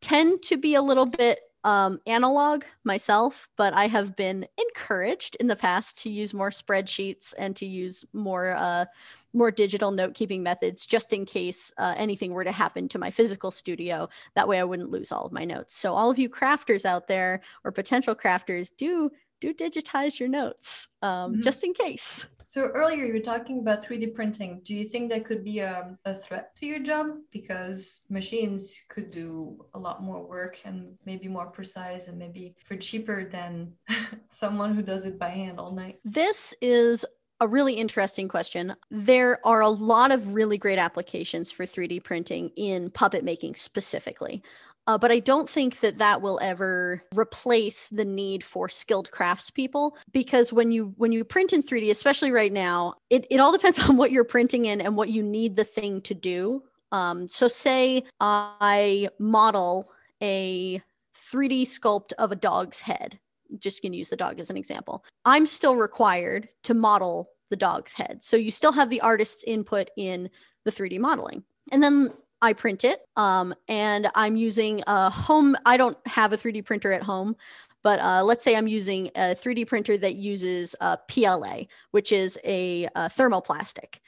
tend 0.00 0.40
to 0.44 0.56
be 0.56 0.74
a 0.74 0.80
little 0.80 1.04
bit 1.04 1.38
um, 1.62 1.98
analog 2.06 2.64
myself, 2.82 3.50
but 3.58 3.74
I 3.74 3.88
have 3.88 4.16
been 4.16 4.46
encouraged 4.56 5.36
in 5.38 5.48
the 5.48 5.54
past 5.54 6.00
to 6.02 6.08
use 6.08 6.32
more 6.32 6.48
spreadsheets 6.48 7.34
and 7.38 7.54
to 7.56 7.66
use 7.66 8.06
more 8.14 8.54
uh, 8.56 8.86
more 9.34 9.50
digital 9.50 9.90
note 9.90 10.14
keeping 10.14 10.42
methods 10.42 10.86
just 10.86 11.12
in 11.12 11.26
case 11.26 11.70
uh, 11.76 11.94
anything 11.98 12.32
were 12.32 12.44
to 12.44 12.52
happen 12.52 12.88
to 12.88 12.98
my 12.98 13.10
physical 13.10 13.50
studio. 13.50 14.08
That 14.34 14.48
way, 14.48 14.60
I 14.60 14.64
wouldn't 14.64 14.90
lose 14.90 15.12
all 15.12 15.26
of 15.26 15.32
my 15.32 15.44
notes. 15.44 15.74
So, 15.74 15.92
all 15.92 16.10
of 16.10 16.18
you 16.18 16.30
crafters 16.30 16.86
out 16.86 17.06
there 17.06 17.42
or 17.64 17.70
potential 17.70 18.14
crafters, 18.14 18.70
do 18.74 19.10
do 19.42 19.52
digitize 19.52 20.20
your 20.20 20.28
notes 20.28 20.88
um, 21.02 21.32
mm-hmm. 21.32 21.42
just 21.42 21.64
in 21.64 21.74
case. 21.74 22.26
So 22.44 22.66
earlier 22.66 23.04
you 23.06 23.14
were 23.14 23.18
talking 23.18 23.60
about 23.60 23.84
3D 23.84 24.14
printing. 24.14 24.60
Do 24.62 24.74
you 24.74 24.86
think 24.86 25.10
that 25.10 25.24
could 25.24 25.42
be 25.42 25.60
a, 25.60 25.96
a 26.04 26.14
threat 26.14 26.54
to 26.56 26.66
your 26.66 26.80
job? 26.80 27.06
Because 27.30 28.02
machines 28.10 28.84
could 28.88 29.10
do 29.10 29.64
a 29.74 29.78
lot 29.78 30.02
more 30.02 30.22
work 30.22 30.60
and 30.64 30.94
maybe 31.06 31.28
more 31.28 31.46
precise 31.46 32.08
and 32.08 32.18
maybe 32.18 32.54
for 32.66 32.76
cheaper 32.76 33.28
than 33.28 33.72
someone 34.28 34.74
who 34.74 34.82
does 34.82 35.06
it 35.06 35.18
by 35.18 35.30
hand 35.30 35.58
all 35.58 35.72
night. 35.72 35.98
This 36.04 36.54
is 36.60 37.06
a 37.40 37.48
really 37.48 37.74
interesting 37.74 38.28
question. 38.28 38.76
There 38.90 39.44
are 39.44 39.62
a 39.62 39.68
lot 39.68 40.12
of 40.12 40.34
really 40.34 40.58
great 40.58 40.78
applications 40.78 41.50
for 41.50 41.64
3D 41.64 42.04
printing 42.04 42.50
in 42.54 42.90
puppet 42.90 43.24
making 43.24 43.56
specifically. 43.56 44.42
Uh, 44.86 44.98
but 44.98 45.12
I 45.12 45.20
don't 45.20 45.48
think 45.48 45.80
that 45.80 45.98
that 45.98 46.22
will 46.22 46.40
ever 46.42 47.04
replace 47.14 47.88
the 47.88 48.04
need 48.04 48.42
for 48.42 48.68
skilled 48.68 49.10
craftspeople 49.10 49.92
because 50.12 50.52
when 50.52 50.72
you 50.72 50.94
when 50.96 51.12
you 51.12 51.24
print 51.24 51.52
in 51.52 51.62
3D, 51.62 51.90
especially 51.90 52.32
right 52.32 52.52
now, 52.52 52.94
it, 53.08 53.26
it 53.30 53.38
all 53.38 53.52
depends 53.52 53.78
on 53.88 53.96
what 53.96 54.10
you're 54.10 54.24
printing 54.24 54.66
in 54.66 54.80
and 54.80 54.96
what 54.96 55.08
you 55.08 55.22
need 55.22 55.56
the 55.56 55.64
thing 55.64 56.00
to 56.02 56.14
do. 56.14 56.62
Um, 56.90 57.28
so 57.28 57.48
say 57.48 58.02
I 58.20 59.08
model 59.18 59.90
a 60.20 60.82
3D 61.16 61.62
sculpt 61.62 62.12
of 62.18 62.32
a 62.32 62.36
dog's 62.36 62.80
head. 62.80 63.18
Just 63.58 63.82
gonna 63.82 63.96
use 63.96 64.10
the 64.10 64.16
dog 64.16 64.40
as 64.40 64.50
an 64.50 64.56
example. 64.56 65.04
I'm 65.24 65.46
still 65.46 65.76
required 65.76 66.48
to 66.64 66.74
model 66.74 67.30
the 67.50 67.56
dog's 67.56 67.94
head. 67.94 68.24
So 68.24 68.36
you 68.36 68.50
still 68.50 68.72
have 68.72 68.90
the 68.90 69.00
artist's 69.00 69.44
input 69.44 69.90
in 69.96 70.28
the 70.64 70.72
3D 70.72 70.98
modeling. 70.98 71.44
And 71.70 71.82
then 71.82 72.08
I 72.42 72.52
print 72.52 72.84
it. 72.84 73.00
Um, 73.16 73.54
and 73.68 74.08
I'm 74.14 74.36
using 74.36 74.82
a 74.86 75.08
home. 75.08 75.56
I 75.64 75.76
don't 75.76 75.96
have 76.06 76.32
a 76.32 76.36
3D 76.36 76.64
printer 76.66 76.92
at 76.92 77.02
home, 77.02 77.36
but 77.82 78.00
uh, 78.00 78.22
let's 78.24 78.44
say 78.44 78.56
I'm 78.56 78.66
using 78.66 79.08
a 79.14 79.34
3D 79.34 79.66
printer 79.66 79.96
that 79.96 80.16
uses 80.16 80.74
uh, 80.80 80.96
PLA, 81.08 81.62
which 81.92 82.12
is 82.12 82.38
a, 82.44 82.84
a 82.96 83.08
thermoplastic, 83.08 84.00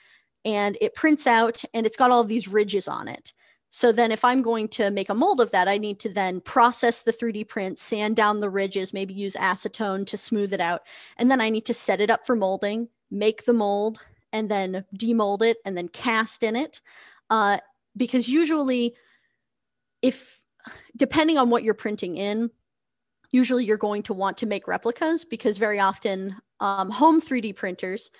and 0.44 0.76
it 0.80 0.94
prints 0.94 1.26
out 1.26 1.62
and 1.72 1.86
it's 1.86 1.96
got 1.96 2.10
all 2.10 2.20
of 2.20 2.28
these 2.28 2.48
ridges 2.48 2.88
on 2.88 3.08
it. 3.08 3.32
So 3.70 3.90
then, 3.90 4.12
if 4.12 4.24
I'm 4.24 4.40
going 4.40 4.68
to 4.68 4.92
make 4.92 5.08
a 5.08 5.14
mold 5.14 5.40
of 5.40 5.50
that, 5.50 5.66
I 5.66 5.78
need 5.78 5.98
to 6.00 6.08
then 6.08 6.40
process 6.40 7.02
the 7.02 7.10
3D 7.10 7.48
print, 7.48 7.76
sand 7.76 8.14
down 8.14 8.38
the 8.38 8.48
ridges, 8.48 8.92
maybe 8.92 9.14
use 9.14 9.34
acetone 9.34 10.06
to 10.06 10.16
smooth 10.16 10.52
it 10.52 10.60
out. 10.60 10.82
And 11.16 11.28
then 11.28 11.40
I 11.40 11.50
need 11.50 11.64
to 11.64 11.74
set 11.74 12.00
it 12.00 12.08
up 12.08 12.24
for 12.24 12.36
molding, 12.36 12.88
make 13.10 13.46
the 13.46 13.52
mold, 13.52 13.98
and 14.32 14.48
then 14.48 14.84
demold 14.96 15.42
it 15.42 15.56
and 15.64 15.76
then 15.76 15.88
cast 15.88 16.44
in 16.44 16.54
it. 16.54 16.80
Uh, 17.30 17.58
because 17.96 18.28
usually 18.28 18.94
if 20.02 20.40
depending 20.96 21.38
on 21.38 21.50
what 21.50 21.62
you're 21.62 21.74
printing 21.74 22.16
in 22.16 22.50
usually 23.30 23.64
you're 23.64 23.76
going 23.76 24.02
to 24.02 24.14
want 24.14 24.36
to 24.38 24.46
make 24.46 24.68
replicas 24.68 25.24
because 25.24 25.58
very 25.58 25.80
often 25.80 26.36
um, 26.60 26.90
home 26.90 27.20
3d 27.20 27.56
printers 27.56 28.10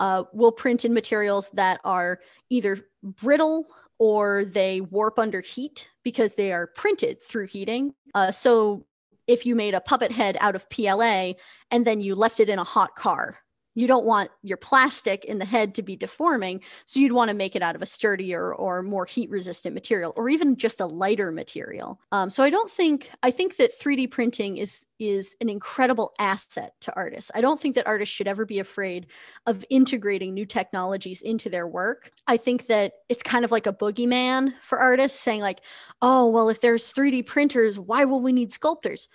uh, 0.00 0.24
will 0.32 0.52
print 0.52 0.84
in 0.84 0.92
materials 0.92 1.50
that 1.50 1.80
are 1.84 2.20
either 2.50 2.78
brittle 3.02 3.66
or 3.98 4.44
they 4.44 4.80
warp 4.80 5.18
under 5.18 5.40
heat 5.40 5.88
because 6.02 6.34
they 6.34 6.52
are 6.52 6.66
printed 6.66 7.22
through 7.22 7.46
heating. 7.46 7.94
Uh, 8.14 8.30
so 8.30 8.86
if 9.26 9.46
you 9.46 9.54
made 9.54 9.74
a 9.74 9.80
puppet 9.80 10.12
head 10.12 10.36
out 10.40 10.54
of 10.54 10.68
pla 10.68 11.32
and 11.70 11.84
then 11.84 12.00
you 12.00 12.14
left 12.14 12.40
it 12.40 12.48
in 12.48 12.58
a 12.58 12.64
hot 12.64 12.94
car 12.94 13.38
you 13.76 13.86
don't 13.86 14.06
want 14.06 14.30
your 14.42 14.56
plastic 14.56 15.24
in 15.24 15.38
the 15.38 15.44
head 15.44 15.74
to 15.76 15.82
be 15.82 15.94
deforming 15.94 16.60
so 16.86 16.98
you'd 16.98 17.12
want 17.12 17.28
to 17.28 17.36
make 17.36 17.54
it 17.54 17.62
out 17.62 17.76
of 17.76 17.82
a 17.82 17.86
sturdier 17.86 18.52
or 18.52 18.82
more 18.82 19.04
heat 19.04 19.30
resistant 19.30 19.74
material 19.74 20.12
or 20.16 20.28
even 20.28 20.56
just 20.56 20.80
a 20.80 20.86
lighter 20.86 21.30
material. 21.30 22.00
Um, 22.10 22.28
so 22.30 22.42
i 22.42 22.50
don't 22.50 22.70
think 22.70 23.12
i 23.22 23.30
think 23.30 23.56
that 23.56 23.70
3d 23.78 24.10
printing 24.10 24.56
is 24.56 24.86
is 24.98 25.36
an 25.40 25.50
incredible 25.50 26.12
asset 26.18 26.72
to 26.80 26.94
artists. 26.96 27.30
I 27.34 27.42
don't 27.42 27.60
think 27.60 27.74
that 27.74 27.86
artists 27.86 28.14
should 28.14 28.26
ever 28.26 28.46
be 28.46 28.58
afraid 28.58 29.06
of 29.46 29.62
integrating 29.68 30.32
new 30.32 30.46
technologies 30.46 31.20
into 31.20 31.50
their 31.50 31.68
work. 31.68 32.12
I 32.26 32.38
think 32.38 32.66
that 32.68 32.94
it's 33.10 33.22
kind 33.22 33.44
of 33.44 33.50
like 33.50 33.66
a 33.66 33.74
boogeyman 33.74 34.54
for 34.62 34.78
artists 34.78 35.20
saying 35.20 35.42
like 35.42 35.60
oh 36.02 36.28
well 36.28 36.48
if 36.48 36.60
there's 36.60 36.92
3d 36.92 37.26
printers 37.26 37.78
why 37.78 38.04
will 38.04 38.20
we 38.20 38.32
need 38.32 38.50
sculptors 38.50 39.08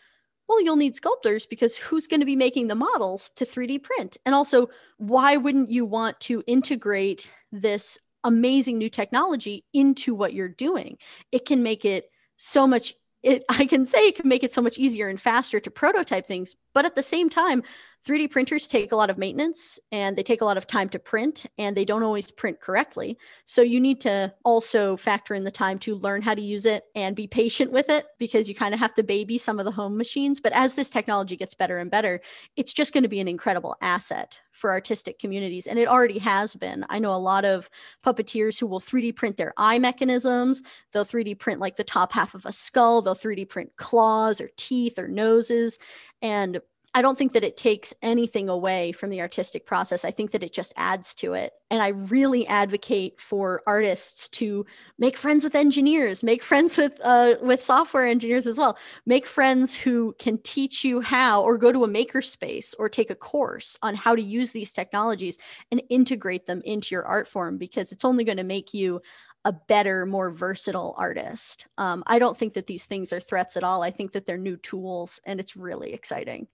well, 0.52 0.62
you'll 0.62 0.76
need 0.76 0.96
sculptors 0.96 1.46
because 1.46 1.78
who's 1.78 2.08
going 2.08 2.20
to 2.20 2.26
be 2.26 2.36
making 2.36 2.68
the 2.68 2.76
models 2.76 3.30
to 3.32 3.46
3D 3.46 3.82
print? 3.84 4.18
And 4.26 4.36
also, 4.36 4.70
why 4.98 5.38
wouldn't 5.38 5.70
you 5.70 5.86
want 5.86 6.20
to 6.22 6.44
integrate 6.46 7.32
this 7.54 7.98
amazing 8.26 8.78
new 8.78 8.90
technology 8.90 9.64
into 9.74 10.14
what 10.14 10.34
you're 10.34 10.50
doing? 10.50 10.98
It 11.32 11.46
can 11.46 11.64
make 11.64 11.86
it 11.86 12.10
so 12.36 12.68
much 12.68 12.94
it, 13.24 13.44
I 13.50 13.66
can 13.66 13.86
say 13.86 14.00
it 14.00 14.16
can 14.18 14.28
make 14.28 14.44
it 14.44 14.52
so 14.52 14.62
much 14.62 14.78
easier 14.78 15.08
and 15.08 15.22
faster 15.22 15.62
to 15.62 15.72
prototype 15.72 16.26
things, 16.26 16.56
but 16.74 16.86
at 16.86 16.96
the 16.96 17.04
same 17.04 17.30
time, 17.30 17.64
3D 18.06 18.32
printers 18.32 18.68
take 18.68 18.92
a 18.92 18.96
lot 18.96 19.12
of 19.12 19.20
maintenance 19.20 19.78
and 19.92 20.18
they 20.18 20.24
take 20.24 20.42
a 20.42 20.46
lot 20.46 20.58
of 20.58 20.66
time 20.66 20.90
to 20.90 20.98
print 20.98 21.46
and 21.60 21.78
they 21.78 21.86
don't 21.86 22.02
always 22.02 22.32
print 22.32 22.60
correctly. 22.60 23.16
So 23.46 23.62
you 23.62 23.80
need 23.80 24.02
to 24.02 24.34
also 24.44 24.98
factor 24.98 25.36
in 25.36 25.44
the 25.44 25.52
time 25.52 25.78
to 25.80 25.94
learn 25.94 26.24
how 26.24 26.34
to 26.34 26.42
use 26.42 26.66
it 26.66 26.84
and 26.96 27.16
be 27.16 27.28
patient 27.28 27.72
with 27.72 27.90
it 27.92 28.08
because 28.18 28.50
you 28.50 28.56
kind 28.56 28.74
of 28.74 28.80
have 28.80 28.96
to 28.96 29.04
baby 29.04 29.38
some 29.38 29.60
of 29.60 29.66
the 29.66 29.72
home 29.72 29.98
machines. 29.98 30.40
But 30.40 30.54
as 30.54 30.74
this 30.74 30.90
technology 30.90 31.36
gets 31.38 31.54
better 31.54 31.78
and 31.78 31.92
better, 31.92 32.22
it's 32.56 32.74
just 32.74 32.92
going 32.92 33.04
to 33.04 33.10
be 33.10 33.20
an 33.20 33.28
incredible 33.28 33.76
asset 33.82 34.40
for 34.52 34.72
artistic 34.72 35.20
communities. 35.20 35.68
And 35.68 35.78
it 35.78 35.88
already 35.88 36.20
has 36.20 36.56
been. 36.56 36.86
I 36.90 36.98
know 36.98 37.14
a 37.14 37.18
lot 37.18 37.46
of 37.46 37.70
puppeteers 38.04 38.60
who 38.60 38.66
will 38.66 38.80
3D 38.80 39.16
print 39.16 39.38
their 39.38 39.54
eye 39.58 39.78
mechanisms. 39.78 40.64
They'll 40.92 41.06
3D 41.06 41.38
print 41.38 41.60
like 41.60 41.76
the 41.76 41.84
top 41.84 42.14
half 42.14 42.34
of 42.34 42.48
a 42.48 42.52
skull, 42.52 43.04
they'll 43.04 43.14
3D 43.14 43.48
print 43.48 43.74
claws 43.76 44.42
or 44.42 44.50
teeth 44.58 44.98
or 44.98 45.08
noses. 45.08 45.78
And 46.24 46.62
I 46.94 47.02
don't 47.02 47.18
think 47.18 47.32
that 47.34 47.44
it 47.46 47.56
takes 47.56 47.94
anything 48.02 48.50
away 48.50 48.92
from 48.92 49.12
the 49.12 49.22
artistic 49.22 49.66
process. 49.66 50.04
I 50.04 50.12
think 50.12 50.32
that 50.32 50.44
it 50.44 50.52
just 50.52 50.74
adds 50.76 51.16
to 51.16 51.34
it. 51.34 51.54
And 51.70 51.82
I 51.82 51.90
really 51.90 52.46
advocate 52.48 53.22
for 53.22 53.64
artists 53.66 54.28
to 54.30 54.66
make 55.00 55.16
friends 55.16 55.46
with 55.46 55.56
engineers, 55.56 56.22
make 56.22 56.44
friends 56.44 56.78
with 56.78 57.00
uh, 57.02 57.36
with 57.42 57.62
software 57.62 58.06
engineers 58.06 58.46
as 58.46 58.58
well. 58.58 58.78
Make 59.06 59.26
friends 59.26 59.74
who 59.74 60.14
can 60.20 60.38
teach 60.40 60.84
you 60.84 61.00
how, 61.00 61.44
or 61.44 61.58
go 61.58 61.72
to 61.72 61.86
a 61.86 61.88
makerspace 61.88 62.76
or 62.78 62.90
take 62.90 63.10
a 63.10 63.16
course 63.16 63.78
on 63.82 63.96
how 63.96 64.14
to 64.14 64.22
use 64.22 64.52
these 64.52 64.74
technologies 64.74 65.38
and 65.72 65.82
integrate 65.90 66.46
them 66.46 66.62
into 66.66 66.94
your 66.94 67.06
art 67.06 67.28
form 67.28 67.58
because 67.58 67.94
it's 67.94 68.04
only 68.04 68.26
going 68.26 68.38
to 68.38 68.44
make 68.44 68.74
you 68.74 69.02
a 69.46 69.54
better, 69.54 70.06
more 70.06 70.30
versatile 70.30 70.94
artist. 70.98 71.68
Um, 71.78 72.04
I 72.06 72.20
don't 72.20 72.38
think 72.38 72.54
that 72.54 72.68
these 72.68 72.86
things 72.86 73.14
are 73.14 73.20
threats 73.20 73.56
at 73.56 73.64
all. 73.64 73.82
I 73.82 73.92
think 73.92 74.12
that 74.12 74.26
they're 74.26 74.38
new 74.38 74.58
tools 74.58 75.22
and 75.26 75.40
it's 75.40 75.56
really 75.56 75.94
exciting. 75.94 76.48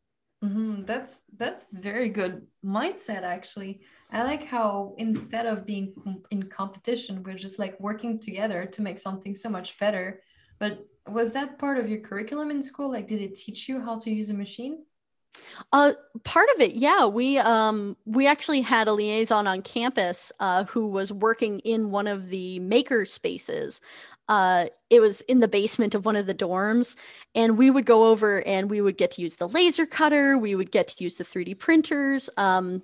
Mm-hmm. 0.43 0.85
That's 0.85 1.21
that's 1.37 1.67
very 1.71 2.09
good 2.09 2.45
mindset 2.63 3.23
actually. 3.23 3.81
I 4.11 4.23
like 4.23 4.45
how 4.45 4.93
instead 4.97 5.47
of 5.47 5.65
being 5.65 5.93
in 6.29 6.43
competition, 6.43 7.23
we're 7.23 7.35
just 7.35 7.57
like 7.57 7.79
working 7.79 8.19
together 8.19 8.65
to 8.65 8.81
make 8.81 8.99
something 8.99 9.33
so 9.33 9.49
much 9.49 9.79
better. 9.79 10.21
But 10.59 10.85
was 11.07 11.33
that 11.33 11.57
part 11.57 11.77
of 11.77 11.89
your 11.89 12.01
curriculum 12.01 12.51
in 12.51 12.61
school? 12.61 12.91
Like, 12.91 13.07
did 13.07 13.21
it 13.21 13.35
teach 13.35 13.67
you 13.67 13.81
how 13.81 13.97
to 13.99 14.11
use 14.11 14.29
a 14.29 14.33
machine? 14.33 14.83
Uh, 15.71 15.93
part 16.23 16.49
of 16.55 16.61
it, 16.61 16.73
yeah. 16.73 17.05
We 17.05 17.37
um 17.39 17.97
we 18.05 18.27
actually 18.27 18.61
had 18.61 18.87
a 18.87 18.93
liaison 18.93 19.47
on 19.47 19.61
campus 19.61 20.31
uh, 20.39 20.65
who 20.65 20.87
was 20.87 21.11
working 21.11 21.59
in 21.59 21.91
one 21.91 22.07
of 22.07 22.29
the 22.29 22.59
maker 22.59 23.05
spaces. 23.05 23.81
Uh, 24.27 24.67
it 24.89 24.99
was 24.99 25.21
in 25.21 25.39
the 25.39 25.47
basement 25.47 25.95
of 25.95 26.05
one 26.05 26.15
of 26.15 26.25
the 26.25 26.33
dorms, 26.33 26.95
and 27.35 27.57
we 27.57 27.69
would 27.69 27.85
go 27.85 28.07
over 28.07 28.45
and 28.45 28.69
we 28.69 28.81
would 28.81 28.97
get 28.97 29.11
to 29.11 29.21
use 29.21 29.35
the 29.35 29.47
laser 29.47 29.85
cutter. 29.85 30.37
We 30.37 30.55
would 30.55 30.71
get 30.71 30.87
to 30.89 31.03
use 31.03 31.15
the 31.15 31.23
3D 31.23 31.57
printers. 31.59 32.29
Um, 32.37 32.83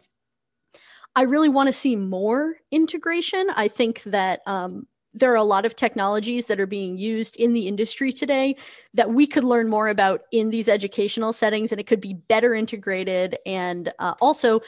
I 1.16 1.24
really 1.24 1.50
want 1.50 1.68
to 1.68 1.74
see 1.74 1.96
more 1.96 2.56
integration. 2.72 3.50
I 3.56 3.68
think 3.68 4.04
that 4.04 4.42
um, 4.48 4.88
there 5.14 5.32
are 5.32 5.38
a 5.38 5.44
lot 5.44 5.66
of 5.66 5.76
technologies 5.76 6.48
that 6.48 6.60
are 6.60 6.68
being 6.68 6.98
used 6.98 7.36
in 7.36 7.54
the 7.54 7.68
industry 7.68 8.12
today 8.12 8.56
that 8.94 9.12
we 9.12 9.28
could 9.28 9.44
learn 9.44 9.70
more 9.70 9.88
about 9.88 10.22
in 10.32 10.50
these 10.50 10.68
educational 10.68 11.32
settings 11.32 11.72
and 11.72 11.80
it 11.80 11.88
could 11.88 12.02
be 12.02 12.14
better 12.14 12.56
integrated 12.56 13.38
and 13.46 13.92
uh, 14.00 14.16
also 14.22 14.60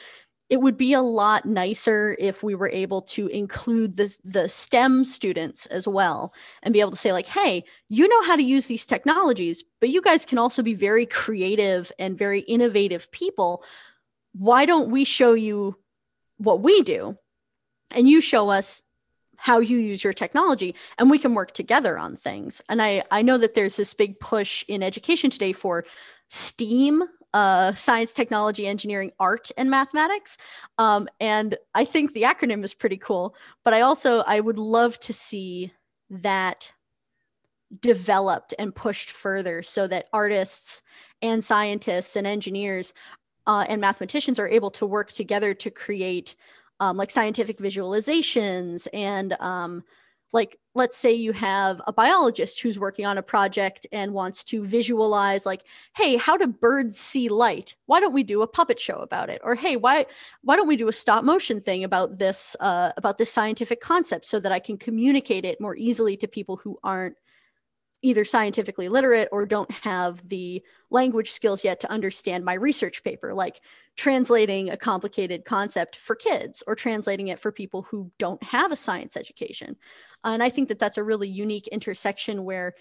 it 0.48 0.60
would 0.60 0.76
be 0.76 0.92
a 0.92 1.02
lot 1.02 1.44
nicer 1.44 2.16
if 2.18 2.42
we 2.42 2.54
were 2.54 2.70
able 2.70 3.02
to 3.02 3.26
include 3.28 3.96
this, 3.96 4.20
the 4.24 4.48
STEM 4.48 5.04
students 5.04 5.66
as 5.66 5.88
well 5.88 6.32
and 6.62 6.72
be 6.72 6.80
able 6.80 6.92
to 6.92 6.96
say, 6.96 7.12
like, 7.12 7.26
hey, 7.26 7.64
you 7.88 8.06
know 8.06 8.22
how 8.22 8.36
to 8.36 8.42
use 8.42 8.66
these 8.66 8.86
technologies, 8.86 9.64
but 9.80 9.88
you 9.88 10.00
guys 10.00 10.24
can 10.24 10.38
also 10.38 10.62
be 10.62 10.74
very 10.74 11.04
creative 11.04 11.90
and 11.98 12.16
very 12.16 12.40
innovative 12.40 13.10
people. 13.10 13.64
Why 14.32 14.66
don't 14.66 14.90
we 14.90 15.04
show 15.04 15.34
you 15.34 15.76
what 16.36 16.60
we 16.60 16.82
do? 16.82 17.18
And 17.94 18.08
you 18.08 18.20
show 18.20 18.48
us 18.48 18.82
how 19.36 19.58
you 19.58 19.78
use 19.78 20.02
your 20.02 20.12
technology 20.12 20.74
and 20.98 21.10
we 21.10 21.18
can 21.18 21.34
work 21.34 21.52
together 21.52 21.98
on 21.98 22.16
things 22.16 22.62
and 22.70 22.80
i 22.80 23.02
i 23.10 23.20
know 23.20 23.36
that 23.36 23.52
there's 23.52 23.76
this 23.76 23.92
big 23.92 24.18
push 24.18 24.64
in 24.66 24.82
education 24.82 25.28
today 25.28 25.52
for 25.52 25.84
steam 26.30 27.04
uh, 27.36 27.74
science 27.74 28.14
technology 28.14 28.66
engineering 28.66 29.12
art 29.20 29.50
and 29.58 29.68
mathematics. 29.68 30.38
Um, 30.78 31.06
and 31.20 31.56
i 31.74 31.84
think 31.84 32.12
the 32.12 32.22
acronym 32.22 32.64
is 32.64 32.74
pretty 32.74 32.96
cool 32.96 33.34
but 33.64 33.74
i 33.74 33.80
also 33.80 34.20
i 34.26 34.40
would 34.40 34.58
love 34.58 34.98
to 35.00 35.12
see 35.12 35.72
that 36.10 36.72
developed 37.80 38.54
and 38.58 38.74
pushed 38.74 39.10
further 39.10 39.62
so 39.62 39.86
that 39.86 40.08
artists 40.12 40.82
and 41.20 41.44
scientists 41.44 42.16
and 42.16 42.26
engineers 42.26 42.94
uh, 43.46 43.64
and 43.68 43.80
mathematicians 43.80 44.38
are 44.38 44.48
able 44.48 44.70
to 44.70 44.86
work 44.86 45.12
together 45.12 45.52
to 45.54 45.70
create 45.70 46.36
um, 46.80 46.96
like 46.96 47.10
scientific 47.10 47.58
visualizations 47.58 48.88
and 48.92 49.32
um, 49.40 49.82
like 50.32 50.58
let's 50.76 50.96
say 50.96 51.12
you 51.12 51.32
have 51.32 51.80
a 51.86 51.92
biologist 51.92 52.60
who's 52.60 52.78
working 52.78 53.06
on 53.06 53.18
a 53.18 53.22
project 53.22 53.86
and 53.90 54.12
wants 54.12 54.44
to 54.44 54.64
visualize 54.64 55.46
like 55.46 55.62
hey 55.94 56.16
how 56.16 56.36
do 56.36 56.46
birds 56.46 56.98
see 56.98 57.28
light? 57.28 57.74
Why 57.86 58.00
don't 58.00 58.12
we 58.12 58.22
do 58.22 58.42
a 58.42 58.46
puppet 58.46 58.78
show 58.78 58.98
about 58.98 59.30
it? 59.30 59.40
Or 59.42 59.54
hey 59.54 59.76
why 59.76 60.06
why 60.42 60.56
don't 60.56 60.68
we 60.68 60.76
do 60.76 60.88
a 60.88 60.92
stop 60.92 61.24
motion 61.24 61.60
thing 61.60 61.82
about 61.82 62.18
this 62.18 62.56
uh, 62.60 62.92
about 62.96 63.18
this 63.18 63.32
scientific 63.32 63.80
concept 63.80 64.26
so 64.26 64.38
that 64.40 64.52
i 64.52 64.58
can 64.58 64.76
communicate 64.76 65.44
it 65.44 65.60
more 65.60 65.76
easily 65.76 66.16
to 66.16 66.28
people 66.28 66.56
who 66.56 66.78
aren't 66.82 67.16
either 68.06 68.24
scientifically 68.24 68.88
literate 68.88 69.28
or 69.32 69.44
don't 69.44 69.70
have 69.72 70.28
the 70.28 70.62
language 70.90 71.32
skills 71.32 71.64
yet 71.64 71.80
to 71.80 71.90
understand 71.90 72.44
my 72.44 72.54
research 72.54 73.02
paper, 73.02 73.34
like 73.34 73.60
translating 73.96 74.70
a 74.70 74.76
complicated 74.76 75.44
concept 75.44 75.96
for 75.96 76.14
kids 76.14 76.62
or 76.68 76.76
translating 76.76 77.26
it 77.26 77.40
for 77.40 77.50
people 77.50 77.82
who 77.82 78.08
don't 78.16 78.40
have 78.44 78.70
a 78.70 78.76
science 78.76 79.16
education. 79.16 79.74
And 80.22 80.40
I 80.40 80.50
think 80.50 80.68
that 80.68 80.78
that's 80.78 80.98
a 80.98 81.02
really 81.02 81.28
unique 81.28 81.66
intersection 81.68 82.44
where 82.44 82.74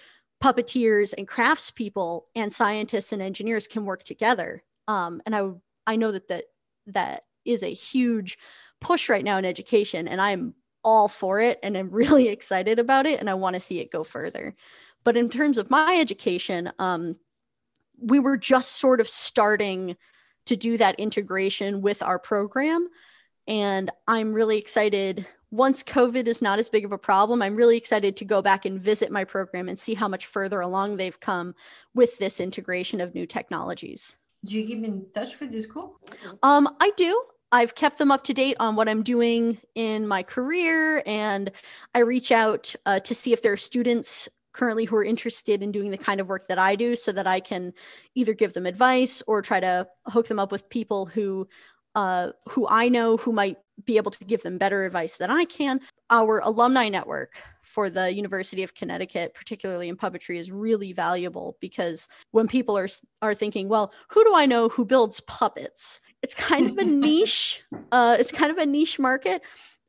puppeteers 0.43 1.15
and 1.17 1.27
craftspeople 1.27 2.25
and 2.35 2.53
scientists 2.53 3.11
and 3.11 3.19
engineers 3.19 3.65
can 3.65 3.83
work 3.83 4.03
together. 4.03 4.61
Um, 4.87 5.23
and 5.25 5.35
I, 5.35 5.49
I 5.87 5.95
know 5.95 6.11
that, 6.11 6.27
that 6.27 6.43
that 6.85 7.23
is 7.45 7.63
a 7.63 7.73
huge 7.73 8.37
push 8.79 9.09
right 9.09 9.23
now 9.23 9.39
in 9.39 9.45
education, 9.45 10.07
and 10.07 10.21
I'm 10.21 10.53
all 10.83 11.07
for 11.09 11.41
it 11.41 11.59
and 11.63 11.75
I'm 11.75 11.89
really 11.91 12.29
excited 12.29 12.79
about 12.79 13.07
it 13.07 13.19
and 13.19 13.29
I 13.29 13.33
want 13.33 13.55
to 13.55 13.59
see 13.59 13.79
it 13.79 13.91
go 13.91 14.03
further. 14.03 14.55
But 15.05 15.15
in 15.15 15.29
terms 15.29 15.57
of 15.57 15.69
my 15.69 15.97
education, 15.97 16.71
um, 16.77 17.17
we 17.97 18.19
were 18.19 18.35
just 18.35 18.73
sort 18.73 18.99
of 18.99 19.07
starting 19.07 19.95
to 20.47 20.55
do 20.57 20.77
that 20.77 20.99
integration 20.99 21.81
with 21.81 22.03
our 22.03 22.19
program. 22.19 22.89
And 23.47 23.89
I'm 24.07 24.33
really 24.33 24.57
excited. 24.57 25.25
Once 25.51 25.83
COVID 25.83 26.27
is 26.27 26.41
not 26.41 26.59
as 26.59 26.69
big 26.69 26.83
of 26.83 26.91
a 26.91 26.97
problem, 26.97 27.41
I'm 27.41 27.55
really 27.55 27.77
excited 27.77 28.17
to 28.17 28.25
go 28.25 28.41
back 28.41 28.65
and 28.65 28.81
visit 28.81 29.11
my 29.11 29.23
program 29.23 29.69
and 29.69 29.79
see 29.79 29.93
how 29.93 30.07
much 30.07 30.25
further 30.25 30.59
along 30.59 30.97
they've 30.97 31.19
come 31.19 31.55
with 31.93 32.17
this 32.17 32.39
integration 32.39 32.99
of 32.99 33.15
new 33.15 33.25
technologies. 33.25 34.17
Do 34.43 34.57
you 34.57 34.65
keep 34.65 34.83
in 34.83 35.05
touch 35.13 35.39
with 35.39 35.53
your 35.53 35.61
school? 35.61 35.99
Um, 36.43 36.67
I 36.79 36.91
do. 36.97 37.23
I've 37.51 37.75
kept 37.75 37.99
them 37.99 38.11
up 38.11 38.23
to 38.25 38.33
date 38.33 38.57
on 38.59 38.75
what 38.75 38.89
I'm 38.89 39.01
doing 39.01 39.59
in 39.75 40.07
my 40.07 40.23
career, 40.23 41.01
and 41.05 41.51
I 41.93 41.99
reach 41.99 42.31
out 42.31 42.75
uh, 42.85 42.99
to 43.01 43.13
see 43.13 43.31
if 43.33 43.41
there 43.41 43.53
are 43.53 43.57
students 43.57 44.27
currently 44.55 44.85
who 44.85 44.95
are 44.95 45.03
interested 45.03 45.61
in 45.61 45.71
doing 45.71 45.91
the 45.91 45.97
kind 45.97 46.21
of 46.21 46.29
work 46.29 46.47
that 46.47 46.57
I 46.57 46.75
do 46.75 46.95
so 46.95 47.11
that 47.11 47.27
I 47.27 47.41
can 47.41 47.73
either 48.15 48.33
give 48.33 48.53
them 48.53 48.65
advice 48.65 49.21
or 49.27 49.41
try 49.41 49.59
to 49.59 49.87
hook 50.07 50.27
them 50.27 50.39
up 50.39 50.51
with 50.51 50.69
people 50.69 51.05
who 51.05 51.47
uh, 51.93 52.31
who 52.49 52.67
I 52.69 52.89
know 52.89 53.15
who 53.17 53.31
might 53.31 53.57
be 53.85 53.97
able 53.97 54.11
to 54.11 54.23
give 54.25 54.43
them 54.43 54.57
better 54.57 54.85
advice 54.85 55.17
than 55.17 55.31
I 55.31 55.45
can. 55.45 55.79
Our 56.09 56.39
alumni 56.39 56.89
network 56.89 57.37
for 57.61 57.89
the 57.89 58.13
University 58.13 58.63
of 58.63 58.73
Connecticut, 58.75 59.33
particularly 59.33 59.87
in 59.87 59.95
puppetry, 59.95 60.37
is 60.37 60.51
really 60.51 60.93
valuable 60.93 61.57
because 61.59 62.07
when 62.31 62.47
people 62.47 62.77
are 62.77 62.87
are 63.21 63.33
thinking, 63.33 63.69
well, 63.69 63.93
who 64.09 64.23
do 64.23 64.35
I 64.35 64.45
know 64.45 64.69
who 64.69 64.85
builds 64.85 65.19
puppets? 65.21 65.99
It's 66.21 66.35
kind 66.35 66.69
of 66.69 66.77
a 66.77 66.85
niche. 67.05 67.63
Uh, 67.91 68.17
it's 68.19 68.31
kind 68.31 68.51
of 68.51 68.57
a 68.57 68.65
niche 68.65 68.99
market, 68.99 69.41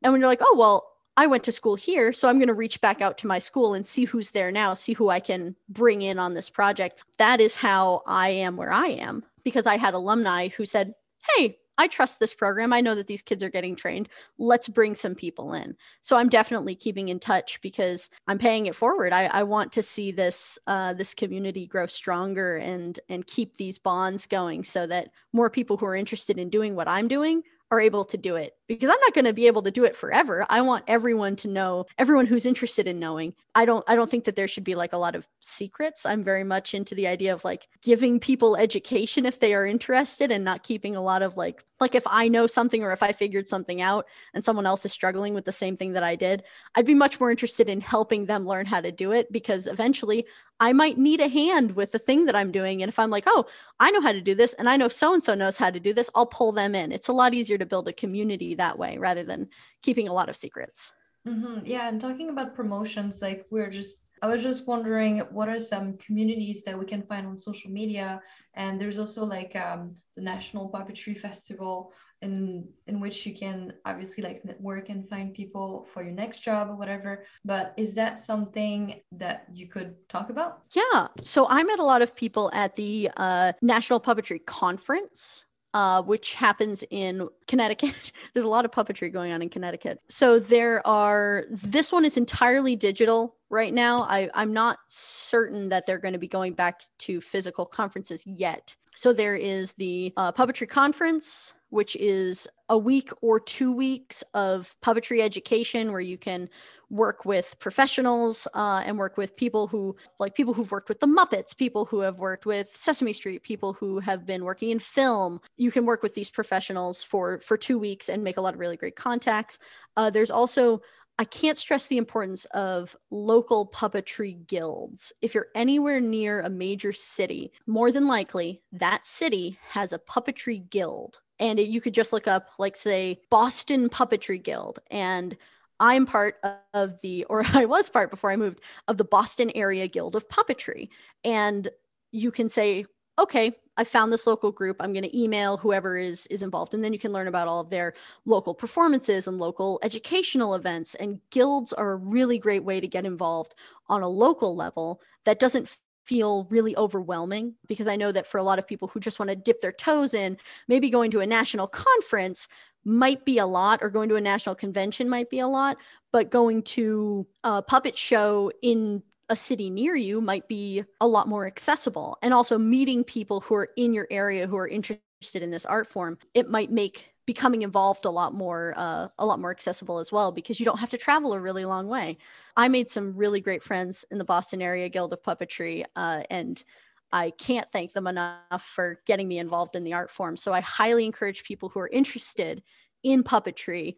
and 0.03 0.11
when 0.11 0.21
you're 0.21 0.29
like, 0.29 0.41
oh 0.41 0.55
well, 0.57 0.96
I 1.17 1.25
went 1.25 1.43
to 1.45 1.51
school 1.51 1.75
here, 1.75 2.13
so 2.13 2.29
I'm 2.29 2.37
going 2.37 2.47
to 2.47 2.53
reach 2.53 2.79
back 2.79 3.01
out 3.01 3.17
to 3.19 3.27
my 3.27 3.39
school 3.39 3.73
and 3.73 3.85
see 3.85 4.05
who's 4.05 4.31
there 4.31 4.51
now, 4.51 4.75
see 4.75 4.93
who 4.93 5.09
I 5.09 5.19
can 5.19 5.55
bring 5.67 6.03
in 6.03 6.19
on 6.19 6.35
this 6.35 6.49
project. 6.49 7.01
That 7.17 7.41
is 7.41 7.55
how 7.55 8.03
I 8.05 8.29
am 8.29 8.55
where 8.55 8.71
I 8.71 8.87
am 8.87 9.23
because 9.43 9.65
I 9.65 9.77
had 9.77 9.95
alumni 9.95 10.49
who 10.49 10.65
said, 10.65 10.93
Hey, 11.35 11.57
I 11.79 11.87
trust 11.87 12.19
this 12.19 12.33
program. 12.33 12.73
I 12.73 12.81
know 12.81 12.95
that 12.95 13.07
these 13.07 13.21
kids 13.21 13.43
are 13.43 13.49
getting 13.49 13.75
trained. 13.75 14.09
Let's 14.37 14.67
bring 14.67 14.95
some 14.95 15.13
people 15.13 15.53
in. 15.53 15.75
So 16.01 16.17
I'm 16.17 16.29
definitely 16.29 16.75
keeping 16.75 17.09
in 17.09 17.19
touch 17.19 17.61
because 17.61 18.09
I'm 18.27 18.39
paying 18.39 18.65
it 18.65 18.75
forward. 18.75 19.13
I, 19.13 19.25
I 19.25 19.43
want 19.43 19.71
to 19.73 19.83
see 19.83 20.11
this 20.11 20.57
uh, 20.67 20.93
this 20.93 21.13
community 21.13 21.67
grow 21.67 21.87
stronger 21.87 22.57
and 22.57 22.99
and 23.09 23.25
keep 23.25 23.57
these 23.57 23.77
bonds 23.77 24.25
going 24.25 24.63
so 24.63 24.87
that 24.87 25.09
more 25.33 25.49
people 25.49 25.77
who 25.77 25.85
are 25.85 25.95
interested 25.95 26.37
in 26.39 26.49
doing 26.49 26.75
what 26.75 26.87
I'm 26.87 27.07
doing 27.07 27.43
are 27.69 27.81
able 27.81 28.05
to 28.05 28.17
do 28.17 28.35
it 28.35 28.53
because 28.67 28.89
I'm 28.89 28.99
not 29.01 29.13
going 29.13 29.25
to 29.25 29.33
be 29.33 29.47
able 29.47 29.61
to 29.63 29.71
do 29.71 29.83
it 29.83 29.95
forever. 29.95 30.45
I 30.49 30.61
want 30.61 30.85
everyone 30.87 31.35
to 31.37 31.47
know, 31.47 31.85
everyone 31.97 32.25
who's 32.25 32.45
interested 32.45 32.87
in 32.87 32.99
knowing. 32.99 33.33
I 33.55 33.65
don't 33.65 33.83
I 33.87 33.95
don't 33.95 34.09
think 34.09 34.25
that 34.25 34.35
there 34.35 34.47
should 34.47 34.63
be 34.63 34.75
like 34.75 34.93
a 34.93 34.97
lot 34.97 35.15
of 35.15 35.27
secrets. 35.39 36.05
I'm 36.05 36.23
very 36.23 36.43
much 36.43 36.73
into 36.73 36.95
the 36.95 37.07
idea 37.07 37.33
of 37.33 37.43
like 37.43 37.67
giving 37.81 38.19
people 38.19 38.55
education 38.55 39.25
if 39.25 39.39
they 39.39 39.53
are 39.53 39.65
interested 39.65 40.31
and 40.31 40.45
not 40.45 40.63
keeping 40.63 40.95
a 40.95 41.01
lot 41.01 41.21
of 41.21 41.35
like 41.35 41.63
like 41.79 41.95
if 41.95 42.03
I 42.07 42.27
know 42.27 42.47
something 42.47 42.83
or 42.83 42.91
if 42.91 43.03
I 43.03 43.11
figured 43.11 43.47
something 43.47 43.81
out 43.81 44.05
and 44.33 44.43
someone 44.43 44.65
else 44.65 44.85
is 44.85 44.91
struggling 44.91 45.33
with 45.33 45.45
the 45.45 45.51
same 45.51 45.75
thing 45.75 45.93
that 45.93 46.03
I 46.03 46.15
did, 46.15 46.43
I'd 46.75 46.85
be 46.85 46.93
much 46.95 47.19
more 47.19 47.31
interested 47.31 47.69
in 47.69 47.81
helping 47.81 48.25
them 48.25 48.45
learn 48.47 48.65
how 48.65 48.81
to 48.81 48.91
do 48.91 49.11
it 49.11 49.31
because 49.31 49.67
eventually 49.67 50.25
I 50.59 50.73
might 50.73 50.97
need 50.97 51.21
a 51.21 51.27
hand 51.27 51.75
with 51.75 51.91
the 51.91 51.99
thing 51.99 52.25
that 52.25 52.35
I'm 52.35 52.51
doing. 52.51 52.81
And 52.81 52.89
if 52.89 52.97
I'm 52.97 53.09
like, 53.09 53.25
oh, 53.27 53.45
I 53.79 53.91
know 53.91 54.01
how 54.01 54.11
to 54.11 54.21
do 54.21 54.33
this 54.33 54.53
and 54.55 54.67
I 54.67 54.77
know 54.77 54.87
so 54.87 55.13
and 55.13 55.23
so 55.23 55.35
knows 55.35 55.57
how 55.57 55.69
to 55.69 55.79
do 55.79 55.93
this, 55.93 56.09
I'll 56.15 56.25
pull 56.25 56.51
them 56.51 56.73
in. 56.75 56.91
It's 56.91 57.09
a 57.09 57.13
lot 57.13 57.33
easier 57.33 57.57
to 57.57 57.65
build 57.65 57.87
a 57.87 57.93
community 57.93 58.55
that 58.55 58.77
way 58.77 58.97
rather 58.97 59.23
than 59.23 59.49
keeping 59.81 60.07
a 60.07 60.13
lot 60.13 60.29
of 60.29 60.35
secrets. 60.35 60.93
Mm-hmm. 61.27 61.65
Yeah. 61.65 61.87
And 61.87 62.01
talking 62.01 62.29
about 62.29 62.55
promotions, 62.55 63.21
like 63.21 63.45
we're 63.51 63.69
just, 63.69 64.03
I 64.21 64.27
was 64.27 64.41
just 64.41 64.65
wondering 64.65 65.19
what 65.29 65.49
are 65.49 65.59
some 65.59 65.97
communities 65.97 66.63
that 66.63 66.77
we 66.77 66.85
can 66.85 67.03
find 67.03 67.27
on 67.27 67.37
social 67.37 67.69
media? 67.69 68.21
And 68.55 68.81
there's 68.81 68.97
also 68.97 69.23
like 69.23 69.55
um, 69.55 69.95
the 70.15 70.23
National 70.23 70.71
Puppetry 70.71 71.15
Festival 71.17 71.93
in 72.21 72.67
in 72.87 72.99
which 72.99 73.25
you 73.25 73.35
can 73.35 73.73
obviously 73.85 74.23
like 74.23 74.43
network 74.43 74.89
and 74.89 75.07
find 75.07 75.33
people 75.33 75.87
for 75.93 76.01
your 76.01 76.13
next 76.13 76.39
job 76.39 76.69
or 76.69 76.75
whatever 76.75 77.25
but 77.45 77.73
is 77.77 77.93
that 77.93 78.17
something 78.17 78.99
that 79.11 79.45
you 79.53 79.67
could 79.67 79.95
talk 80.09 80.29
about 80.29 80.61
yeah 80.75 81.07
so 81.21 81.47
i 81.49 81.63
met 81.63 81.79
a 81.79 81.83
lot 81.83 82.01
of 82.01 82.15
people 82.15 82.49
at 82.53 82.75
the 82.75 83.09
uh, 83.17 83.51
national 83.61 83.99
puppetry 83.99 84.43
conference 84.45 85.45
uh, 85.73 86.01
which 86.01 86.33
happens 86.33 86.83
in 86.89 87.27
Connecticut. 87.47 88.11
There's 88.33 88.45
a 88.45 88.49
lot 88.49 88.65
of 88.65 88.71
puppetry 88.71 89.13
going 89.13 89.31
on 89.31 89.43
in 89.43 89.49
Connecticut. 89.49 89.99
So 90.09 90.39
there 90.39 90.85
are, 90.87 91.43
this 91.51 91.91
one 91.91 92.03
is 92.03 92.17
entirely 92.17 92.75
digital 92.75 93.35
right 93.51 93.71
now. 93.71 94.01
I, 94.03 94.29
I'm 94.33 94.53
not 94.53 94.79
certain 94.87 95.69
that 95.69 95.85
they're 95.85 95.99
going 95.99 96.13
to 96.13 96.19
be 96.19 96.27
going 96.27 96.53
back 96.53 96.81
to 96.99 97.21
physical 97.21 97.65
conferences 97.65 98.25
yet. 98.25 98.75
So 98.95 99.13
there 99.13 99.35
is 99.35 99.73
the 99.73 100.13
uh, 100.17 100.31
puppetry 100.31 100.67
conference, 100.67 101.53
which 101.69 101.95
is 101.97 102.47
a 102.69 102.77
week 102.77 103.11
or 103.21 103.39
two 103.39 103.71
weeks 103.71 104.23
of 104.33 104.75
puppetry 104.83 105.21
education 105.21 105.91
where 105.91 106.01
you 106.01 106.17
can 106.17 106.49
work 106.89 107.25
with 107.25 107.55
professionals 107.59 108.47
uh, 108.53 108.81
and 108.85 108.97
work 108.97 109.17
with 109.17 109.35
people 109.35 109.67
who 109.67 109.95
like 110.19 110.35
people 110.35 110.53
who've 110.53 110.71
worked 110.71 110.87
with 110.87 110.99
the 111.01 111.07
muppets 111.07 111.55
people 111.55 111.83
who 111.85 111.99
have 111.99 112.17
worked 112.17 112.45
with 112.45 112.69
sesame 112.73 113.11
street 113.11 113.43
people 113.43 113.73
who 113.73 113.99
have 113.99 114.25
been 114.25 114.45
working 114.45 114.69
in 114.69 114.79
film 114.79 115.41
you 115.57 115.69
can 115.69 115.85
work 115.85 116.01
with 116.01 116.15
these 116.15 116.29
professionals 116.29 117.03
for 117.03 117.39
for 117.41 117.57
two 117.57 117.77
weeks 117.77 118.07
and 118.07 118.23
make 118.23 118.37
a 118.37 118.41
lot 118.41 118.53
of 118.53 118.59
really 118.59 118.77
great 118.77 118.95
contacts 118.95 119.59
uh, 119.97 120.09
there's 120.09 120.31
also 120.31 120.81
I 121.19 121.25
can't 121.25 121.57
stress 121.57 121.87
the 121.87 121.97
importance 121.97 122.45
of 122.45 122.95
local 123.09 123.65
puppetry 123.65 124.45
guilds. 124.45 125.11
If 125.19 125.33
you're 125.33 125.47
anywhere 125.55 125.99
near 125.99 126.41
a 126.41 126.49
major 126.49 126.93
city, 126.93 127.51
more 127.65 127.91
than 127.91 128.05
likely 128.05 128.61
that 128.71 129.03
city 129.03 129.57
has 129.69 129.93
a 129.93 129.99
puppetry 129.99 130.69
guild. 130.69 131.19
And 131.39 131.59
you 131.59 131.81
could 131.81 131.93
just 131.93 132.13
look 132.13 132.27
up, 132.27 132.49
like, 132.57 132.75
say, 132.75 133.21
Boston 133.29 133.89
Puppetry 133.89 134.41
Guild. 134.41 134.79
And 134.89 135.37
I'm 135.79 136.05
part 136.05 136.37
of 136.73 136.99
the, 137.01 137.25
or 137.25 137.43
I 137.53 137.65
was 137.65 137.89
part 137.89 138.09
before 138.09 138.31
I 138.31 138.35
moved, 138.35 138.61
of 138.87 138.97
the 138.97 139.03
Boston 139.03 139.51
Area 139.55 139.87
Guild 139.87 140.15
of 140.15 140.27
Puppetry. 140.29 140.89
And 141.23 141.69
you 142.11 142.31
can 142.31 142.49
say, 142.49 142.85
okay, 143.19 143.55
I 143.77 143.83
found 143.83 144.11
this 144.11 144.25
local 144.25 144.51
group. 144.51 144.77
I'm 144.79 144.91
going 144.91 145.03
to 145.03 145.19
email 145.19 145.57
whoever 145.57 145.97
is 145.97 146.25
is 146.27 146.41
involved, 146.41 146.73
and 146.73 146.83
then 146.83 146.93
you 146.93 146.99
can 146.99 147.13
learn 147.13 147.27
about 147.27 147.47
all 147.47 147.59
of 147.61 147.69
their 147.69 147.93
local 148.25 148.53
performances 148.55 149.27
and 149.27 149.37
local 149.37 149.79
educational 149.83 150.55
events. 150.55 150.95
And 150.95 151.21
guilds 151.29 151.73
are 151.73 151.91
a 151.91 151.95
really 151.95 152.39
great 152.39 152.63
way 152.63 152.79
to 152.79 152.87
get 152.87 153.05
involved 153.05 153.53
on 153.87 154.01
a 154.01 154.09
local 154.09 154.55
level 154.55 155.01
that 155.25 155.39
doesn't 155.39 155.77
feel 156.07 156.47
really 156.49 156.75
overwhelming 156.77 157.55
because 157.67 157.87
I 157.87 157.97
know 157.97 158.11
that 158.13 158.25
for 158.25 158.37
a 158.37 158.43
lot 158.43 158.59
of 158.59 158.67
people 158.67 158.87
who 158.87 158.99
just 158.99 159.19
want 159.19 159.29
to 159.29 159.35
dip 159.35 159.59
their 159.59 159.73
toes 159.73 160.13
in, 160.13 160.37
maybe 160.67 160.89
going 160.89 161.11
to 161.11 161.19
a 161.19 161.27
national 161.27 161.67
conference 161.67 162.47
might 162.85 163.25
be 163.25 163.37
a 163.37 163.45
lot, 163.45 163.79
or 163.81 163.89
going 163.89 164.07
to 164.07 164.15
a 164.15 164.21
national 164.21 164.55
convention 164.55 165.09
might 165.09 165.29
be 165.29 165.39
a 165.39 165.47
lot, 165.47 165.75
but 166.13 166.31
going 166.31 166.63
to 166.63 167.27
a 167.43 167.61
puppet 167.61 167.97
show 167.97 168.49
in 168.61 169.03
a 169.29 169.35
city 169.35 169.69
near 169.69 169.93
you 169.93 170.21
might 170.21 170.47
be 170.47 170.83
a 171.01 171.07
lot 171.07 171.27
more 171.27 171.45
accessible. 171.45 172.17
And 172.21 172.33
also 172.33 172.57
meeting 172.57 173.03
people 173.03 173.41
who 173.41 173.55
are 173.55 173.69
in 173.75 173.93
your 173.93 174.07
area 174.09 174.47
who 174.47 174.55
are 174.55 174.67
interested 174.67 175.43
in 175.43 175.51
this 175.51 175.65
art 175.65 175.87
form, 175.87 176.17
it 176.33 176.49
might 176.49 176.71
make 176.71 177.13
becoming 177.27 177.61
involved 177.61 178.05
a 178.05 178.09
lot 178.09 178.33
more 178.33 178.73
uh, 178.77 179.09
a 179.19 179.25
lot 179.25 179.39
more 179.39 179.51
accessible 179.51 179.99
as 179.99 180.11
well 180.11 180.31
because 180.31 180.59
you 180.59 180.65
don't 180.65 180.79
have 180.79 180.89
to 180.89 180.97
travel 180.97 181.33
a 181.33 181.39
really 181.39 181.65
long 181.65 181.87
way. 181.87 182.17
I 182.55 182.69
made 182.69 182.89
some 182.89 183.13
really 183.13 183.41
great 183.41 183.61
friends 183.61 184.03
in 184.09 184.17
the 184.17 184.25
boston 184.25 184.61
area 184.61 184.89
guild 184.89 185.13
of 185.13 185.21
puppetry 185.21 185.83
uh, 185.95 186.23
and 186.31 186.63
i 187.11 187.29
can't 187.31 187.69
thank 187.69 187.93
them 187.93 188.07
enough 188.07 188.63
for 188.63 188.99
getting 189.05 189.27
me 189.27 189.37
involved 189.37 189.75
in 189.75 189.83
the 189.83 189.93
art 189.93 190.09
form. 190.09 190.35
So 190.35 190.53
i 190.53 190.61
highly 190.61 191.05
encourage 191.05 191.43
people 191.43 191.69
who 191.69 191.79
are 191.79 191.89
interested 191.89 192.63
in 193.03 193.23
puppetry 193.23 193.95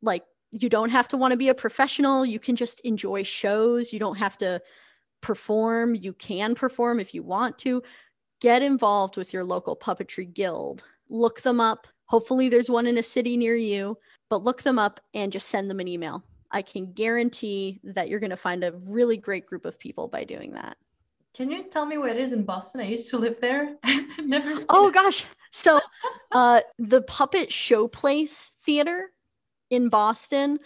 like 0.00 0.24
you 0.50 0.68
don't 0.68 0.90
have 0.90 1.08
to 1.08 1.16
want 1.16 1.32
to 1.32 1.36
be 1.36 1.50
a 1.50 1.54
professional. 1.54 2.24
You 2.24 2.40
can 2.40 2.56
just 2.56 2.80
enjoy 2.80 3.22
shows. 3.22 3.92
You 3.92 3.98
don't 3.98 4.16
have 4.16 4.38
to 4.38 4.62
perform. 5.20 5.94
You 5.94 6.12
can 6.14 6.54
perform 6.54 7.00
if 7.00 7.12
you 7.12 7.22
want 7.22 7.58
to. 7.58 7.82
Get 8.40 8.62
involved 8.62 9.16
with 9.16 9.32
your 9.32 9.44
local 9.44 9.76
puppetry 9.76 10.32
guild. 10.32 10.84
Look 11.10 11.42
them 11.42 11.60
up 11.60 11.86
hopefully 12.08 12.48
there's 12.48 12.70
one 12.70 12.86
in 12.86 12.98
a 12.98 13.02
city 13.02 13.36
near 13.36 13.56
you 13.56 13.96
but 14.28 14.44
look 14.44 14.62
them 14.62 14.78
up 14.78 15.00
and 15.14 15.32
just 15.32 15.48
send 15.48 15.70
them 15.70 15.80
an 15.80 15.88
email 15.88 16.22
i 16.50 16.60
can 16.60 16.92
guarantee 16.92 17.80
that 17.84 18.08
you're 18.08 18.20
going 18.20 18.30
to 18.30 18.36
find 18.36 18.64
a 18.64 18.72
really 18.86 19.16
great 19.16 19.46
group 19.46 19.64
of 19.64 19.78
people 19.78 20.08
by 20.08 20.24
doing 20.24 20.52
that 20.52 20.76
can 21.34 21.52
you 21.52 21.62
tell 21.62 21.86
me 21.86 21.98
where 21.98 22.08
it 22.08 22.16
is 22.16 22.32
in 22.32 22.42
Boston? 22.42 22.80
I 22.80 22.86
used 22.86 23.10
to 23.10 23.16
live 23.16 23.40
there. 23.40 23.76
Never. 24.24 24.60
oh 24.70 24.88
it. 24.88 24.94
gosh. 24.94 25.24
So, 25.52 25.78
uh, 26.32 26.62
the 26.80 27.02
Puppet 27.02 27.50
Showplace 27.50 28.48
Theater 28.48 29.12
in 29.70 29.88
Boston, 29.88 30.58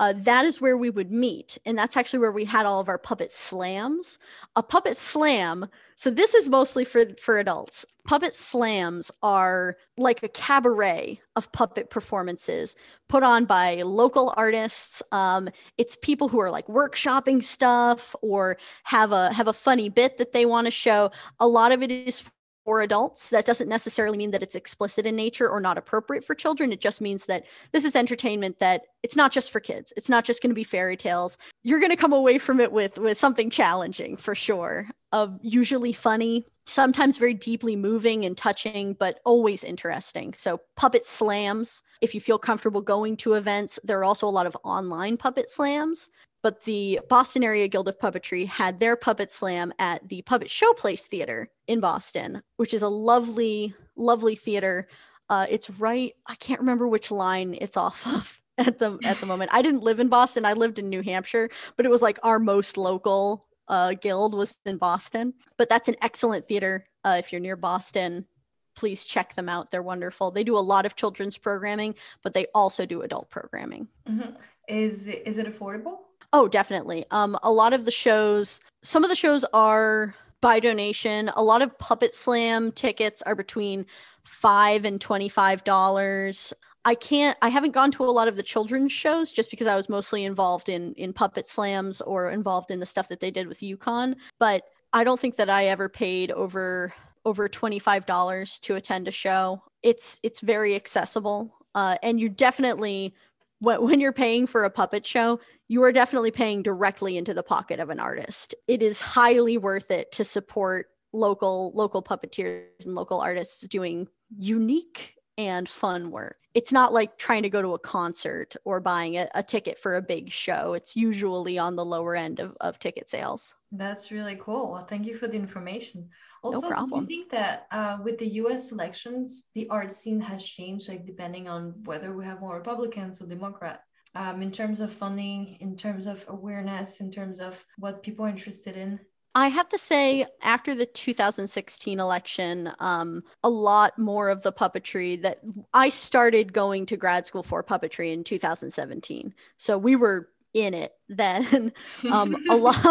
uh, 0.00 0.14
that 0.16 0.46
is 0.46 0.62
where 0.62 0.78
we 0.78 0.88
would 0.88 1.12
meet. 1.12 1.58
And 1.66 1.76
that's 1.76 1.94
actually 1.94 2.20
where 2.20 2.32
we 2.32 2.46
had 2.46 2.64
all 2.64 2.80
of 2.80 2.88
our 2.88 2.96
puppet 2.96 3.30
slams. 3.30 4.18
A 4.56 4.62
puppet 4.62 4.96
slam, 4.96 5.66
so 5.94 6.10
this 6.10 6.34
is 6.34 6.48
mostly 6.48 6.86
for, 6.86 7.04
for 7.22 7.38
adults. 7.38 7.84
Puppet 8.06 8.34
slams 8.34 9.12
are 9.22 9.76
like 9.98 10.22
a 10.22 10.28
cabaret 10.28 11.20
of 11.36 11.52
puppet 11.52 11.90
performances 11.90 12.74
put 13.10 13.22
on 13.22 13.44
by 13.44 13.82
local 13.82 14.32
artists. 14.38 15.02
Um, 15.12 15.50
it's 15.76 15.96
people 15.96 16.28
who 16.28 16.40
are 16.40 16.50
like 16.50 16.66
workshopping 16.66 17.42
stuff 17.42 18.16
or 18.22 18.56
have 18.84 19.12
a 19.12 19.30
have 19.34 19.48
a 19.48 19.52
funny 19.52 19.90
bit 19.90 20.16
that 20.16 20.32
they 20.32 20.46
want 20.46 20.66
to 20.66 20.70
show. 20.70 21.10
A 21.40 21.46
lot 21.46 21.72
of 21.72 21.82
it 21.82 21.90
is 21.90 22.24
for 22.70 22.82
adults. 22.82 23.30
That 23.30 23.46
doesn't 23.46 23.68
necessarily 23.68 24.16
mean 24.16 24.30
that 24.30 24.44
it's 24.44 24.54
explicit 24.54 25.04
in 25.04 25.16
nature 25.16 25.50
or 25.50 25.58
not 25.58 25.76
appropriate 25.76 26.24
for 26.24 26.36
children. 26.36 26.70
It 26.70 26.80
just 26.80 27.00
means 27.00 27.26
that 27.26 27.42
this 27.72 27.84
is 27.84 27.96
entertainment 27.96 28.60
that 28.60 28.82
it's 29.02 29.16
not 29.16 29.32
just 29.32 29.50
for 29.50 29.58
kids. 29.58 29.92
It's 29.96 30.08
not 30.08 30.24
just 30.24 30.40
going 30.40 30.50
to 30.50 30.54
be 30.54 30.62
fairy 30.62 30.96
tales. 30.96 31.36
You're 31.64 31.80
going 31.80 31.90
to 31.90 31.96
come 31.96 32.12
away 32.12 32.38
from 32.38 32.60
it 32.60 32.70
with 32.70 32.96
with 32.96 33.18
something 33.18 33.50
challenging 33.50 34.16
for 34.16 34.36
sure. 34.36 34.86
Of 35.10 35.36
usually 35.42 35.92
funny, 35.92 36.46
sometimes 36.66 37.18
very 37.18 37.34
deeply 37.34 37.74
moving 37.74 38.24
and 38.24 38.36
touching, 38.36 38.94
but 38.94 39.18
always 39.24 39.64
interesting. 39.64 40.34
So 40.38 40.60
puppet 40.76 41.04
slams. 41.04 41.82
If 42.00 42.14
you 42.14 42.20
feel 42.20 42.38
comfortable 42.38 42.82
going 42.82 43.16
to 43.16 43.32
events, 43.32 43.80
there 43.82 43.98
are 43.98 44.04
also 44.04 44.28
a 44.28 44.30
lot 44.30 44.46
of 44.46 44.56
online 44.62 45.16
puppet 45.16 45.48
slams 45.48 46.08
but 46.42 46.64
the 46.64 47.00
Boston 47.08 47.44
Area 47.44 47.68
Guild 47.68 47.88
of 47.88 47.98
Puppetry 47.98 48.46
had 48.46 48.80
their 48.80 48.96
puppet 48.96 49.30
slam 49.30 49.72
at 49.78 50.08
the 50.08 50.22
Puppet 50.22 50.48
Showplace 50.48 51.06
Theater 51.06 51.50
in 51.66 51.80
Boston, 51.80 52.42
which 52.56 52.74
is 52.74 52.82
a 52.82 52.88
lovely, 52.88 53.74
lovely 53.96 54.36
theater. 54.36 54.88
Uh, 55.28 55.46
it's 55.50 55.70
right, 55.70 56.14
I 56.26 56.34
can't 56.36 56.60
remember 56.60 56.88
which 56.88 57.10
line 57.10 57.56
it's 57.60 57.76
off 57.76 58.06
of 58.14 58.40
at 58.58 58.78
the 58.78 58.98
at 59.04 59.20
the 59.20 59.26
moment. 59.26 59.50
I 59.52 59.62
didn't 59.62 59.82
live 59.82 60.00
in 60.00 60.08
Boston. 60.08 60.44
I 60.44 60.54
lived 60.54 60.78
in 60.78 60.88
New 60.88 61.02
Hampshire, 61.02 61.50
but 61.76 61.86
it 61.86 61.90
was 61.90 62.02
like 62.02 62.18
our 62.22 62.38
most 62.38 62.76
local 62.76 63.46
uh, 63.68 63.94
guild 63.94 64.34
was 64.34 64.58
in 64.66 64.76
Boston. 64.76 65.34
But 65.56 65.68
that's 65.68 65.88
an 65.88 65.96
excellent 66.02 66.48
theater. 66.48 66.86
Uh, 67.04 67.16
if 67.18 67.32
you're 67.32 67.40
near 67.40 67.56
Boston, 67.56 68.26
please 68.74 69.06
check 69.06 69.34
them 69.34 69.48
out. 69.48 69.70
They're 69.70 69.82
wonderful. 69.82 70.30
They 70.30 70.44
do 70.44 70.56
a 70.56 70.60
lot 70.60 70.86
of 70.86 70.96
children's 70.96 71.38
programming, 71.38 71.94
but 72.22 72.34
they 72.34 72.46
also 72.54 72.86
do 72.86 73.02
adult 73.02 73.30
programming. 73.30 73.88
Mm-hmm. 74.08 74.30
Is 74.68 75.06
is 75.06 75.36
it 75.36 75.46
affordable? 75.46 75.98
Oh, 76.32 76.48
definitely. 76.48 77.04
Um, 77.10 77.36
a 77.42 77.50
lot 77.50 77.72
of 77.72 77.84
the 77.84 77.90
shows, 77.90 78.60
some 78.82 79.02
of 79.04 79.10
the 79.10 79.16
shows 79.16 79.44
are 79.52 80.14
by 80.40 80.60
donation. 80.60 81.28
A 81.36 81.42
lot 81.42 81.60
of 81.60 81.76
Puppet 81.78 82.12
Slam 82.12 82.72
tickets 82.72 83.20
are 83.22 83.34
between 83.34 83.84
five 84.24 84.84
and 84.84 85.00
twenty-five 85.00 85.64
dollars. 85.64 86.52
I 86.84 86.94
can't. 86.94 87.36
I 87.42 87.48
haven't 87.48 87.72
gone 87.72 87.90
to 87.92 88.04
a 88.04 88.06
lot 88.06 88.28
of 88.28 88.36
the 88.36 88.42
children's 88.42 88.92
shows 88.92 89.30
just 89.30 89.50
because 89.50 89.66
I 89.66 89.76
was 89.76 89.88
mostly 89.88 90.24
involved 90.24 90.68
in 90.68 90.94
in 90.94 91.12
Puppet 91.12 91.46
Slams 91.46 92.00
or 92.00 92.30
involved 92.30 92.70
in 92.70 92.80
the 92.80 92.86
stuff 92.86 93.08
that 93.08 93.20
they 93.20 93.30
did 93.30 93.48
with 93.48 93.58
UConn. 93.58 94.14
But 94.38 94.62
I 94.92 95.04
don't 95.04 95.20
think 95.20 95.36
that 95.36 95.50
I 95.50 95.66
ever 95.66 95.88
paid 95.88 96.30
over 96.30 96.94
over 97.24 97.48
twenty-five 97.48 98.06
dollars 98.06 98.58
to 98.60 98.76
attend 98.76 99.08
a 99.08 99.10
show. 99.10 99.62
It's 99.82 100.20
it's 100.22 100.40
very 100.40 100.74
accessible, 100.74 101.54
uh, 101.74 101.96
and 102.02 102.18
you 102.18 102.30
definitely 102.30 103.14
when, 103.60 104.00
you're 104.00 104.12
paying 104.12 104.46
for 104.46 104.64
a 104.64 104.70
puppet 104.70 105.06
show, 105.06 105.40
you 105.68 105.82
are 105.84 105.92
definitely 105.92 106.30
paying 106.30 106.62
directly 106.62 107.16
into 107.16 107.34
the 107.34 107.42
pocket 107.42 107.78
of 107.78 107.90
an 107.90 108.00
artist. 108.00 108.54
It 108.66 108.82
is 108.82 109.00
highly 109.00 109.58
worth 109.58 109.90
it 109.90 110.12
to 110.12 110.24
support 110.24 110.86
local 111.12 111.72
local 111.74 112.02
puppeteers 112.02 112.86
and 112.86 112.94
local 112.94 113.20
artists 113.20 113.66
doing 113.66 114.08
unique 114.38 115.16
and 115.36 115.68
fun 115.68 116.10
work. 116.10 116.36
It's 116.54 116.72
not 116.72 116.92
like 116.92 117.16
trying 117.16 117.42
to 117.42 117.50
go 117.50 117.62
to 117.62 117.74
a 117.74 117.78
concert 117.78 118.56
or 118.64 118.80
buying 118.80 119.16
a, 119.16 119.28
a, 119.34 119.42
ticket 119.42 119.78
for 119.78 119.96
a 119.96 120.02
big 120.02 120.30
show. 120.30 120.74
It's 120.74 120.96
usually 120.96 121.58
on 121.58 121.76
the 121.76 121.84
lower 121.84 122.16
end 122.16 122.40
of, 122.40 122.56
of 122.60 122.78
ticket 122.78 123.08
sales. 123.08 123.54
That's 123.72 124.10
really 124.10 124.36
cool. 124.40 124.84
Thank 124.88 125.06
you 125.06 125.16
for 125.16 125.28
the 125.28 125.36
information. 125.36 126.10
Also, 126.42 126.60
no 126.60 126.68
problem. 126.68 127.04
do 127.04 127.12
you 127.14 127.20
think 127.20 127.32
that 127.32 127.66
uh, 127.70 127.98
with 128.02 128.18
the 128.18 128.28
US 128.42 128.72
elections, 128.72 129.44
the 129.54 129.68
art 129.68 129.92
scene 129.92 130.20
has 130.20 130.44
changed, 130.44 130.88
like 130.88 131.06
depending 131.06 131.48
on 131.48 131.74
whether 131.84 132.12
we 132.12 132.24
have 132.24 132.40
more 132.40 132.56
Republicans 132.56 133.20
or 133.20 133.26
Democrats? 133.26 133.82
Um, 134.16 134.42
in 134.42 134.50
terms 134.50 134.80
of 134.80 134.92
funding, 134.92 135.56
in 135.60 135.76
terms 135.76 136.08
of 136.08 136.24
awareness, 136.26 137.00
in 137.00 137.12
terms 137.12 137.38
of 137.38 137.64
what 137.78 138.02
people 138.02 138.24
are 138.24 138.28
interested 138.28 138.76
in? 138.76 138.98
I 139.36 139.48
have 139.48 139.68
to 139.68 139.78
say, 139.78 140.26
after 140.42 140.74
the 140.74 140.86
2016 140.86 142.00
election, 142.00 142.72
um, 142.80 143.22
a 143.44 143.50
lot 143.50 143.96
more 143.96 144.28
of 144.28 144.42
the 144.42 144.52
puppetry 144.52 145.22
that 145.22 145.38
I 145.72 145.88
started 145.90 146.52
going 146.52 146.86
to 146.86 146.96
grad 146.96 147.26
school 147.26 147.44
for 147.44 147.62
puppetry 147.62 148.12
in 148.12 148.24
2017. 148.24 149.32
So 149.56 149.78
we 149.78 149.94
were 149.94 150.30
in 150.54 150.74
it 150.74 150.92
then. 151.08 151.72
um, 152.12 152.36
a 152.48 152.56
lot. 152.56 152.76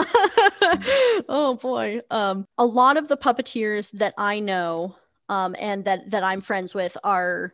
oh 1.30 1.57
boy. 1.62 2.01
Um, 2.10 2.47
a 2.57 2.66
lot 2.66 2.97
of 2.97 3.07
the 3.07 3.18
puppeteers 3.18 3.91
that 3.91 4.14
I 4.18 4.39
know 4.39 4.95
um, 5.28 5.55
and 5.60 5.86
that 5.86 6.10
that 6.12 6.24
I'm 6.24 6.41
friends 6.41 6.74
with 6.74 6.97
are 7.03 7.53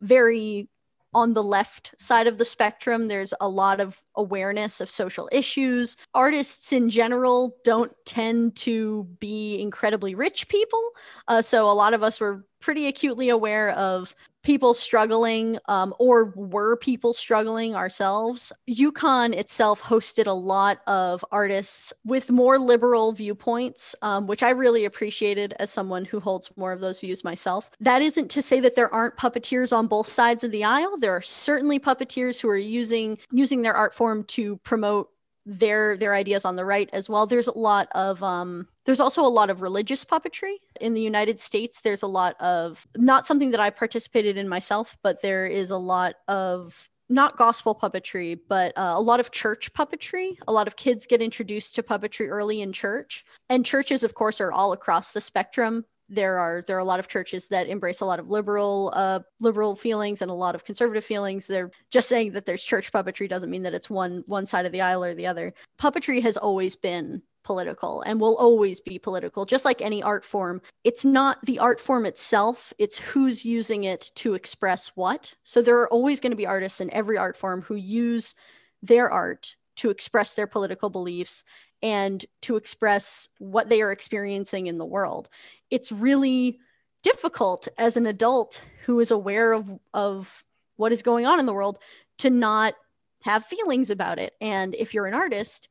very 0.00 0.68
on 1.12 1.34
the 1.34 1.42
left 1.42 1.94
side 1.98 2.26
of 2.26 2.38
the 2.38 2.44
spectrum. 2.44 3.08
There's 3.08 3.34
a 3.40 3.48
lot 3.48 3.80
of 3.80 4.00
awareness 4.20 4.80
of 4.80 4.90
social 4.90 5.28
issues. 5.32 5.96
Artists 6.14 6.72
in 6.72 6.90
general 6.90 7.56
don't 7.64 7.92
tend 8.04 8.56
to 8.56 9.04
be 9.18 9.60
incredibly 9.60 10.14
rich 10.14 10.48
people. 10.48 10.90
Uh, 11.28 11.42
so 11.42 11.70
a 11.70 11.72
lot 11.72 11.94
of 11.94 12.02
us 12.02 12.20
were 12.20 12.44
pretty 12.60 12.86
acutely 12.86 13.30
aware 13.30 13.70
of 13.70 14.14
people 14.42 14.72
struggling 14.72 15.58
um, 15.68 15.92
or 15.98 16.32
were 16.34 16.76
people 16.76 17.12
struggling 17.12 17.74
ourselves. 17.74 18.52
UConn 18.68 19.34
itself 19.34 19.82
hosted 19.82 20.26
a 20.26 20.32
lot 20.32 20.80
of 20.86 21.24
artists 21.30 21.92
with 22.04 22.30
more 22.30 22.58
liberal 22.58 23.12
viewpoints, 23.12 23.94
um, 24.02 24.26
which 24.26 24.42
I 24.42 24.50
really 24.50 24.84
appreciated 24.84 25.54
as 25.58 25.70
someone 25.70 26.06
who 26.06 26.20
holds 26.20 26.50
more 26.56 26.72
of 26.72 26.80
those 26.80 27.00
views 27.00 27.22
myself. 27.22 27.70
That 27.80 28.00
isn't 28.02 28.30
to 28.30 28.42
say 28.42 28.60
that 28.60 28.76
there 28.76 28.92
aren't 28.92 29.16
puppeteers 29.16 29.76
on 29.76 29.86
both 29.86 30.06
sides 30.06 30.42
of 30.42 30.52
the 30.52 30.64
aisle. 30.64 30.96
There 30.96 31.12
are 31.12 31.22
certainly 31.22 31.78
puppeteers 31.78 32.40
who 32.40 32.48
are 32.48 32.56
using 32.56 33.18
using 33.30 33.62
their 33.62 33.74
art 33.74 33.92
form 33.92 34.09
to 34.24 34.56
promote 34.58 35.10
their 35.46 35.96
their 35.96 36.14
ideas 36.14 36.44
on 36.44 36.56
the 36.56 36.64
right 36.64 36.88
as 36.92 37.08
well. 37.08 37.26
There's 37.26 37.48
a 37.48 37.58
lot 37.58 37.88
of 37.94 38.22
um 38.22 38.68
there's 38.84 39.00
also 39.00 39.24
a 39.24 39.28
lot 39.28 39.50
of 39.50 39.62
religious 39.62 40.04
puppetry 40.04 40.56
in 40.80 40.94
the 40.94 41.00
united 41.00 41.40
states. 41.40 41.80
There's 41.80 42.02
a 42.02 42.06
lot 42.06 42.40
of 42.40 42.86
not 42.96 43.26
something 43.26 43.50
that 43.50 43.60
i 43.60 43.70
participated 43.70 44.36
in 44.36 44.48
myself 44.48 44.96
but 45.02 45.22
there 45.22 45.46
is 45.46 45.70
a 45.70 45.78
lot 45.78 46.14
of 46.28 46.88
not 47.08 47.36
gospel 47.36 47.74
puppetry 47.74 48.38
but 48.48 48.76
uh, 48.76 48.94
a 48.96 49.00
lot 49.00 49.18
of 49.18 49.30
church 49.30 49.72
puppetry. 49.72 50.36
A 50.46 50.52
lot 50.52 50.68
of 50.68 50.76
kids 50.76 51.06
get 51.06 51.22
introduced 51.22 51.74
to 51.74 51.82
puppetry 51.82 52.28
early 52.28 52.60
in 52.60 52.72
church. 52.72 53.24
And 53.48 53.64
churches 53.66 54.04
of 54.04 54.14
course 54.14 54.40
are 54.40 54.52
all 54.52 54.72
across 54.72 55.12
the 55.12 55.20
spectrum 55.20 55.84
there 56.10 56.38
are 56.38 56.62
there 56.66 56.76
are 56.76 56.80
a 56.80 56.84
lot 56.84 57.00
of 57.00 57.08
churches 57.08 57.48
that 57.48 57.68
embrace 57.68 58.00
a 58.00 58.04
lot 58.04 58.18
of 58.18 58.28
liberal 58.28 58.92
uh, 58.94 59.20
liberal 59.40 59.76
feelings 59.76 60.20
and 60.20 60.30
a 60.30 60.34
lot 60.34 60.54
of 60.54 60.64
conservative 60.64 61.04
feelings. 61.04 61.46
They're 61.46 61.70
just 61.90 62.08
saying 62.08 62.32
that 62.32 62.44
there's 62.44 62.62
church 62.62 62.92
puppetry 62.92 63.28
doesn't 63.28 63.50
mean 63.50 63.62
that 63.62 63.74
it's 63.74 63.88
one 63.88 64.24
one 64.26 64.44
side 64.44 64.66
of 64.66 64.72
the 64.72 64.82
aisle 64.82 65.04
or 65.04 65.14
the 65.14 65.28
other. 65.28 65.54
Puppetry 65.80 66.20
has 66.22 66.36
always 66.36 66.76
been 66.76 67.22
political 67.42 68.02
and 68.02 68.20
will 68.20 68.36
always 68.36 68.80
be 68.80 68.98
political 68.98 69.46
just 69.46 69.64
like 69.64 69.80
any 69.80 70.02
art 70.02 70.26
form 70.26 70.60
it's 70.84 71.06
not 71.06 71.38
the 71.46 71.58
art 71.58 71.80
form 71.80 72.04
itself 72.04 72.70
it's 72.78 72.98
who's 72.98 73.46
using 73.46 73.84
it 73.84 74.10
to 74.14 74.34
express 74.34 74.88
what 74.94 75.34
so 75.42 75.62
there 75.62 75.80
are 75.80 75.88
always 75.88 76.20
going 76.20 76.32
to 76.32 76.36
be 76.36 76.46
artists 76.46 76.82
in 76.82 76.92
every 76.92 77.16
art 77.16 77.38
form 77.38 77.62
who 77.62 77.76
use 77.76 78.34
their 78.82 79.10
art 79.10 79.56
to 79.74 79.88
express 79.88 80.34
their 80.34 80.46
political 80.46 80.90
beliefs 80.90 81.42
and 81.82 82.24
to 82.42 82.56
express 82.56 83.28
what 83.38 83.68
they 83.68 83.82
are 83.82 83.92
experiencing 83.92 84.66
in 84.66 84.78
the 84.78 84.84
world. 84.84 85.28
It's 85.70 85.90
really 85.92 86.58
difficult 87.02 87.68
as 87.78 87.96
an 87.96 88.06
adult 88.06 88.62
who 88.84 89.00
is 89.00 89.10
aware 89.10 89.52
of 89.52 89.78
of 89.94 90.44
what 90.76 90.92
is 90.92 91.02
going 91.02 91.26
on 91.26 91.40
in 91.40 91.46
the 91.46 91.52
world 91.52 91.78
to 92.18 92.30
not 92.30 92.74
have 93.22 93.44
feelings 93.44 93.90
about 93.90 94.18
it. 94.18 94.34
And 94.40 94.74
if 94.74 94.94
you're 94.94 95.06
an 95.06 95.14
artist 95.14 95.68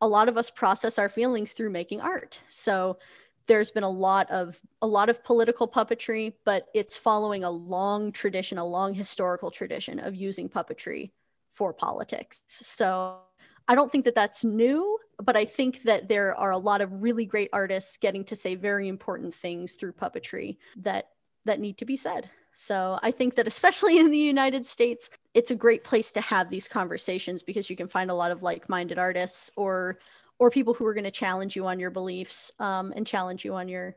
a 0.00 0.08
lot 0.08 0.28
of 0.28 0.36
us 0.36 0.50
process 0.50 0.98
our 0.98 1.08
feelings 1.08 1.52
through 1.52 1.70
making 1.70 2.00
art. 2.00 2.40
So 2.48 2.98
there's 3.46 3.70
been 3.70 3.82
a 3.82 3.90
lot 3.90 4.30
of 4.30 4.60
a 4.82 4.86
lot 4.86 5.08
of 5.08 5.24
political 5.24 5.66
puppetry 5.66 6.34
but 6.44 6.66
it's 6.74 6.96
following 6.96 7.44
a 7.44 7.50
long 7.50 8.12
tradition 8.12 8.58
a 8.58 8.64
long 8.64 8.94
historical 8.94 9.50
tradition 9.50 9.98
of 9.98 10.14
using 10.14 10.48
puppetry 10.48 11.10
for 11.54 11.72
politics. 11.72 12.42
So 12.46 13.18
i 13.66 13.74
don't 13.74 13.90
think 13.90 14.04
that 14.04 14.14
that's 14.14 14.44
new 14.44 14.98
but 15.22 15.36
I 15.36 15.44
think 15.44 15.82
that 15.82 16.08
there 16.08 16.34
are 16.34 16.52
a 16.52 16.58
lot 16.58 16.80
of 16.80 17.02
really 17.02 17.24
great 17.24 17.50
artists 17.52 17.96
getting 17.96 18.24
to 18.24 18.36
say 18.36 18.54
very 18.54 18.88
important 18.88 19.34
things 19.34 19.74
through 19.74 19.92
puppetry 19.92 20.58
that 20.76 21.08
that 21.44 21.60
need 21.60 21.78
to 21.78 21.84
be 21.84 21.96
said. 21.96 22.30
So 22.54 22.98
I 23.02 23.10
think 23.10 23.36
that 23.36 23.46
especially 23.46 23.98
in 24.00 24.10
the 24.10 24.18
United 24.18 24.66
States, 24.66 25.10
it's 25.34 25.50
a 25.50 25.56
great 25.56 25.84
place 25.84 26.12
to 26.12 26.20
have 26.20 26.50
these 26.50 26.68
conversations 26.68 27.42
because 27.42 27.70
you 27.70 27.76
can 27.76 27.88
find 27.88 28.10
a 28.10 28.14
lot 28.14 28.30
of 28.30 28.42
like-minded 28.42 28.98
artists 28.98 29.50
or 29.56 29.98
or 30.38 30.50
people 30.50 30.74
who 30.74 30.86
are 30.86 30.94
going 30.94 31.04
to 31.04 31.10
challenge 31.10 31.56
you 31.56 31.66
on 31.66 31.80
your 31.80 31.90
beliefs 31.90 32.52
um, 32.60 32.92
and 32.94 33.06
challenge 33.06 33.44
you 33.44 33.54
on 33.54 33.68
your 33.68 33.96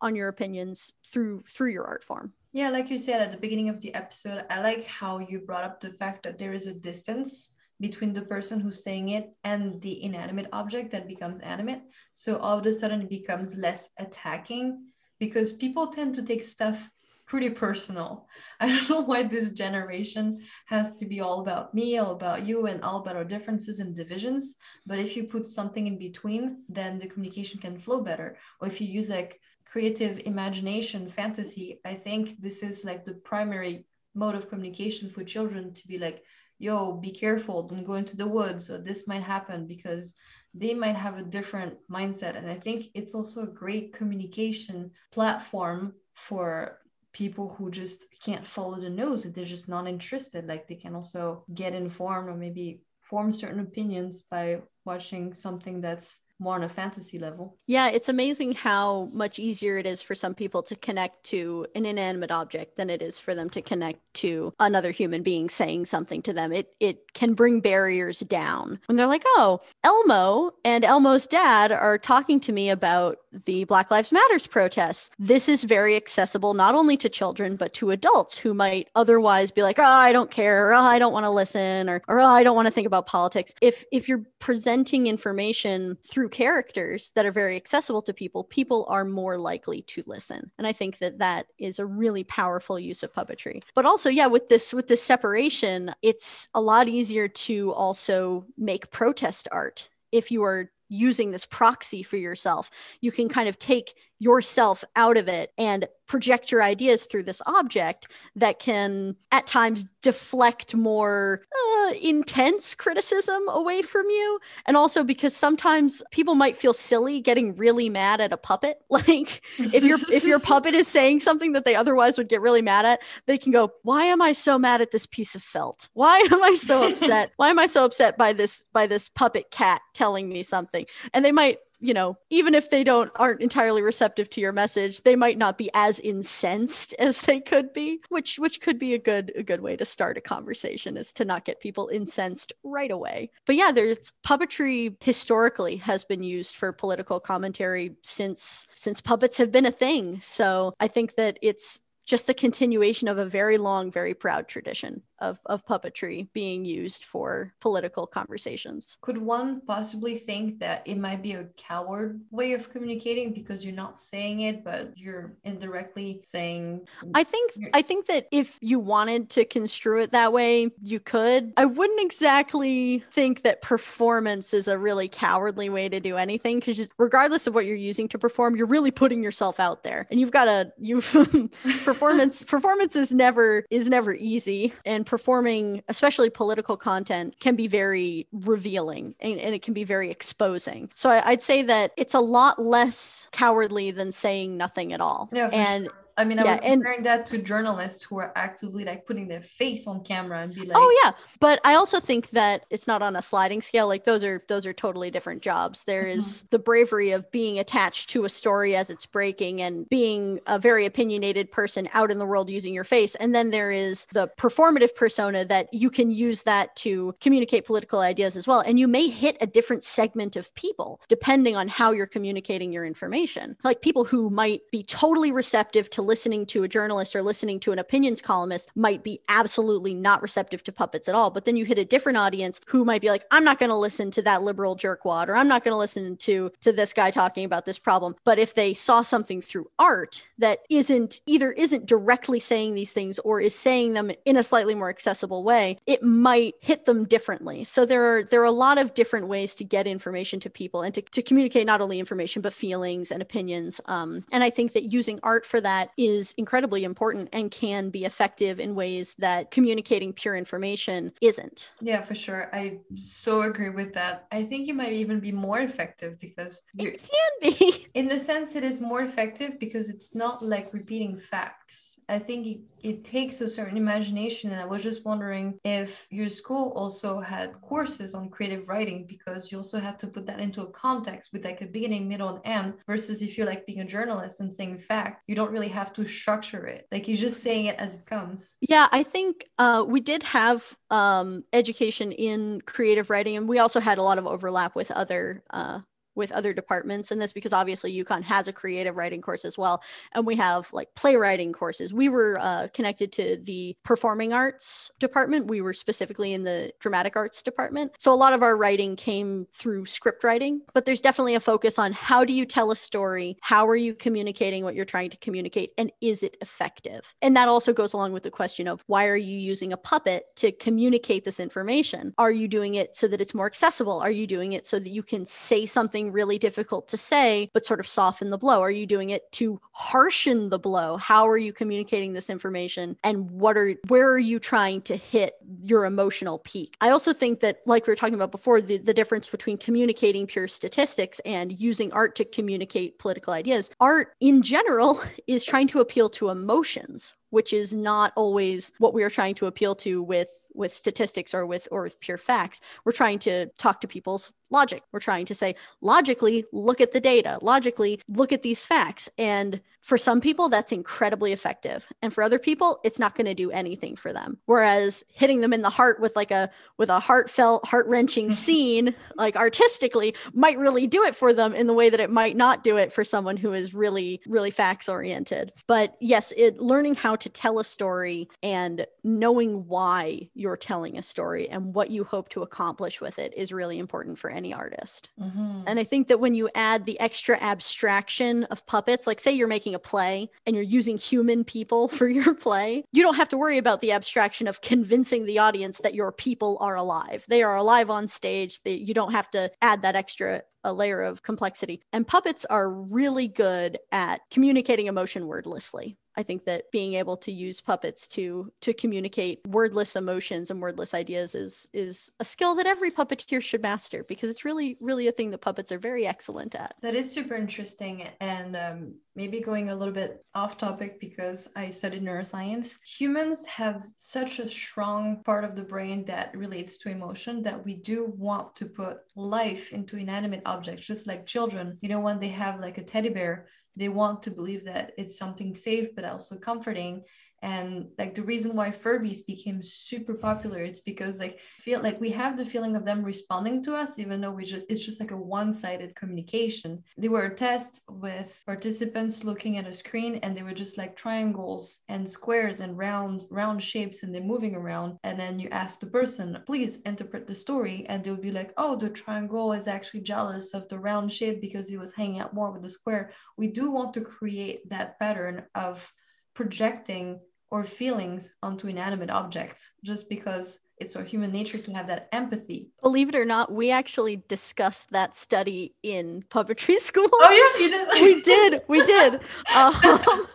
on 0.00 0.14
your 0.16 0.28
opinions 0.28 0.92
through 1.08 1.42
through 1.48 1.70
your 1.70 1.84
art 1.84 2.04
form. 2.04 2.32
Yeah, 2.52 2.70
like 2.70 2.90
you 2.90 2.98
said 2.98 3.22
at 3.22 3.30
the 3.30 3.38
beginning 3.38 3.68
of 3.68 3.80
the 3.80 3.94
episode, 3.94 4.44
I 4.50 4.60
like 4.60 4.84
how 4.84 5.18
you 5.18 5.40
brought 5.40 5.64
up 5.64 5.80
the 5.80 5.92
fact 5.92 6.24
that 6.24 6.38
there 6.38 6.52
is 6.52 6.66
a 6.66 6.74
distance 6.74 7.52
between 7.80 8.12
the 8.12 8.22
person 8.22 8.60
who's 8.60 8.82
saying 8.82 9.08
it 9.10 9.32
and 9.44 9.80
the 9.80 10.02
inanimate 10.02 10.48
object 10.52 10.90
that 10.90 11.08
becomes 11.08 11.40
animate. 11.40 11.82
So 12.12 12.36
all 12.36 12.58
of 12.58 12.66
a 12.66 12.72
sudden 12.72 13.02
it 13.02 13.08
becomes 13.08 13.56
less 13.56 13.88
attacking 13.98 14.84
because 15.18 15.52
people 15.52 15.88
tend 15.88 16.14
to 16.14 16.22
take 16.22 16.42
stuff 16.42 16.90
pretty 17.26 17.50
personal. 17.50 18.26
I 18.60 18.66
don't 18.66 18.90
know 18.90 19.00
why 19.00 19.22
this 19.22 19.52
generation 19.52 20.40
has 20.66 20.94
to 20.98 21.06
be 21.06 21.20
all 21.20 21.40
about 21.40 21.72
me, 21.72 21.96
all 21.96 22.12
about 22.12 22.44
you, 22.44 22.66
and 22.66 22.82
all 22.82 23.00
about 23.00 23.16
our 23.16 23.24
differences 23.24 23.78
and 23.78 23.94
divisions. 23.94 24.56
But 24.84 24.98
if 24.98 25.16
you 25.16 25.24
put 25.24 25.46
something 25.46 25.86
in 25.86 25.96
between, 25.96 26.64
then 26.68 26.98
the 26.98 27.06
communication 27.06 27.60
can 27.60 27.78
flow 27.78 28.02
better. 28.02 28.36
Or 28.60 28.66
if 28.66 28.80
you 28.80 28.88
use 28.88 29.08
like 29.08 29.40
creative 29.64 30.20
imagination, 30.26 31.08
fantasy, 31.08 31.80
I 31.84 31.94
think 31.94 32.40
this 32.40 32.64
is 32.64 32.84
like 32.84 33.04
the 33.04 33.14
primary 33.14 33.86
mode 34.14 34.34
of 34.34 34.48
communication 34.48 35.08
for 35.08 35.22
children 35.22 35.72
to 35.72 35.86
be 35.86 35.98
like, 35.98 36.24
yo 36.60 36.92
be 36.92 37.10
careful 37.10 37.62
don't 37.66 37.86
go 37.86 37.94
into 37.94 38.16
the 38.16 38.26
woods 38.26 38.70
or 38.70 38.78
this 38.78 39.08
might 39.08 39.22
happen 39.22 39.66
because 39.66 40.14
they 40.52 40.74
might 40.74 40.96
have 40.96 41.16
a 41.16 41.22
different 41.22 41.74
mindset. 41.90 42.36
And 42.36 42.48
i 42.48 42.54
think 42.54 42.86
it's 42.94 43.14
also 43.14 43.42
a 43.42 43.54
great 43.62 43.94
communication 43.94 44.92
platform 45.10 45.94
for 46.14 46.78
people 47.12 47.56
who 47.56 47.70
just 47.70 48.04
can't 48.22 48.46
follow 48.46 48.78
the 48.78 48.90
nose 48.90 49.24
they're 49.24 49.44
just 49.44 49.68
not 49.68 49.88
interested 49.88 50.46
like 50.46 50.68
they 50.68 50.76
can 50.76 50.94
also 50.94 51.44
get 51.54 51.74
informed 51.74 52.28
or 52.28 52.36
maybe 52.36 52.82
form 53.00 53.32
certain 53.32 53.60
opinions 53.60 54.22
by 54.30 54.60
watching 54.84 55.34
something 55.34 55.80
that's 55.80 56.20
more 56.40 56.54
on 56.54 56.64
a 56.64 56.68
fantasy 56.68 57.18
level. 57.18 57.58
Yeah, 57.66 57.88
it's 57.90 58.08
amazing 58.08 58.54
how 58.54 59.10
much 59.12 59.38
easier 59.38 59.78
it 59.78 59.86
is 59.86 60.02
for 60.02 60.14
some 60.14 60.34
people 60.34 60.62
to 60.64 60.74
connect 60.74 61.22
to 61.24 61.66
an 61.74 61.86
inanimate 61.86 62.30
object 62.30 62.76
than 62.76 62.90
it 62.90 63.02
is 63.02 63.18
for 63.18 63.34
them 63.34 63.50
to 63.50 63.62
connect 63.62 64.00
to 64.14 64.52
another 64.58 64.90
human 64.90 65.22
being 65.22 65.48
saying 65.48 65.84
something 65.84 66.22
to 66.22 66.32
them. 66.32 66.52
It 66.52 66.74
it 66.80 67.12
can 67.12 67.34
bring 67.34 67.60
barriers 67.60 68.20
down. 68.20 68.80
When 68.86 68.96
they're 68.96 69.06
like, 69.06 69.24
"Oh, 69.26 69.60
Elmo 69.84 70.52
and 70.64 70.84
Elmo's 70.84 71.26
dad 71.26 71.72
are 71.72 71.98
talking 71.98 72.40
to 72.40 72.52
me 72.52 72.70
about 72.70 73.18
the 73.32 73.64
Black 73.64 73.90
Lives 73.90 74.12
Matters 74.12 74.46
protests." 74.46 75.10
This 75.18 75.48
is 75.48 75.64
very 75.64 75.96
accessible 75.96 76.54
not 76.54 76.74
only 76.74 76.96
to 76.98 77.08
children 77.08 77.56
but 77.56 77.72
to 77.74 77.90
adults 77.90 78.38
who 78.38 78.54
might 78.54 78.88
otherwise 78.94 79.50
be 79.50 79.62
like, 79.62 79.78
"Oh, 79.78 79.84
I 79.84 80.12
don't 80.12 80.30
care," 80.30 80.68
or 80.68 80.74
oh, 80.74 80.80
"I 80.80 80.98
don't 80.98 81.12
want 81.12 81.24
to 81.24 81.30
listen," 81.30 81.88
or, 81.88 82.02
or 82.08 82.20
"Oh, 82.20 82.26
I 82.26 82.42
don't 82.42 82.56
want 82.56 82.66
to 82.66 82.72
think 82.72 82.86
about 82.86 83.06
politics." 83.06 83.54
If 83.60 83.84
if 83.92 84.08
you're 84.08 84.24
presenting 84.38 85.06
information 85.06 85.96
through 86.08 86.30
characters 86.30 87.12
that 87.14 87.26
are 87.26 87.32
very 87.32 87.56
accessible 87.56 88.02
to 88.02 88.14
people, 88.14 88.44
people 88.44 88.86
are 88.88 89.04
more 89.04 89.38
likely 89.38 89.82
to 89.82 90.02
listen. 90.06 90.50
And 90.58 90.66
I 90.66 90.72
think 90.72 90.98
that 90.98 91.18
that 91.18 91.46
is 91.58 91.78
a 91.78 91.86
really 91.86 92.24
powerful 92.24 92.78
use 92.78 93.02
of 93.02 93.12
puppetry. 93.12 93.62
But 93.74 93.86
also, 93.86 94.08
yeah, 94.08 94.26
with 94.26 94.48
this 94.48 94.72
with 94.72 94.88
this 94.88 95.02
separation, 95.02 95.92
it's 96.02 96.48
a 96.54 96.60
lot 96.60 96.88
easier 96.88 97.28
to 97.28 97.72
also 97.74 98.46
make 98.56 98.90
protest 98.90 99.48
art 99.52 99.88
if 100.12 100.30
you 100.30 100.42
are 100.42 100.70
using 100.90 101.30
this 101.30 101.46
proxy 101.46 102.02
for 102.02 102.18
yourself. 102.18 102.70
You 103.00 103.10
can 103.10 103.30
kind 103.30 103.48
of 103.48 103.58
take 103.58 103.94
yourself 104.20 104.84
out 104.94 105.16
of 105.16 105.28
it 105.28 105.50
and 105.56 105.86
project 106.06 106.50
your 106.50 106.62
ideas 106.62 107.04
through 107.04 107.22
this 107.22 107.40
object 107.46 108.08
that 108.36 108.58
can 108.58 109.16
at 109.32 109.46
times 109.46 109.86
deflect 110.02 110.74
more 110.74 111.42
uh, 111.56 111.92
intense 112.02 112.74
criticism 112.74 113.40
away 113.48 113.80
from 113.80 114.10
you. 114.10 114.40
And 114.66 114.76
also 114.76 115.04
because 115.04 115.34
sometimes 115.34 116.02
people 116.10 116.34
might 116.34 116.56
feel 116.56 116.72
silly 116.74 117.20
getting 117.20 117.54
really 117.54 117.88
mad 117.88 118.20
at 118.20 118.32
a 118.32 118.36
puppet. 118.36 118.78
Like 118.90 119.40
if 119.56 119.82
your 119.82 119.98
if 120.12 120.24
your 120.24 120.40
puppet 120.40 120.74
is 120.74 120.86
saying 120.86 121.20
something 121.20 121.52
that 121.52 121.64
they 121.64 121.74
otherwise 121.74 122.18
would 122.18 122.28
get 122.28 122.42
really 122.42 122.60
mad 122.60 122.84
at 122.84 123.00
they 123.26 123.38
can 123.38 123.50
go 123.50 123.72
why 123.82 124.04
am 124.04 124.20
i 124.20 124.32
so 124.32 124.58
mad 124.58 124.82
at 124.82 124.90
this 124.90 125.06
piece 125.06 125.34
of 125.34 125.42
felt? 125.42 125.88
Why 125.94 126.18
am 126.30 126.42
i 126.42 126.54
so 126.54 126.88
upset? 126.88 127.30
Why 127.36 127.48
am 127.48 127.58
i 127.58 127.66
so 127.66 127.84
upset 127.84 128.18
by 128.18 128.34
this 128.34 128.66
by 128.72 128.86
this 128.86 129.08
puppet 129.08 129.50
cat 129.50 129.80
telling 129.94 130.28
me 130.28 130.42
something 130.42 130.79
and 131.12 131.24
they 131.24 131.32
might 131.32 131.58
you 131.80 131.94
know, 131.94 132.18
even 132.28 132.54
if 132.54 132.70
they 132.70 132.84
don't 132.84 133.10
aren't 133.16 133.40
entirely 133.40 133.82
receptive 133.82 134.28
to 134.30 134.40
your 134.40 134.52
message, 134.52 135.02
they 135.02 135.16
might 135.16 135.38
not 135.38 135.56
be 135.56 135.70
as 135.74 135.98
incensed 135.98 136.94
as 136.98 137.22
they 137.22 137.40
could 137.40 137.72
be, 137.72 138.00
which 138.10 138.38
which 138.38 138.60
could 138.60 138.78
be 138.78 138.94
a 138.94 138.98
good 138.98 139.32
a 139.34 139.42
good 139.42 139.62
way 139.62 139.76
to 139.76 139.84
start 139.84 140.18
a 140.18 140.20
conversation 140.20 140.96
is 140.96 141.12
to 141.14 141.24
not 141.24 141.44
get 141.44 141.60
people 141.60 141.88
incensed 141.88 142.52
right 142.62 142.90
away. 142.90 143.30
But 143.46 143.56
yeah, 143.56 143.72
there's 143.72 144.12
puppetry 144.24 145.02
historically 145.02 145.76
has 145.76 146.04
been 146.04 146.22
used 146.22 146.54
for 146.54 146.70
political 146.72 147.18
commentary 147.18 147.96
since 148.02 148.68
since 148.74 149.00
puppets 149.00 149.38
have 149.38 149.50
been 149.50 149.66
a 149.66 149.72
thing. 149.72 150.20
So 150.20 150.74
I 150.78 150.88
think 150.88 151.14
that 151.14 151.38
it's 151.40 151.80
just 152.06 152.28
a 152.28 152.34
continuation 152.34 153.08
of 153.08 153.18
a 153.18 153.24
very 153.24 153.56
long, 153.56 153.90
very 153.90 154.14
proud 154.14 154.48
tradition 154.48 155.02
of, 155.20 155.40
of 155.46 155.66
puppetry 155.66 156.28
being 156.32 156.64
used 156.64 157.04
for 157.04 157.52
political 157.60 158.06
conversations. 158.06 158.98
Could 159.00 159.18
one 159.18 159.60
possibly 159.62 160.16
think 160.16 160.58
that 160.60 160.82
it 160.86 160.98
might 160.98 161.22
be 161.22 161.32
a 161.32 161.44
coward 161.56 162.20
way 162.30 162.52
of 162.52 162.70
communicating 162.70 163.32
because 163.32 163.64
you're 163.64 163.74
not 163.74 163.98
saying 163.98 164.40
it, 164.40 164.64
but 164.64 164.92
you're 164.96 165.32
indirectly 165.44 166.20
saying? 166.24 166.86
I 167.14 167.24
think 167.24 167.52
I 167.74 167.82
think 167.82 168.06
that 168.06 168.26
if 168.30 168.58
you 168.60 168.78
wanted 168.78 169.30
to 169.30 169.44
construe 169.44 170.00
it 170.00 170.12
that 170.12 170.32
way, 170.32 170.70
you 170.82 171.00
could. 171.00 171.52
I 171.56 171.66
wouldn't 171.66 172.00
exactly 172.00 173.04
think 173.10 173.42
that 173.42 173.62
performance 173.62 174.54
is 174.54 174.68
a 174.68 174.78
really 174.78 175.08
cowardly 175.08 175.68
way 175.68 175.88
to 175.88 176.00
do 176.00 176.16
anything 176.16 176.58
because 176.58 176.90
regardless 176.98 177.46
of 177.46 177.54
what 177.54 177.66
you're 177.66 177.76
using 177.76 178.08
to 178.08 178.18
perform, 178.18 178.56
you're 178.56 178.66
really 178.66 178.90
putting 178.90 179.22
yourself 179.22 179.60
out 179.60 179.82
there, 179.82 180.06
and 180.10 180.20
you've 180.20 180.30
got 180.30 180.44
to 180.44 180.72
you 180.78 181.00
performance 181.84 182.42
performance 182.44 182.96
is 182.96 183.14
never 183.14 183.64
is 183.70 183.88
never 183.88 184.14
easy, 184.14 184.72
and 184.84 185.06
performing, 185.10 185.82
especially 185.88 186.30
political 186.30 186.76
content, 186.76 187.34
can 187.40 187.56
be 187.56 187.66
very 187.66 188.28
revealing 188.32 189.16
and, 189.18 189.40
and 189.40 189.56
it 189.56 189.60
can 189.60 189.74
be 189.74 189.82
very 189.82 190.08
exposing. 190.08 190.88
So 190.94 191.10
I, 191.10 191.30
would 191.30 191.42
say 191.42 191.62
that 191.62 191.90
it's 191.96 192.14
a 192.14 192.20
lot 192.20 192.60
less 192.60 193.26
cowardly 193.32 193.90
than 193.90 194.12
saying 194.12 194.56
nothing 194.56 194.92
at 194.92 195.00
all. 195.00 195.28
Yeah, 195.32 195.48
and 195.48 195.86
sure. 195.86 195.94
I 196.20 196.24
mean, 196.24 196.38
I 196.38 196.44
yeah, 196.44 196.50
was 196.50 196.60
comparing 196.60 196.98
and, 196.98 197.06
that 197.06 197.24
to 197.26 197.38
journalists 197.38 198.04
who 198.04 198.18
are 198.18 198.30
actively 198.36 198.84
like 198.84 199.06
putting 199.06 199.26
their 199.26 199.40
face 199.40 199.86
on 199.86 200.04
camera 200.04 200.42
and 200.42 200.52
be 200.54 200.66
like, 200.66 200.76
"Oh 200.76 201.00
yeah," 201.02 201.12
but 201.40 201.60
I 201.64 201.76
also 201.76 201.98
think 201.98 202.28
that 202.30 202.66
it's 202.68 202.86
not 202.86 203.00
on 203.00 203.16
a 203.16 203.22
sliding 203.22 203.62
scale. 203.62 203.88
Like 203.88 204.04
those 204.04 204.22
are 204.22 204.42
those 204.46 204.66
are 204.66 204.74
totally 204.74 205.10
different 205.10 205.40
jobs. 205.40 205.84
There 205.84 206.02
mm-hmm. 206.02 206.18
is 206.18 206.42
the 206.50 206.58
bravery 206.58 207.12
of 207.12 207.30
being 207.30 207.58
attached 207.58 208.10
to 208.10 208.26
a 208.26 208.28
story 208.28 208.76
as 208.76 208.90
it's 208.90 209.06
breaking 209.06 209.62
and 209.62 209.88
being 209.88 210.40
a 210.46 210.58
very 210.58 210.84
opinionated 210.84 211.50
person 211.50 211.88
out 211.94 212.10
in 212.10 212.18
the 212.18 212.26
world 212.26 212.50
using 212.50 212.74
your 212.74 212.84
face, 212.84 213.14
and 213.14 213.34
then 213.34 213.50
there 213.50 213.72
is 213.72 214.04
the 214.12 214.28
performative 214.36 214.94
persona 214.94 215.46
that 215.46 215.72
you 215.72 215.88
can 215.88 216.10
use 216.10 216.42
that 216.42 216.76
to 216.76 217.14
communicate 217.22 217.64
political 217.64 218.00
ideas 218.00 218.36
as 218.36 218.46
well. 218.46 218.60
And 218.60 218.78
you 218.78 218.88
may 218.88 219.08
hit 219.08 219.38
a 219.40 219.46
different 219.46 219.84
segment 219.84 220.36
of 220.36 220.54
people 220.54 221.00
depending 221.08 221.56
on 221.56 221.68
how 221.68 221.92
you're 221.92 222.06
communicating 222.06 222.74
your 222.74 222.84
information. 222.84 223.56
Like 223.64 223.80
people 223.80 224.04
who 224.04 224.28
might 224.28 224.60
be 224.70 224.82
totally 224.82 225.32
receptive 225.32 225.88
to 225.90 226.09
listening 226.10 226.44
to 226.46 226.64
a 226.64 226.68
journalist 226.68 227.14
or 227.14 227.22
listening 227.22 227.60
to 227.60 227.70
an 227.70 227.78
opinions 227.78 228.20
columnist 228.20 228.72
might 228.74 229.04
be 229.04 229.20
absolutely 229.28 229.94
not 229.94 230.22
receptive 230.22 230.64
to 230.64 230.72
puppets 230.72 231.08
at 231.08 231.14
all. 231.14 231.30
But 231.30 231.44
then 231.44 231.56
you 231.56 231.64
hit 231.64 231.78
a 231.78 231.84
different 231.84 232.18
audience 232.18 232.60
who 232.66 232.84
might 232.84 233.00
be 233.00 233.10
like, 233.10 233.24
I'm 233.30 233.44
not 233.44 233.60
going 233.60 233.70
to 233.70 233.76
listen 233.76 234.10
to 234.10 234.22
that 234.22 234.42
liberal 234.42 234.74
jerkwad, 234.76 235.28
or 235.28 235.36
I'm 235.36 235.46
not 235.46 235.62
going 235.62 235.72
to 235.72 235.78
listen 235.78 236.16
to 236.16 236.50
to 236.62 236.72
this 236.72 236.92
guy 236.92 237.12
talking 237.12 237.44
about 237.44 237.64
this 237.64 237.78
problem. 237.78 238.16
But 238.24 238.40
if 238.40 238.56
they 238.56 238.74
saw 238.74 239.02
something 239.02 239.40
through 239.40 239.70
art 239.78 240.26
that 240.38 240.58
isn't 240.68 241.20
either 241.26 241.52
isn't 241.52 241.86
directly 241.86 242.40
saying 242.40 242.74
these 242.74 242.92
things 242.92 243.20
or 243.20 243.40
is 243.40 243.54
saying 243.54 243.92
them 243.92 244.10
in 244.24 244.36
a 244.36 244.42
slightly 244.42 244.74
more 244.74 244.88
accessible 244.88 245.44
way, 245.44 245.78
it 245.86 246.02
might 246.02 246.54
hit 246.60 246.86
them 246.86 247.04
differently. 247.04 247.62
So 247.62 247.86
there 247.86 248.16
are 248.16 248.24
there 248.24 248.42
are 248.42 248.44
a 248.44 248.50
lot 248.66 248.78
of 248.78 248.94
different 248.94 249.28
ways 249.28 249.54
to 249.56 249.64
get 249.64 249.86
information 249.86 250.40
to 250.40 250.50
people 250.50 250.82
and 250.82 250.92
to, 250.94 251.02
to 251.02 251.22
communicate 251.22 251.66
not 251.66 251.80
only 251.80 252.00
information 252.00 252.42
but 252.42 252.52
feelings 252.52 253.12
and 253.12 253.22
opinions. 253.22 253.80
Um, 253.86 254.24
and 254.32 254.42
I 254.42 254.50
think 254.50 254.72
that 254.72 254.92
using 254.92 255.20
art 255.22 255.46
for 255.46 255.60
that 255.60 255.90
is 256.00 256.34
incredibly 256.38 256.82
important 256.82 257.28
and 257.32 257.50
can 257.50 257.90
be 257.90 258.06
effective 258.06 258.58
in 258.58 258.74
ways 258.74 259.14
that 259.16 259.50
communicating 259.50 260.14
pure 260.14 260.34
information 260.34 261.12
isn't. 261.20 261.72
Yeah, 261.80 262.00
for 262.00 262.14
sure. 262.14 262.48
I 262.54 262.78
so 262.96 263.42
agree 263.42 263.68
with 263.68 263.92
that. 263.94 264.26
I 264.32 264.44
think 264.44 264.68
it 264.68 264.74
might 264.74 264.94
even 264.94 265.20
be 265.20 265.30
more 265.30 265.60
effective 265.60 266.18
because 266.18 266.62
it 266.78 267.02
can 267.02 267.32
be. 267.42 267.86
In 267.94 268.08
the 268.08 268.18
sense 268.18 268.54
it 268.54 268.64
is 268.64 268.80
more 268.80 269.02
effective 269.02 269.58
because 269.60 269.90
it's 269.90 270.14
not 270.14 270.42
like 270.42 270.72
repeating 270.72 271.18
facts. 271.18 271.98
I 272.08 272.18
think 272.18 272.46
it, 272.46 272.60
it 272.82 273.04
takes 273.04 273.40
a 273.40 273.46
certain 273.48 273.76
imagination. 273.76 274.50
And 274.52 274.60
I 274.60 274.64
was 274.64 274.82
just 274.82 275.04
wondering 275.04 275.58
if 275.64 276.06
your 276.10 276.30
school 276.30 276.72
also 276.74 277.20
had 277.20 277.60
courses 277.60 278.14
on 278.14 278.30
creative 278.30 278.66
writing 278.68 279.06
because 279.06 279.52
you 279.52 279.58
also 279.58 279.78
had 279.78 279.98
to 280.00 280.06
put 280.06 280.26
that 280.26 280.40
into 280.40 280.62
a 280.62 280.70
context 280.70 281.30
with 281.32 281.44
like 281.44 281.60
a 281.60 281.66
beginning, 281.66 282.08
middle, 282.08 282.28
and 282.28 282.40
end 282.44 282.74
versus 282.86 283.22
if 283.22 283.36
you're 283.36 283.46
like 283.46 283.66
being 283.66 283.80
a 283.80 283.84
journalist 283.84 284.40
and 284.40 284.52
saying 284.52 284.78
fact, 284.78 285.22
you 285.26 285.34
don't 285.34 285.52
really 285.52 285.68
have 285.68 285.79
to 285.84 286.04
structure 286.04 286.66
it. 286.66 286.86
Like 286.92 287.08
you're 287.08 287.16
just 287.16 287.42
saying 287.42 287.66
it 287.66 287.76
as 287.76 288.00
it 288.00 288.06
comes. 288.06 288.56
Yeah, 288.60 288.88
I 288.92 289.02
think 289.02 289.44
uh, 289.58 289.84
we 289.86 290.00
did 290.00 290.22
have 290.22 290.76
um, 290.90 291.44
education 291.52 292.12
in 292.12 292.60
creative 292.66 293.10
writing, 293.10 293.36
and 293.36 293.48
we 293.48 293.58
also 293.58 293.80
had 293.80 293.98
a 293.98 294.02
lot 294.02 294.18
of 294.18 294.26
overlap 294.26 294.74
with 294.74 294.90
other 294.90 295.42
uh, 295.50 295.80
with 296.14 296.32
other 296.32 296.52
departments 296.52 297.10
and 297.10 297.20
this 297.20 297.32
because 297.32 297.52
obviously 297.52 297.92
UConn 297.92 298.22
has 298.22 298.48
a 298.48 298.52
creative 298.52 298.96
writing 298.96 299.20
course 299.20 299.44
as 299.44 299.56
well. 299.56 299.82
And 300.14 300.26
we 300.26 300.36
have 300.36 300.72
like 300.72 300.88
playwriting 300.94 301.52
courses. 301.52 301.92
We 301.92 302.08
were 302.08 302.38
uh, 302.40 302.68
connected 302.74 303.12
to 303.12 303.36
the 303.42 303.76
performing 303.84 304.32
arts 304.32 304.90
department. 304.98 305.48
We 305.48 305.60
were 305.60 305.72
specifically 305.72 306.32
in 306.32 306.42
the 306.42 306.72
dramatic 306.80 307.16
arts 307.16 307.42
department. 307.42 307.92
So 307.98 308.12
a 308.12 308.14
lot 308.14 308.32
of 308.32 308.42
our 308.42 308.56
writing 308.56 308.96
came 308.96 309.46
through 309.52 309.86
script 309.86 310.24
writing 310.24 310.60
but 310.74 310.84
there's 310.84 311.00
definitely 311.00 311.34
a 311.34 311.40
focus 311.40 311.78
on 311.78 311.92
how 311.92 312.24
do 312.24 312.32
you 312.32 312.46
tell 312.46 312.70
a 312.70 312.76
story? 312.76 313.36
How 313.40 313.66
are 313.68 313.76
you 313.76 313.94
communicating 313.94 314.64
what 314.64 314.74
you're 314.74 314.84
trying 314.84 315.10
to 315.10 315.16
communicate? 315.18 315.72
And 315.78 315.92
is 316.00 316.22
it 316.22 316.36
effective? 316.40 317.14
And 317.22 317.36
that 317.36 317.48
also 317.48 317.72
goes 317.72 317.92
along 317.92 318.12
with 318.12 318.22
the 318.22 318.30
question 318.30 318.68
of 318.68 318.82
why 318.86 319.06
are 319.06 319.16
you 319.16 319.36
using 319.36 319.72
a 319.72 319.76
puppet 319.76 320.24
to 320.36 320.52
communicate 320.52 321.24
this 321.24 321.40
information? 321.40 322.14
Are 322.18 322.30
you 322.30 322.48
doing 322.48 322.74
it 322.74 322.96
so 322.96 323.08
that 323.08 323.20
it's 323.20 323.34
more 323.34 323.46
accessible? 323.46 324.00
Are 324.00 324.10
you 324.10 324.26
doing 324.26 324.52
it 324.52 324.64
so 324.64 324.78
that 324.78 324.90
you 324.90 325.02
can 325.02 325.26
say 325.26 325.66
something 325.66 325.99
something 326.00 326.12
really 326.12 326.38
difficult 326.38 326.88
to 326.88 326.96
say, 326.96 327.50
but 327.52 327.64
sort 327.64 327.80
of 327.80 327.86
soften 327.86 328.30
the 328.30 328.38
blow? 328.38 328.60
Are 328.60 328.70
you 328.70 328.86
doing 328.86 329.10
it 329.10 329.30
to 329.32 329.60
harshen 329.78 330.50
the 330.50 330.58
blow? 330.58 330.96
How 330.96 331.28
are 331.28 331.36
you 331.36 331.52
communicating 331.52 332.12
this 332.12 332.30
information? 332.30 332.96
And 333.04 333.30
what 333.30 333.56
are 333.56 333.74
where 333.88 334.10
are 334.10 334.18
you 334.18 334.38
trying 334.38 334.82
to 334.82 334.96
hit 334.96 335.34
your 335.62 335.84
emotional 335.84 336.38
peak? 336.38 336.76
I 336.80 336.90
also 336.90 337.12
think 337.12 337.40
that, 337.40 337.58
like 337.66 337.86
we 337.86 337.92
were 337.92 337.96
talking 337.96 338.14
about 338.14 338.32
before, 338.32 338.60
the, 338.60 338.78
the 338.78 338.94
difference 338.94 339.28
between 339.28 339.58
communicating 339.58 340.26
pure 340.26 340.48
statistics 340.48 341.20
and 341.24 341.52
using 341.58 341.92
art 341.92 342.16
to 342.16 342.24
communicate 342.24 342.98
political 342.98 343.32
ideas, 343.32 343.70
art 343.80 344.14
in 344.20 344.42
general 344.42 345.00
is 345.26 345.44
trying 345.44 345.68
to 345.68 345.80
appeal 345.80 346.08
to 346.10 346.30
emotions, 346.30 347.14
which 347.30 347.52
is 347.52 347.74
not 347.74 348.12
always 348.16 348.72
what 348.78 348.94
we 348.94 349.02
are 349.02 349.10
trying 349.10 349.34
to 349.34 349.46
appeal 349.46 349.74
to 349.74 350.02
with 350.02 350.28
with 350.52 350.72
statistics 350.72 351.32
or 351.32 351.46
with 351.46 351.68
or 351.70 351.84
with 351.84 352.00
pure 352.00 352.18
facts 352.18 352.60
we're 352.84 352.90
trying 352.90 353.20
to 353.20 353.46
talk 353.56 353.80
to 353.80 353.86
people's 353.86 354.32
logic. 354.50 354.82
We're 354.92 355.00
trying 355.00 355.26
to 355.26 355.34
say, 355.34 355.54
logically, 355.80 356.44
look 356.52 356.80
at 356.80 356.92
the 356.92 357.00
data, 357.00 357.38
logically, 357.40 358.00
look 358.08 358.32
at 358.32 358.42
these 358.42 358.64
facts. 358.64 359.08
And 359.18 359.60
for 359.80 359.96
some 359.96 360.20
people, 360.20 360.48
that's 360.48 360.72
incredibly 360.72 361.32
effective. 361.32 361.86
And 362.02 362.12
for 362.12 362.22
other 362.22 362.38
people, 362.38 362.80
it's 362.84 362.98
not 362.98 363.14
going 363.14 363.26
to 363.26 363.34
do 363.34 363.50
anything 363.50 363.96
for 363.96 364.12
them. 364.12 364.38
Whereas 364.46 365.04
hitting 365.12 365.40
them 365.40 365.52
in 365.52 365.62
the 365.62 365.70
heart 365.70 366.00
with 366.00 366.14
like 366.16 366.30
a 366.30 366.50
with 366.76 366.90
a 366.90 367.00
heartfelt, 367.00 367.66
heart-wrenching 367.66 368.26
mm-hmm. 368.26 368.32
scene, 368.32 368.94
like 369.16 369.36
artistically, 369.36 370.14
might 370.32 370.58
really 370.58 370.86
do 370.86 371.04
it 371.04 371.14
for 371.14 371.32
them 371.32 371.54
in 371.54 371.66
the 371.66 371.74
way 371.74 371.90
that 371.90 372.00
it 372.00 372.10
might 372.10 372.36
not 372.36 372.62
do 372.62 372.76
it 372.76 372.92
for 372.92 373.04
someone 373.04 373.36
who 373.36 373.52
is 373.52 373.74
really, 373.74 374.20
really 374.26 374.50
facts 374.50 374.88
oriented. 374.88 375.52
But 375.66 375.96
yes, 376.00 376.32
it 376.36 376.58
learning 376.58 376.96
how 376.96 377.16
to 377.16 377.28
tell 377.28 377.58
a 377.58 377.64
story 377.64 378.28
and 378.42 378.86
knowing 379.02 379.66
why 379.66 380.28
you're 380.34 380.56
telling 380.56 380.98
a 380.98 381.02
story 381.02 381.48
and 381.48 381.74
what 381.74 381.90
you 381.90 382.04
hope 382.04 382.28
to 382.30 382.42
accomplish 382.42 383.00
with 383.00 383.18
it 383.18 383.32
is 383.36 383.52
really 383.52 383.78
important 383.78 384.18
for 384.18 384.30
any 384.30 384.52
artist. 384.52 385.10
Mm-hmm. 385.20 385.62
And 385.66 385.78
I 385.78 385.84
think 385.84 386.08
that 386.08 386.20
when 386.20 386.34
you 386.34 386.48
add 386.54 386.86
the 386.86 387.00
extra 387.00 387.38
abstraction 387.38 388.44
of 388.44 388.66
puppets, 388.66 389.06
like 389.06 389.20
say 389.20 389.32
you're 389.32 389.48
making 389.48 389.69
a 389.74 389.78
play 389.78 390.30
and 390.46 390.54
you're 390.54 390.62
using 390.62 390.98
human 390.98 391.44
people 391.44 391.88
for 391.88 392.08
your 392.08 392.34
play, 392.34 392.84
you 392.92 393.02
don't 393.02 393.16
have 393.16 393.28
to 393.30 393.38
worry 393.38 393.58
about 393.58 393.80
the 393.80 393.92
abstraction 393.92 394.46
of 394.46 394.60
convincing 394.60 395.26
the 395.26 395.38
audience 395.38 395.78
that 395.78 395.94
your 395.94 396.12
people 396.12 396.58
are 396.60 396.76
alive. 396.76 397.24
They 397.28 397.42
are 397.42 397.56
alive 397.56 397.90
on 397.90 398.08
stage. 398.08 398.60
They, 398.62 398.74
you 398.74 398.94
don't 398.94 399.12
have 399.12 399.30
to 399.32 399.50
add 399.62 399.82
that 399.82 399.96
extra 399.96 400.42
a 400.64 400.72
layer 400.72 401.00
of 401.00 401.22
complexity. 401.22 401.82
And 401.92 402.06
puppets 402.06 402.44
are 402.44 402.70
really 402.70 403.28
good 403.28 403.78
at 403.92 404.20
communicating 404.30 404.86
emotion 404.86 405.26
wordlessly. 405.26 405.96
I 406.20 406.22
think 406.22 406.44
that 406.44 406.70
being 406.70 406.94
able 406.94 407.16
to 407.16 407.32
use 407.32 407.62
puppets 407.62 408.06
to 408.08 408.52
to 408.60 408.74
communicate 408.74 409.40
wordless 409.46 409.96
emotions 409.96 410.50
and 410.50 410.60
wordless 410.60 410.92
ideas 410.92 411.34
is 411.34 411.66
is 411.72 412.12
a 412.20 412.24
skill 412.24 412.54
that 412.56 412.66
every 412.66 412.90
puppeteer 412.90 413.40
should 413.40 413.62
master 413.62 414.04
because 414.04 414.28
it's 414.28 414.44
really 414.44 414.76
really 414.80 415.08
a 415.08 415.12
thing 415.12 415.30
that 415.30 415.38
puppets 415.38 415.72
are 415.72 415.78
very 415.78 416.06
excellent 416.06 416.54
at. 416.54 416.74
That 416.82 416.94
is 416.94 417.10
super 417.10 417.36
interesting 417.36 418.06
and 418.20 418.54
um, 418.54 418.94
maybe 419.16 419.40
going 419.40 419.70
a 419.70 419.74
little 419.74 419.94
bit 419.94 420.24
off 420.34 420.58
topic 420.58 421.00
because 421.00 421.48
I 421.56 421.70
studied 421.70 422.04
neuroscience. 422.04 422.76
Humans 422.98 423.46
have 423.46 423.86
such 423.96 424.38
a 424.38 424.48
strong 424.48 425.22
part 425.24 425.44
of 425.44 425.56
the 425.56 425.62
brain 425.62 426.04
that 426.04 426.36
relates 426.36 426.76
to 426.78 426.90
emotion 426.90 427.42
that 427.42 427.64
we 427.64 427.74
do 427.74 428.12
want 428.16 428.54
to 428.56 428.66
put 428.66 428.98
life 429.16 429.72
into 429.72 429.96
inanimate 429.96 430.42
objects, 430.44 430.86
just 430.86 431.06
like 431.06 431.26
children. 431.26 431.78
You 431.80 431.88
know, 431.88 432.00
when 432.00 432.20
they 432.20 432.28
have 432.28 432.60
like 432.60 432.78
a 432.78 432.84
teddy 432.84 433.08
bear 433.08 433.46
they 433.76 433.88
want 433.88 434.22
to 434.24 434.30
believe 434.30 434.64
that 434.64 434.92
it's 434.98 435.18
something 435.18 435.54
safe 435.54 435.88
but 435.94 436.04
also 436.04 436.36
comforting 436.36 437.02
and 437.42 437.86
like 437.98 438.14
the 438.14 438.22
reason 438.22 438.54
why 438.54 438.70
furbies 438.70 439.26
became 439.26 439.62
super 439.62 440.14
popular 440.14 440.62
it's 440.62 440.80
because 440.80 441.18
like 441.18 441.38
feel 441.60 441.80
like 441.80 442.00
we 442.00 442.10
have 442.10 442.36
the 442.36 442.44
feeling 442.44 442.76
of 442.76 442.84
them 442.84 443.02
responding 443.02 443.62
to 443.62 443.74
us 443.74 443.98
even 443.98 444.20
though 444.20 444.32
we 444.32 444.44
just 444.44 444.70
it's 444.70 444.84
just 444.84 445.00
like 445.00 445.10
a 445.10 445.16
one-sided 445.16 445.94
communication. 445.94 446.82
They 446.96 447.08
were 447.08 447.24
a 447.24 447.34
test 447.34 447.82
with 447.88 448.42
participants 448.46 449.24
looking 449.24 449.56
at 449.56 449.66
a 449.66 449.72
screen 449.72 450.16
and 450.22 450.36
they 450.36 450.42
were 450.42 450.54
just 450.54 450.76
like 450.78 450.96
triangles 450.96 451.80
and 451.88 452.08
squares 452.08 452.60
and 452.60 452.76
round 452.76 453.24
round 453.30 453.62
shapes 453.62 454.02
and 454.02 454.14
they're 454.14 454.22
moving 454.22 454.54
around. 454.54 454.98
And 455.04 455.18
then 455.18 455.38
you 455.38 455.48
ask 455.50 455.80
the 455.80 455.86
person 455.86 456.42
please 456.46 456.80
interpret 456.82 457.26
the 457.26 457.34
story 457.34 457.86
and 457.88 458.02
they'll 458.02 458.16
be 458.16 458.32
like 458.32 458.52
oh 458.56 458.76
the 458.76 458.90
triangle 458.90 459.52
is 459.52 459.68
actually 459.68 460.00
jealous 460.00 460.54
of 460.54 460.68
the 460.68 460.78
round 460.78 461.12
shape 461.12 461.40
because 461.40 461.68
he 461.68 461.78
was 461.78 461.94
hanging 461.94 462.20
out 462.20 462.34
more 462.34 462.50
with 462.50 462.62
the 462.62 462.68
square. 462.68 463.12
We 463.36 463.48
do 463.48 463.70
want 463.70 463.94
to 463.94 464.00
create 464.00 464.68
that 464.70 464.98
pattern 464.98 465.44
of 465.54 465.90
projecting 466.34 467.20
or 467.50 467.64
feelings 467.64 468.32
onto 468.42 468.68
inanimate 468.68 469.10
objects 469.10 469.70
just 469.84 470.08
because 470.08 470.60
it's 470.80 470.96
our 470.96 471.04
human 471.04 471.30
nature 471.30 471.58
to 471.58 471.72
have 471.72 471.86
that 471.88 472.08
empathy. 472.10 472.70
Believe 472.82 473.10
it 473.10 473.14
or 473.14 473.26
not, 473.26 473.52
we 473.52 473.70
actually 473.70 474.22
discussed 474.28 474.90
that 474.90 475.14
study 475.14 475.74
in 475.82 476.24
puppetry 476.30 476.76
school. 476.78 477.08
Oh 477.12 477.30
yeah, 477.30 477.64
you 477.64 477.70
did. 477.70 478.02
we 478.02 478.20
did. 478.22 478.62
We 478.66 478.86
did. 478.86 479.14
Um, 479.54 479.74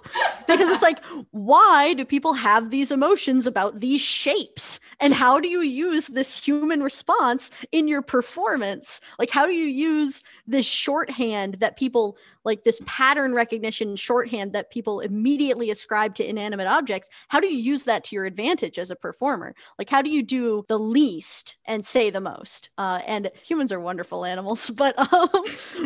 because 0.48 0.70
it's 0.70 0.84
like, 0.84 1.04
why 1.32 1.96
do 1.96 2.06
people 2.06 2.34
have 2.34 2.70
these 2.70 2.92
emotions 2.92 3.48
about 3.48 3.80
these 3.80 4.02
shapes? 4.02 4.80
And 5.00 5.14
how 5.14 5.40
do 5.40 5.48
you 5.48 5.62
use 5.62 6.08
this 6.08 6.46
human 6.46 6.84
response 6.84 7.50
in 7.72 7.88
your 7.88 8.04
performance? 8.04 9.02
Like, 9.18 9.32
how 9.32 9.48
do 9.48 9.54
you 9.54 9.68
use 9.68 10.24
this 10.46 10.66
shorthand 10.66 11.56
that 11.56 11.76
people 11.76 12.18
like 12.46 12.64
this 12.64 12.80
pattern 12.86 13.34
recognition 13.34 13.96
shorthand 13.96 14.54
that 14.54 14.70
people 14.70 15.00
immediately 15.00 15.72
ascribe 15.72 16.14
to 16.16 16.30
inanimate 16.30 16.68
objects 16.68 17.10
how 17.28 17.40
do 17.40 17.48
you 17.48 17.58
use 17.58 17.84
that 17.84 18.04
to 18.04 18.16
your 18.16 18.26
advantage 18.26 18.78
as 18.78 18.92
a 18.92 18.96
performer 18.96 19.56
like 19.80 19.90
how 19.90 20.02
do 20.02 20.10
you 20.10 20.22
do 20.22 20.35
the 20.68 20.80
least 20.80 21.58
and 21.66 21.86
say 21.86 22.10
the 22.10 22.22
most 22.22 22.70
uh, 22.78 23.02
and 23.08 23.30
humans 23.44 23.72
are 23.72 23.80
wonderful 23.80 24.26
animals 24.26 24.70
but 24.76 24.98
um, 25.14 25.46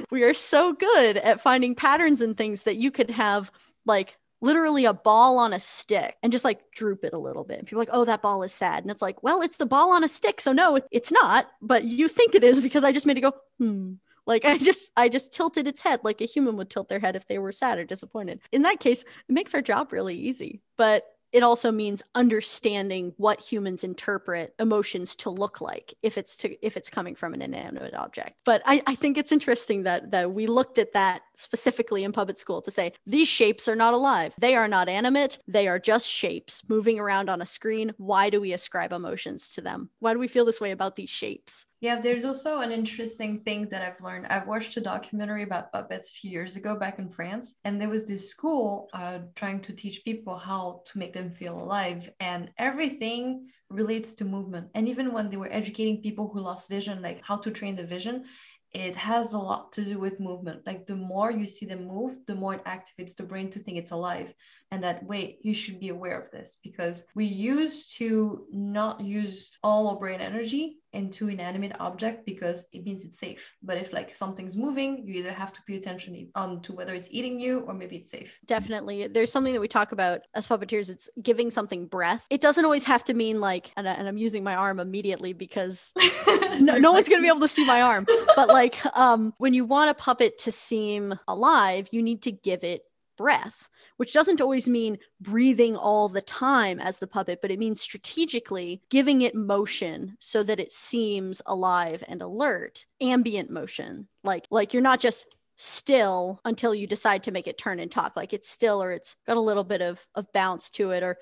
we 0.09 0.23
are 0.23 0.33
so 0.33 0.73
good 0.73 1.17
at 1.17 1.41
finding 1.41 1.75
patterns 1.75 2.21
and 2.21 2.37
things 2.37 2.63
that 2.63 2.77
you 2.77 2.91
could 2.91 3.09
have 3.09 3.51
like 3.85 4.17
literally 4.41 4.85
a 4.85 4.93
ball 4.93 5.37
on 5.37 5.53
a 5.53 5.59
stick 5.59 6.15
and 6.23 6.31
just 6.31 6.45
like 6.45 6.71
droop 6.71 7.03
it 7.03 7.13
a 7.13 7.17
little 7.17 7.43
bit. 7.43 7.59
And 7.59 7.67
people 7.67 7.79
like, 7.79 7.89
oh, 7.91 8.05
that 8.05 8.21
ball 8.21 8.43
is 8.43 8.53
sad. 8.53 8.83
And 8.83 8.91
it's 8.91 9.01
like, 9.01 9.21
well, 9.21 9.41
it's 9.41 9.57
the 9.57 9.65
ball 9.65 9.91
on 9.91 10.03
a 10.03 10.07
stick. 10.07 10.39
So 10.39 10.51
no, 10.53 10.79
it's 10.91 11.11
not, 11.11 11.49
but 11.61 11.83
you 11.83 12.07
think 12.07 12.35
it 12.35 12.43
is 12.43 12.61
because 12.61 12.83
I 12.83 12.91
just 12.91 13.05
made 13.05 13.17
it 13.17 13.21
go, 13.21 13.33
hmm. 13.57 13.93
Like 14.25 14.45
I 14.45 14.59
just 14.59 14.91
I 14.95 15.09
just 15.09 15.33
tilted 15.33 15.67
its 15.67 15.81
head 15.81 16.01
like 16.03 16.21
a 16.21 16.25
human 16.25 16.55
would 16.57 16.69
tilt 16.69 16.87
their 16.87 16.99
head 16.99 17.15
if 17.15 17.25
they 17.25 17.39
were 17.39 17.51
sad 17.51 17.79
or 17.79 17.83
disappointed. 17.83 18.41
In 18.51 18.61
that 18.61 18.79
case, 18.79 19.01
it 19.01 19.33
makes 19.33 19.55
our 19.55 19.61
job 19.63 19.91
really 19.91 20.15
easy. 20.15 20.61
But 20.77 21.03
it 21.31 21.43
also 21.43 21.71
means 21.71 22.03
understanding 22.15 23.13
what 23.17 23.39
humans 23.39 23.83
interpret 23.83 24.53
emotions 24.59 25.15
to 25.17 25.29
look 25.29 25.61
like 25.61 25.93
if 26.01 26.17
it's 26.17 26.37
to 26.37 26.65
if 26.65 26.77
it's 26.77 26.89
coming 26.89 27.15
from 27.15 27.33
an 27.33 27.41
inanimate 27.41 27.93
object. 27.93 28.35
But 28.45 28.61
I, 28.65 28.81
I 28.87 28.95
think 28.95 29.17
it's 29.17 29.31
interesting 29.31 29.83
that 29.83 30.11
that 30.11 30.31
we 30.31 30.47
looked 30.47 30.77
at 30.77 30.93
that 30.93 31.21
specifically 31.35 32.03
in 32.03 32.11
puppet 32.11 32.37
school 32.37 32.61
to 32.61 32.71
say 32.71 32.93
these 33.05 33.27
shapes 33.27 33.67
are 33.67 33.75
not 33.75 33.93
alive. 33.93 34.33
They 34.39 34.55
are 34.55 34.67
not 34.67 34.89
animate. 34.89 35.39
They 35.47 35.67
are 35.67 35.79
just 35.79 36.07
shapes 36.07 36.67
moving 36.67 36.99
around 36.99 37.29
on 37.29 37.41
a 37.41 37.45
screen. 37.45 37.93
Why 37.97 38.29
do 38.29 38.41
we 38.41 38.53
ascribe 38.53 38.93
emotions 38.93 39.53
to 39.53 39.61
them? 39.61 39.89
Why 39.99 40.13
do 40.13 40.19
we 40.19 40.27
feel 40.27 40.45
this 40.45 40.61
way 40.61 40.71
about 40.71 40.95
these 40.95 41.09
shapes 41.09 41.65
yeah 41.81 41.99
there's 41.99 42.25
also 42.25 42.59
an 42.59 42.71
interesting 42.71 43.39
thing 43.41 43.67
that 43.69 43.81
i've 43.81 44.03
learned. 44.03 44.27
I've 44.27 44.47
watched 44.47 44.77
a 44.77 44.81
documentary 44.81 45.43
about 45.43 45.71
puppets 45.71 46.11
a 46.11 46.13
few 46.13 46.31
years 46.31 46.55
ago 46.55 46.75
back 46.75 46.99
in 46.99 47.09
france 47.09 47.55
and 47.65 47.79
there 47.79 47.89
was 47.89 48.07
this 48.07 48.29
school 48.29 48.89
uh, 48.93 49.19
trying 49.35 49.61
to 49.61 49.73
teach 49.73 50.03
people 50.03 50.37
how 50.37 50.81
to 50.85 50.97
make 50.97 51.13
them 51.13 51.31
feel 51.31 51.59
alive 51.59 52.09
and 52.19 52.51
everything 52.57 53.49
relates 53.69 54.13
to 54.13 54.25
movement. 54.25 54.67
And 54.73 54.89
even 54.89 55.13
when 55.13 55.29
they 55.29 55.37
were 55.37 55.51
educating 55.51 56.01
people 56.01 56.27
who 56.27 56.39
lost 56.39 56.69
vision 56.69 57.01
like 57.01 57.21
how 57.23 57.37
to 57.37 57.51
train 57.51 57.75
the 57.75 57.85
vision 57.85 58.25
it 58.71 58.95
has 58.95 59.33
a 59.33 59.39
lot 59.39 59.71
to 59.71 59.83
do 59.83 59.97
with 59.97 60.19
movement. 60.19 60.61
Like 60.67 60.85
the 60.85 60.95
more 60.95 61.31
you 61.31 61.47
see 61.47 61.65
them 61.65 61.87
move 61.87 62.17
the 62.27 62.35
more 62.35 62.55
it 62.55 62.65
activates 62.65 63.15
the 63.15 63.23
brain 63.23 63.49
to 63.51 63.59
think 63.59 63.77
it's 63.77 63.91
alive 63.91 64.33
and 64.71 64.83
that 64.83 65.03
wait 65.03 65.39
you 65.41 65.53
should 65.53 65.79
be 65.79 65.89
aware 65.89 66.19
of 66.19 66.31
this 66.31 66.57
because 66.63 67.05
we 67.15 67.25
used 67.25 67.97
to 67.97 68.45
not 68.51 69.01
use 69.01 69.57
all 69.63 69.87
our 69.87 69.95
brain 69.95 70.21
energy 70.21 70.77
into 70.93 71.29
inanimate 71.29 71.73
object 71.79 72.25
because 72.25 72.65
it 72.73 72.83
means 72.83 73.05
it's 73.05 73.19
safe. 73.19 73.55
But 73.61 73.77
if 73.77 73.93
like 73.93 74.13
something's 74.13 74.57
moving 74.57 75.03
you 75.05 75.15
either 75.15 75.31
have 75.31 75.53
to 75.53 75.61
pay 75.67 75.75
attention 75.75 76.29
on 76.35 76.61
to 76.63 76.73
whether 76.73 76.93
it's 76.93 77.09
eating 77.11 77.39
you 77.39 77.59
or 77.61 77.73
maybe 77.73 77.97
it's 77.97 78.09
safe. 78.09 78.39
Definitely. 78.45 79.07
There's 79.07 79.31
something 79.31 79.53
that 79.53 79.59
we 79.59 79.67
talk 79.67 79.91
about 79.91 80.21
as 80.33 80.47
puppeteers. 80.47 80.89
It's 80.89 81.09
giving 81.21 81.51
something 81.51 81.85
breath. 81.85 82.25
It 82.29 82.41
doesn't 82.41 82.65
always 82.65 82.85
have 82.85 83.03
to 83.05 83.13
mean 83.13 83.39
like 83.39 83.71
and, 83.77 83.87
I, 83.87 83.93
and 83.93 84.07
i'm 84.07 84.17
using 84.17 84.43
my 84.43 84.55
arm 84.55 84.79
immediately 84.79 85.33
because 85.33 85.93
no, 86.59 86.77
no 86.77 86.91
one's 86.91 87.07
going 87.07 87.21
to 87.21 87.23
be 87.23 87.29
able 87.29 87.41
to 87.41 87.47
see 87.47 87.65
my 87.65 87.81
arm. 87.81 88.05
But 88.35 88.49
like 88.49 88.79
um 88.97 89.33
when 89.37 89.53
you 89.53 89.65
want 89.65 89.91
a 89.91 89.93
puppet 89.93 90.39
to 90.39 90.51
seem 90.51 91.13
alive 91.27 91.89
you 91.91 92.01
need 92.01 92.23
to 92.23 92.31
give 92.31 92.63
it 92.63 92.81
breath 93.19 93.69
which 93.99 94.13
doesn't 94.13 94.39
always 94.39 94.69
mean 94.69 94.97
breathing 95.19 95.75
all 95.75 96.07
the 96.07 96.21
time 96.21 96.79
as 96.79 96.99
the 96.99 97.05
puppet, 97.05 97.39
but 97.41 97.51
it 97.51 97.59
means 97.59 97.81
strategically 97.81 98.81
giving 98.89 99.23
it 99.23 99.35
motion 99.35 100.15
so 100.21 100.41
that 100.41 100.61
it 100.61 100.71
seems 100.71 101.41
alive 101.45 102.01
and 102.07 102.21
alert. 102.21 102.85
Ambient 103.01 103.49
motion, 103.49 104.07
like 104.23 104.47
like 104.49 104.73
you're 104.73 104.81
not 104.81 105.01
just 105.01 105.25
still 105.57 106.39
until 106.45 106.73
you 106.73 106.87
decide 106.87 107.23
to 107.23 107.31
make 107.31 107.45
it 107.45 107.57
turn 107.57 107.81
and 107.81 107.91
talk. 107.91 108.15
Like 108.15 108.31
it's 108.31 108.49
still 108.49 108.81
or 108.81 108.93
it's 108.93 109.17
got 109.27 109.35
a 109.35 109.41
little 109.41 109.65
bit 109.65 109.81
of 109.81 110.07
of 110.15 110.31
bounce 110.31 110.69
to 110.71 110.91
it 110.91 111.03
or 111.03 111.17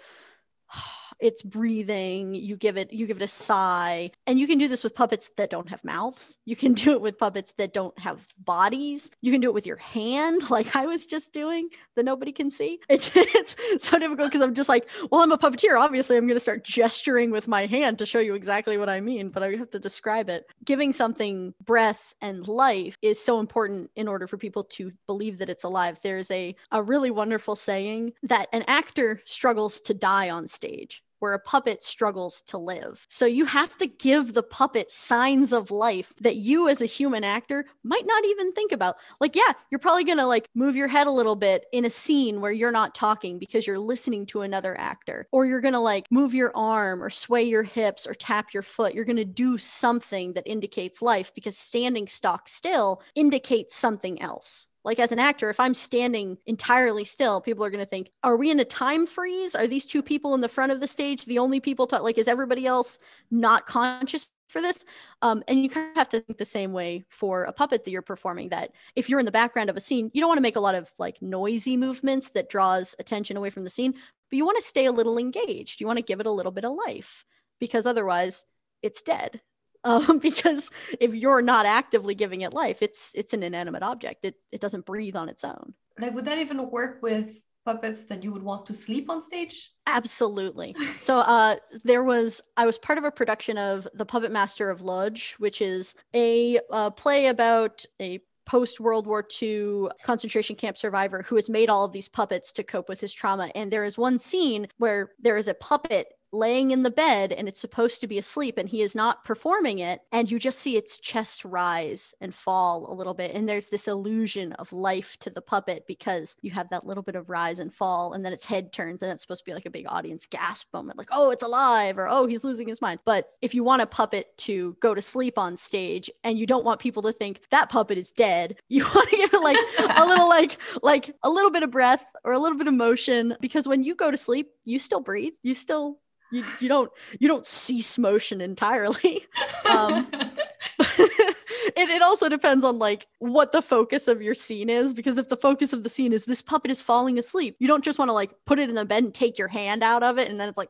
it's 1.20 1.42
breathing 1.42 2.34
you 2.34 2.56
give 2.56 2.78
it 2.78 2.94
you 2.94 3.08
give 3.08 3.18
it 3.18 3.24
a 3.24 3.28
sigh. 3.28 4.12
And 4.26 4.40
you 4.40 4.48
can 4.48 4.58
do 4.58 4.68
this 4.68 4.84
with 4.84 4.96
puppets 4.96 5.32
that 5.38 5.50
don't 5.50 5.70
have 5.70 5.84
mouths. 5.84 6.38
You 6.46 6.56
can 6.56 6.74
do 6.86 6.92
it 6.92 7.02
with 7.02 7.18
puppets 7.18 7.54
that 7.54 7.74
don't 7.74 7.98
have 8.00 8.28
bodies. 8.38 9.12
You 9.22 9.32
can 9.32 9.42
do 9.42 9.50
it 9.50 9.54
with 9.54 9.68
your 9.68 9.78
hand 9.78 10.50
like 10.50 10.76
i 10.76 10.86
was 10.86 11.06
just 11.06 11.34
doing 11.34 11.70
that 11.96 12.06
nobody 12.06 12.32
can 12.32 12.52
see. 12.52 12.80
It's, 12.90 13.12
it's 13.16 13.88
so 13.88 14.00
difficult 14.00 14.32
because 14.32 14.42
i'm 14.42 14.54
just 14.54 14.70
like 14.70 14.90
well 15.12 15.22
i'm 15.22 15.32
a 15.32 15.38
puppeteer 15.38 15.80
obviously 15.80 16.18
i'm 16.18 16.26
going 16.26 16.36
to 16.36 16.42
start 16.42 16.64
gesturing 16.64 17.32
with 17.32 17.48
my 17.48 17.66
hand 17.68 18.00
to 18.00 18.06
show 18.06 18.20
you 18.20 18.34
exactly 18.34 18.78
what 18.78 18.90
i 18.90 19.00
mean 19.00 19.30
but 19.30 19.44
i 19.44 19.52
have 19.56 19.70
to 19.72 19.80
describe 19.80 20.30
it. 20.30 20.46
Giving 20.66 20.94
something 20.94 21.54
breath 21.64 22.14
and 22.22 22.48
life 22.48 22.98
is 23.02 23.24
so 23.24 23.40
important 23.40 23.90
in 23.96 24.08
order 24.08 24.28
for 24.28 24.38
people 24.38 24.64
to 24.64 24.92
believe 25.06 25.38
that 25.40 25.50
it's 25.50 25.64
alive. 25.64 26.00
There's 26.02 26.32
a, 26.32 26.56
a 26.72 26.82
really 26.82 27.12
wonderful 27.12 27.56
saying 27.56 28.14
that 28.24 28.48
an 28.54 28.64
actor 28.68 29.22
struggles 29.26 29.82
to 29.82 29.94
die 29.94 30.30
on 30.30 30.48
stage 30.48 31.04
where 31.20 31.34
a 31.34 31.40
puppet 31.40 31.84
struggles 31.84 32.42
to 32.42 32.58
live. 32.58 33.06
So 33.10 33.26
you 33.26 33.46
have 33.46 33.78
to 33.78 33.88
give 33.88 34.34
the 34.34 34.44
puppet 34.44 34.92
signs 34.92 35.54
of 35.54 35.72
life 35.72 36.14
that 36.22 36.38
you 36.38 36.70
as 36.70 36.82
a 36.82 36.86
human 36.86 37.24
actor 37.24 37.66
might 37.84 38.06
not 38.06 38.26
even 38.26 38.52
think 38.52 38.72
about. 38.72 38.98
Like, 39.20 39.36
yeah, 39.36 39.54
you're 39.70 39.80
probably 39.80 40.04
going 40.04 40.18
to 40.18 40.28
like 40.28 40.48
move 40.56 40.76
your 40.76 40.88
head 40.88 41.08
a 41.08 41.12
little 41.12 41.36
bit 41.36 41.66
in 41.72 41.86
a 41.86 41.90
scene 41.90 42.42
where 42.42 42.52
you're 42.52 42.72
not 42.72 42.96
talking 42.96 43.40
because 43.40 43.66
you're 43.66 43.80
listening 43.80 44.26
to 44.28 44.42
another 44.42 44.78
actor, 44.80 45.28
or 45.32 45.46
you're 45.46 45.62
going 45.62 45.74
to 45.74 45.80
like 45.80 46.08
move 46.12 46.34
your 46.34 46.52
arm 46.56 47.04
or 47.04 47.10
sway 47.10 47.44
your 47.44 47.64
hips 47.64 48.08
or 48.08 48.14
tap 48.14 48.54
your 48.54 48.64
foot. 48.64 48.94
You're 48.94 49.06
going 49.06 49.18
to 49.18 49.26
do 49.26 49.58
something 49.58 50.34
that 50.34 50.48
indicates 50.48 51.02
life 51.02 51.34
because 51.34 51.58
standing 51.58 52.08
stock 52.08 52.48
still 52.48 53.02
indicates 53.16 53.76
something 53.76 54.22
else. 54.22 54.68
Like 54.88 55.00
as 55.00 55.12
an 55.12 55.20
actor, 55.20 55.50
if 55.50 55.60
I'm 55.60 55.74
standing 55.74 56.38
entirely 56.46 57.04
still, 57.04 57.42
people 57.42 57.66
are 57.66 57.70
going 57.70 57.84
to 57.84 57.90
think, 57.90 58.10
are 58.24 58.38
we 58.38 58.50
in 58.50 58.62
a 58.62 58.66
time 58.66 59.06
freeze? 59.06 59.54
Are 59.54 59.68
these 59.68 59.86
two 59.86 60.02
people 60.02 60.34
in 60.34 60.40
the 60.40 60.48
front 60.48 60.72
of 60.72 60.80
the 60.80 60.88
stage 60.88 61.26
the 61.26 61.40
only 61.40 61.60
people 61.60 61.88
to 61.88 62.00
like 62.00 62.18
is 62.18 62.30
everybody 62.30 62.66
else 62.66 62.98
not 63.30 63.66
conscious 63.66 64.32
for 64.48 64.62
this? 64.62 64.86
Um, 65.22 65.44
and 65.50 65.62
you 65.62 65.70
kind 65.70 65.90
of 65.90 65.98
have 65.98 66.08
to 66.10 66.22
think 66.22 66.38
the 66.38 66.46
same 66.46 66.72
way 66.72 67.04
for 67.10 67.44
a 67.44 67.52
puppet 67.52 67.84
that 67.84 67.92
you're 67.92 68.02
performing 68.02 68.48
that 68.50 68.72
if 68.96 69.10
you're 69.10 69.20
in 69.20 69.26
the 69.26 69.32
background 69.32 69.70
of 69.70 69.76
a 69.76 69.82
scene, 69.82 70.10
you 70.14 70.22
don't 70.22 70.30
want 70.30 70.38
to 70.38 70.42
make 70.42 70.56
a 70.56 70.62
lot 70.62 70.74
of 70.74 70.90
like 70.98 71.22
noisy 71.22 71.76
movements 71.76 72.30
that 72.30 72.50
draws 72.50 72.96
attention 72.98 73.36
away 73.36 73.50
from 73.50 73.66
the 73.66 73.70
scene, 73.70 73.92
but 73.92 74.38
you 74.38 74.46
want 74.46 74.56
to 74.56 74.64
stay 74.64 74.86
a 74.86 74.92
little 74.94 75.18
engaged. 75.18 75.82
You 75.82 75.88
want 75.88 75.98
to 75.98 76.04
give 76.04 76.22
it 76.22 76.28
a 76.28 76.32
little 76.32 76.54
bit 76.54 76.64
of 76.64 76.78
life 76.88 77.26
because 77.60 77.86
otherwise 77.86 78.46
it's 78.82 79.02
dead 79.02 79.42
um, 79.88 80.20
because 80.22 80.70
if 81.00 81.16
you're 81.16 81.42
not 81.42 81.66
actively 81.66 82.16
giving 82.16 82.42
it 82.42 82.54
life, 82.54 82.82
it's 82.82 83.14
it's 83.16 83.34
an 83.34 83.44
inanimate 83.44 83.84
object. 83.84 84.26
It 84.26 84.36
it 84.52 84.62
doesn't 84.62 84.86
breathe 84.86 85.16
on 85.16 85.30
its 85.30 85.44
own. 85.44 85.74
Like, 86.00 86.14
would 86.14 86.26
that 86.26 86.38
even 86.38 86.70
work 86.70 87.02
with 87.02 87.40
puppets 87.66 88.06
that 88.06 88.24
you 88.24 88.32
would 88.32 88.44
want 88.44 88.66
to 88.66 88.74
sleep 88.74 89.10
on 89.10 89.22
stage? 89.22 89.72
Absolutely. 89.88 90.76
so 91.00 91.20
uh, 91.20 91.56
there 91.84 92.04
was 92.04 92.42
I 92.56 92.66
was 92.66 92.78
part 92.78 92.98
of 92.98 93.04
a 93.04 93.12
production 93.12 93.58
of 93.58 93.88
The 93.94 94.06
Puppet 94.06 94.32
Master 94.32 94.70
of 94.70 94.82
Lodz, 94.82 95.36
which 95.40 95.62
is 95.62 95.96
a 96.14 96.60
uh, 96.72 96.92
play 96.92 97.28
about 97.28 97.86
a 98.02 98.20
post 98.46 98.80
World 98.80 99.06
War 99.06 99.28
II 99.42 99.90
concentration 100.04 100.56
camp 100.56 100.78
survivor 100.78 101.22
who 101.22 101.36
has 101.36 101.50
made 101.50 101.70
all 101.70 101.84
of 101.84 101.92
these 101.92 102.08
puppets 102.08 102.54
to 102.54 102.64
cope 102.64 102.88
with 102.88 103.02
his 103.02 103.14
trauma. 103.14 103.52
And 103.54 103.70
there 103.70 103.84
is 103.84 103.98
one 103.98 104.18
scene 104.18 104.70
where 104.78 105.12
there 105.20 105.38
is 105.38 105.50
a 105.50 105.54
puppet 105.54 106.08
laying 106.38 106.72
in 106.72 106.84
the 106.84 106.92
bed 106.92 107.32
and 107.32 107.48
it's 107.48 107.60
supposed 107.60 108.02
to 108.02 108.08
be 108.08 108.18
asleep 108.18 108.58
and 108.58 108.70
he 108.70 108.82
is 108.82 108.96
not 108.96 109.24
performing 109.26 109.80
it. 109.80 110.02
And 110.12 110.30
you 110.30 110.40
just 110.40 110.60
see 110.60 110.78
its 110.78 111.00
chest 111.00 111.44
rise 111.44 112.14
and 112.22 112.34
fall 112.34 112.92
a 112.92 112.94
little 112.94 113.14
bit. 113.14 113.34
And 113.34 113.48
there's 113.48 113.68
this 113.68 113.88
illusion 113.88 114.54
of 114.54 114.72
life 114.72 115.18
to 115.22 115.30
the 115.30 115.42
puppet 115.42 115.86
because 115.88 116.36
you 116.42 116.52
have 116.52 116.70
that 116.70 116.86
little 116.86 117.04
bit 117.04 117.16
of 117.16 117.30
rise 117.30 117.60
and 117.60 117.74
fall 117.74 118.14
and 118.14 118.24
then 118.24 118.34
its 118.34 118.46
head 118.46 118.72
turns 118.72 119.02
and 119.02 119.12
it's 119.12 119.22
supposed 119.22 119.40
to 119.40 119.46
be 119.46 119.54
like 119.54 119.66
a 119.66 119.72
big 119.72 119.86
audience 119.90 120.26
gasp 120.26 120.68
moment 120.74 120.98
like 120.98 121.10
oh 121.12 121.32
it's 121.32 121.44
alive 121.44 121.98
or 121.98 122.08
oh 122.08 122.28
he's 122.28 122.44
losing 122.44 122.68
his 122.68 122.82
mind. 122.82 123.00
But 123.06 123.30
if 123.42 123.56
you 123.56 123.64
want 123.64 123.82
a 123.82 123.88
puppet 123.88 124.38
to 124.40 124.78
go 124.80 124.94
to 124.94 125.02
sleep 125.02 125.38
on 125.38 125.56
stage 125.56 126.10
and 126.24 126.38
you 126.38 126.46
don't 126.46 126.66
want 126.66 126.80
people 126.80 127.04
to 127.04 127.12
think 127.12 127.42
that 127.50 127.70
puppet 127.70 127.98
is 127.98 128.12
dead 128.12 128.58
you 128.70 128.84
want 128.84 129.10
to 129.10 129.18
give 129.18 129.34
it 129.34 129.42
like 129.42 129.58
a 129.98 130.06
little 130.06 130.30
like 130.38 130.58
like 130.84 131.16
a 131.24 131.30
little 131.30 131.52
bit 131.52 131.64
of 131.64 131.72
breath 131.72 132.06
or 132.24 132.34
a 132.34 132.40
little 132.40 132.58
bit 132.58 132.68
of 132.68 132.74
motion 132.74 133.36
because 133.42 133.68
when 133.68 133.84
you 133.84 133.96
go 133.96 134.12
to 134.12 134.18
sleep 134.18 134.50
you 134.68 134.80
still 134.80 135.00
breathe. 135.00 135.34
You 135.42 135.56
still 135.56 136.00
you, 136.32 136.44
you 136.60 136.68
don't 136.68 136.92
you 137.20 137.28
don't 137.28 137.46
cease 137.46 137.98
motion 137.98 138.42
entirely. 138.42 139.26
Um, 139.66 140.08
it, 140.80 141.90
it 141.90 142.02
also 142.02 142.30
depends 142.30 142.64
on 142.64 142.80
like 142.80 143.06
what 143.20 143.52
the 143.52 143.62
focus 143.62 144.08
of 144.08 144.22
your 144.22 144.34
scene 144.34 144.70
is 144.70 144.94
because 144.94 145.18
if 145.18 145.28
the 145.28 145.36
focus 145.36 145.74
of 145.74 145.84
the 145.84 145.90
scene 145.90 146.14
is 146.14 146.24
this 146.24 146.42
puppet 146.42 146.72
is 146.72 146.82
falling 146.82 147.20
asleep 147.20 147.58
you 147.60 147.68
don't 147.68 147.84
just 147.84 148.00
want 148.00 148.08
to 148.08 148.14
like 148.14 148.34
put 148.46 148.60
it 148.60 148.70
in 148.70 148.76
the 148.76 148.86
bed 148.86 149.04
and 149.04 149.14
take 149.14 149.38
your 149.38 149.50
hand 149.50 149.84
out 149.84 150.04
of 150.04 150.18
it 150.18 150.30
and 150.30 150.40
then 150.40 150.48
it's 150.48 150.58
like 150.58 150.70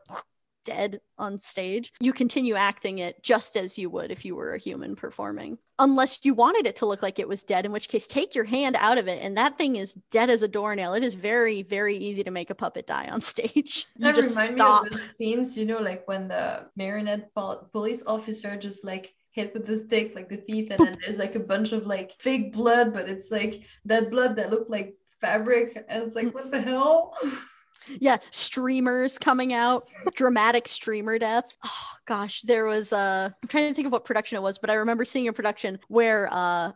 dead 0.67 0.99
on 1.17 1.39
stage. 1.39 1.93
You 1.99 2.11
continue 2.11 2.55
acting 2.55 2.99
it 2.99 3.23
just 3.23 3.55
as 3.55 3.77
you 3.77 3.89
would 3.89 4.11
if 4.11 4.25
you 4.25 4.35
were 4.35 4.53
a 4.53 4.59
human 4.59 4.95
performing, 4.95 5.57
unless 5.79 6.25
you 6.25 6.33
wanted 6.33 6.67
it 6.67 6.75
to 6.77 6.85
look 6.85 7.01
like 7.01 7.19
it 7.19 7.27
was 7.27 7.43
dead, 7.43 7.65
in 7.65 7.71
which 7.71 7.87
case, 7.87 8.05
take 8.05 8.35
your 8.35 8.43
hand 8.43 8.75
out 8.77 8.97
of 8.97 9.07
it. 9.07 9.23
And 9.23 9.37
that 9.37 9.57
thing 9.57 9.77
is 9.77 9.97
dead 10.11 10.29
as 10.29 10.43
a 10.43 10.47
doornail. 10.47 10.93
It 10.93 11.03
is 11.03 11.15
very, 11.15 11.63
very 11.63 11.95
easy 11.95 12.23
to 12.23 12.31
make 12.31 12.49
a 12.49 12.55
puppet 12.55 12.85
die 12.85 13.07
on 13.09 13.21
stage. 13.33 13.85
You 13.95 14.05
that 14.05 14.15
just 14.15 14.31
stop. 14.31 14.83
me 14.83 14.87
of 14.87 14.93
the 14.93 14.99
scenes, 14.99 15.57
you 15.57 15.65
know, 15.65 15.79
like 15.79 16.07
when 16.07 16.27
the 16.27 16.67
marionette 16.75 17.31
police 17.71 18.03
officer 18.05 18.57
just 18.57 18.83
like 18.83 19.13
hit 19.31 19.53
with 19.53 19.67
the 19.67 19.77
stick 19.77 20.15
like 20.15 20.29
the 20.29 20.37
thief 20.37 20.71
and 20.71 20.79
then 20.79 20.97
there's 20.99 21.19
like 21.19 21.35
a 21.35 21.39
bunch 21.39 21.71
of 21.71 21.85
like 21.85 22.11
fake 22.17 22.51
blood 22.51 22.91
but 22.91 23.07
it's 23.07 23.29
like 23.29 23.61
that 23.85 24.09
blood 24.09 24.35
that 24.35 24.49
looked 24.49 24.67
like 24.67 24.95
fabric 25.21 25.75
and 25.87 26.03
it's 26.03 26.15
like 26.15 26.25
mm. 26.25 26.33
what 26.33 26.49
the 26.49 26.59
hell 26.59 27.15
yeah 27.99 28.17
streamers 28.31 29.17
coming 29.17 29.53
out 29.53 29.87
dramatic 30.15 30.67
streamer 30.67 31.17
death. 31.19 31.55
Oh 31.65 31.87
gosh 32.05 32.41
there 32.41 32.65
was 32.65 32.93
uh 32.93 33.29
i'm 33.41 33.47
trying 33.49 33.69
to 33.69 33.73
think 33.73 33.85
of 33.85 33.91
what 33.91 34.05
production 34.05 34.37
it 34.37 34.41
was 34.41 34.57
but 34.57 34.69
i 34.69 34.75
remember 34.75 35.05
seeing 35.05 35.27
a 35.27 35.33
production 35.33 35.79
where 35.87 36.29
uh 36.31 36.71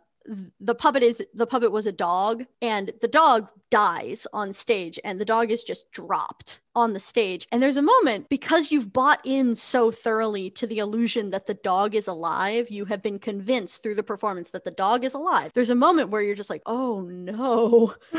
the 0.60 0.74
puppet 0.74 1.02
is 1.02 1.24
the 1.34 1.46
puppet 1.46 1.72
was 1.72 1.86
a 1.86 1.92
dog 1.92 2.44
and 2.60 2.92
the 3.00 3.08
dog 3.08 3.48
dies 3.72 4.26
on 4.34 4.52
stage 4.52 5.00
and 5.02 5.18
the 5.18 5.24
dog 5.24 5.50
is 5.50 5.64
just 5.64 5.90
dropped 5.92 6.60
on 6.74 6.92
the 6.92 7.00
stage. 7.00 7.48
And 7.50 7.62
there's 7.62 7.78
a 7.78 7.82
moment 7.82 8.28
because 8.28 8.70
you've 8.70 8.92
bought 8.92 9.20
in 9.24 9.54
so 9.54 9.90
thoroughly 9.90 10.50
to 10.50 10.66
the 10.66 10.78
illusion 10.78 11.30
that 11.30 11.46
the 11.46 11.54
dog 11.54 11.94
is 11.94 12.06
alive, 12.06 12.70
you 12.70 12.84
have 12.86 13.02
been 13.02 13.18
convinced 13.18 13.82
through 13.82 13.94
the 13.94 14.02
performance 14.02 14.50
that 14.50 14.64
the 14.64 14.70
dog 14.70 15.04
is 15.04 15.14
alive. 15.14 15.52
There's 15.54 15.70
a 15.70 15.74
moment 15.74 16.10
where 16.10 16.20
you're 16.20 16.34
just 16.34 16.50
like, 16.50 16.62
oh 16.66 17.00
no, 17.00 17.94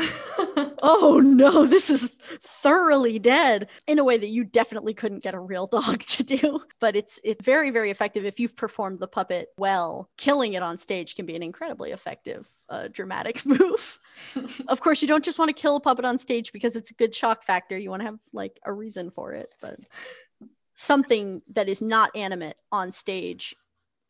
oh 0.82 1.20
no, 1.24 1.66
this 1.66 1.88
is 1.88 2.16
thoroughly 2.40 3.20
dead 3.20 3.68
in 3.86 4.00
a 4.00 4.04
way 4.04 4.18
that 4.18 4.28
you 4.28 4.42
definitely 4.42 4.94
couldn't 4.94 5.22
get 5.22 5.34
a 5.34 5.40
real 5.40 5.68
dog 5.68 6.00
to 6.00 6.24
do. 6.24 6.60
But 6.80 6.96
it's 6.96 7.20
it's 7.22 7.44
very, 7.44 7.70
very 7.70 7.90
effective 7.90 8.24
if 8.24 8.40
you've 8.40 8.56
performed 8.56 8.98
the 8.98 9.08
puppet 9.08 9.50
well. 9.56 10.10
Killing 10.18 10.54
it 10.54 10.64
on 10.64 10.76
stage 10.78 11.14
can 11.14 11.26
be 11.26 11.36
an 11.36 11.44
incredibly 11.44 11.92
effective 11.92 12.48
uh, 12.74 12.88
dramatic 12.88 13.44
move. 13.46 13.98
of 14.68 14.80
course, 14.80 15.02
you 15.02 15.08
don't 15.08 15.24
just 15.24 15.38
want 15.38 15.48
to 15.48 15.60
kill 15.60 15.76
a 15.76 15.80
puppet 15.80 16.04
on 16.04 16.18
stage 16.18 16.52
because 16.52 16.76
it's 16.76 16.90
a 16.90 16.94
good 16.94 17.14
shock 17.14 17.42
factor. 17.42 17.78
You 17.78 17.90
want 17.90 18.00
to 18.00 18.06
have 18.06 18.18
like 18.32 18.58
a 18.64 18.72
reason 18.72 19.10
for 19.10 19.32
it, 19.32 19.54
but 19.60 19.78
something 20.74 21.42
that 21.50 21.68
is 21.68 21.80
not 21.80 22.10
animate 22.16 22.56
on 22.72 22.90
stage 22.90 23.54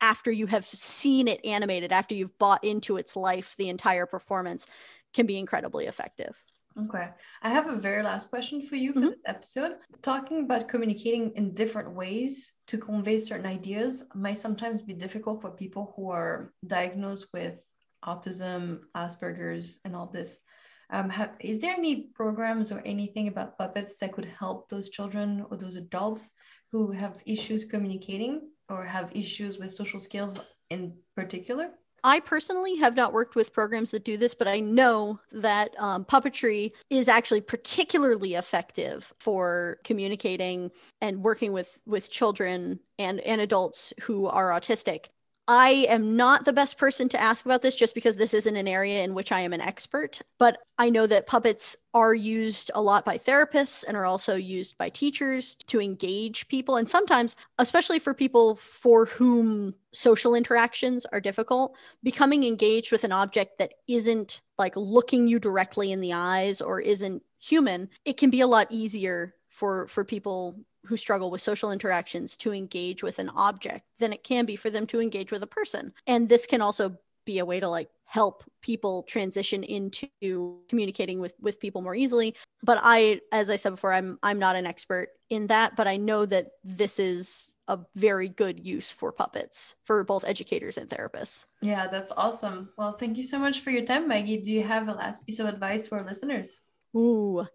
after 0.01 0.31
you 0.31 0.47
have 0.47 0.67
seen 0.67 1.29
it 1.29 1.45
animated, 1.45 1.93
after 1.93 2.15
you've 2.15 2.39
bought 2.39 2.65
into 2.65 2.97
its 2.97 3.17
life, 3.17 3.55
the 3.57 3.69
entire 3.69 4.07
performance 4.07 4.67
can 5.13 5.27
be 5.27 5.39
incredibly 5.39 5.87
effective. 5.87 6.37
Okay. 6.77 7.09
I 7.41 7.49
have 7.49 7.69
a 7.69 7.77
very 7.77 8.03
last 8.03 8.31
question 8.31 8.61
for 8.61 8.75
you 8.75 8.93
for 8.93 8.99
mm-hmm. 8.99 9.11
this 9.11 9.23
episode. 9.27 9.77
Talking 10.03 10.45
about 10.45 10.69
communicating 10.69 11.31
in 11.37 11.55
different 11.55 11.93
ways 11.93 12.53
to 12.67 12.79
convey 12.79 13.19
certain 13.19 13.47
ideas 13.47 14.05
might 14.15 14.39
sometimes 14.39 14.83
be 14.83 14.93
difficult 14.93 15.41
for 15.41 15.51
people 15.51 15.95
who 15.95 16.11
are 16.11 16.53
diagnosed 16.67 17.29
with 17.33 17.65
autism, 18.07 18.81
Asperger's, 18.97 19.81
and 19.85 19.95
all 19.97 20.07
this. 20.07 20.43
Um, 20.91 21.09
have, 21.11 21.33
is 21.41 21.61
there 21.61 21.75
any 21.75 22.11
programs 22.15 22.71
or 22.71 22.81
anything 22.85 23.29
about 23.29 23.59
puppets 23.59 23.97
that 23.97 24.13
could 24.13 24.27
help 24.27 24.69
those 24.69 24.91
children 24.91 25.45
or 25.51 25.57
those 25.57 25.77
adults 25.77 26.31
who 26.71 26.91
have 26.93 27.19
issues 27.27 27.65
communicating 27.65 28.49
or 28.69 28.85
have 28.85 29.11
issues 29.15 29.59
with 29.59 29.73
social 29.73 30.01
skills 30.01 30.39
in 30.71 30.95
particular? 31.17 31.71
I 32.07 32.21
personally 32.21 32.77
have 32.77 32.95
not 32.95 33.15
worked 33.15 33.35
with 33.35 33.55
programs 33.55 33.91
that 33.93 34.05
do 34.05 34.19
this, 34.19 34.35
but 34.35 34.47
I 34.47 34.61
know 34.61 35.21
that 35.33 35.75
um, 35.79 36.05
puppetry 36.05 36.73
is 36.91 37.09
actually 37.09 37.41
particularly 37.41 38.35
effective 38.35 39.11
for 39.19 39.79
communicating 39.85 40.71
and 41.01 41.23
working 41.23 41.55
with 41.55 41.81
with 41.87 42.11
children 42.11 42.81
and 42.99 43.21
and 43.21 43.41
adults 43.41 43.95
who 44.03 44.27
are 44.27 44.51
autistic. 44.51 45.07
I 45.47 45.87
am 45.91 46.17
not 46.17 46.47
the 46.47 46.55
best 46.55 46.79
person 46.79 47.07
to 47.11 47.21
ask 47.21 47.45
about 47.45 47.61
this 47.61 47.77
just 47.77 47.95
because 47.95 48.17
this 48.17 48.33
isn't 48.33 48.57
an 48.57 48.67
area 48.67 49.05
in 49.05 49.13
which 49.13 49.31
I 49.31 49.41
am 49.41 49.53
an 49.53 49.61
expert, 49.61 50.23
but 50.39 50.57
I 50.79 50.89
know 50.89 51.07
that 51.07 51.27
puppets 51.27 51.77
are 51.93 52.15
used 52.15 52.71
a 52.75 52.81
lot 52.81 53.05
by 53.05 53.19
therapists 53.19 53.85
and 53.87 53.95
are 53.95 54.07
also 54.07 54.37
used 54.37 54.79
by 54.79 54.89
teachers 54.89 55.57
to 55.67 55.83
engage 55.83 56.49
people. 56.49 56.77
And 56.77 56.89
sometimes, 56.89 57.37
especially 57.59 57.99
for 57.99 58.15
people 58.15 58.57
for 58.57 59.05
whom 59.05 59.75
social 59.93 60.35
interactions 60.35 61.05
are 61.07 61.21
difficult, 61.21 61.77
becoming 62.03 62.45
engaged 62.45 62.91
with 62.91 63.05
an 63.05 63.13
object 63.13 63.59
that 63.59 63.75
isn't 63.87 64.41
like 64.57 64.75
looking 64.77 65.29
you 65.29 65.39
directly 65.39 65.93
in 65.93 66.01
the 66.01 66.15
eyes 66.15 66.63
or 66.63 66.81
isn't 66.81 67.23
human, 67.39 67.91
it 68.07 68.17
can 68.17 68.31
be 68.31 68.41
a 68.41 68.47
lot 68.47 68.69
easier 68.71 69.35
for 69.51 69.87
for 69.89 70.05
people 70.05 70.59
who 70.87 70.97
struggle 70.97 71.31
with 71.31 71.41
social 71.41 71.73
interactions 71.73 72.37
to 72.39 72.53
engage 72.53 73.03
with 73.03 73.19
an 73.19 73.31
object 73.31 73.85
than 73.99 74.13
it 74.13 74.25
can 74.25 74.45
be 74.45 74.57
for 74.57 74.71
them 74.71 74.87
to 74.87 75.01
engage 75.01 75.31
with 75.31 75.43
a 75.43 75.47
person. 75.47 75.93
And 76.07 76.29
this 76.29 76.47
can 76.47 76.61
also 76.61 76.97
be 77.25 77.39
a 77.39 77.45
way 77.45 77.61
to 77.61 77.69
like 77.69 77.89
help 78.05 78.45
people 78.61 79.03
transition 79.05 79.65
into 79.65 80.59
communicating 80.69 81.21
with 81.21 81.35
with 81.41 81.59
people 81.59 81.83
more 81.83 81.95
easily. 81.95 82.35
But 82.63 82.79
i 82.83 83.21
as 83.33 83.51
i 83.51 83.57
said 83.57 83.71
before 83.71 83.93
i'm 83.93 84.19
i'm 84.23 84.39
not 84.39 84.57
an 84.57 84.67
expert 84.67 85.09
in 85.31 85.47
that 85.49 85.75
but 85.75 85.89
i 85.89 85.97
know 85.97 86.27
that 86.27 86.47
this 86.63 86.99
is 86.99 87.57
a 87.67 87.79
very 87.95 88.29
good 88.29 88.61
use 88.61 88.91
for 88.91 89.11
puppets 89.11 89.75
for 89.85 90.05
both 90.05 90.25
educators 90.25 90.77
and 90.77 90.89
therapists. 90.89 91.47
Yeah 91.63 91.87
that's 91.89 92.13
awesome. 92.17 92.69
Well 92.77 92.93
thank 92.93 93.17
you 93.17 93.23
so 93.23 93.39
much 93.39 93.61
for 93.61 93.71
your 93.71 93.85
time 93.85 94.07
maggie. 94.07 94.41
Do 94.41 94.53
you 94.53 94.63
have 94.63 94.89
a 94.89 94.93
last 94.93 95.27
piece 95.27 95.41
of 95.41 95.47
advice 95.47 95.89
for 95.89 96.03
listeners? 96.03 96.65
Ooh 96.95 97.47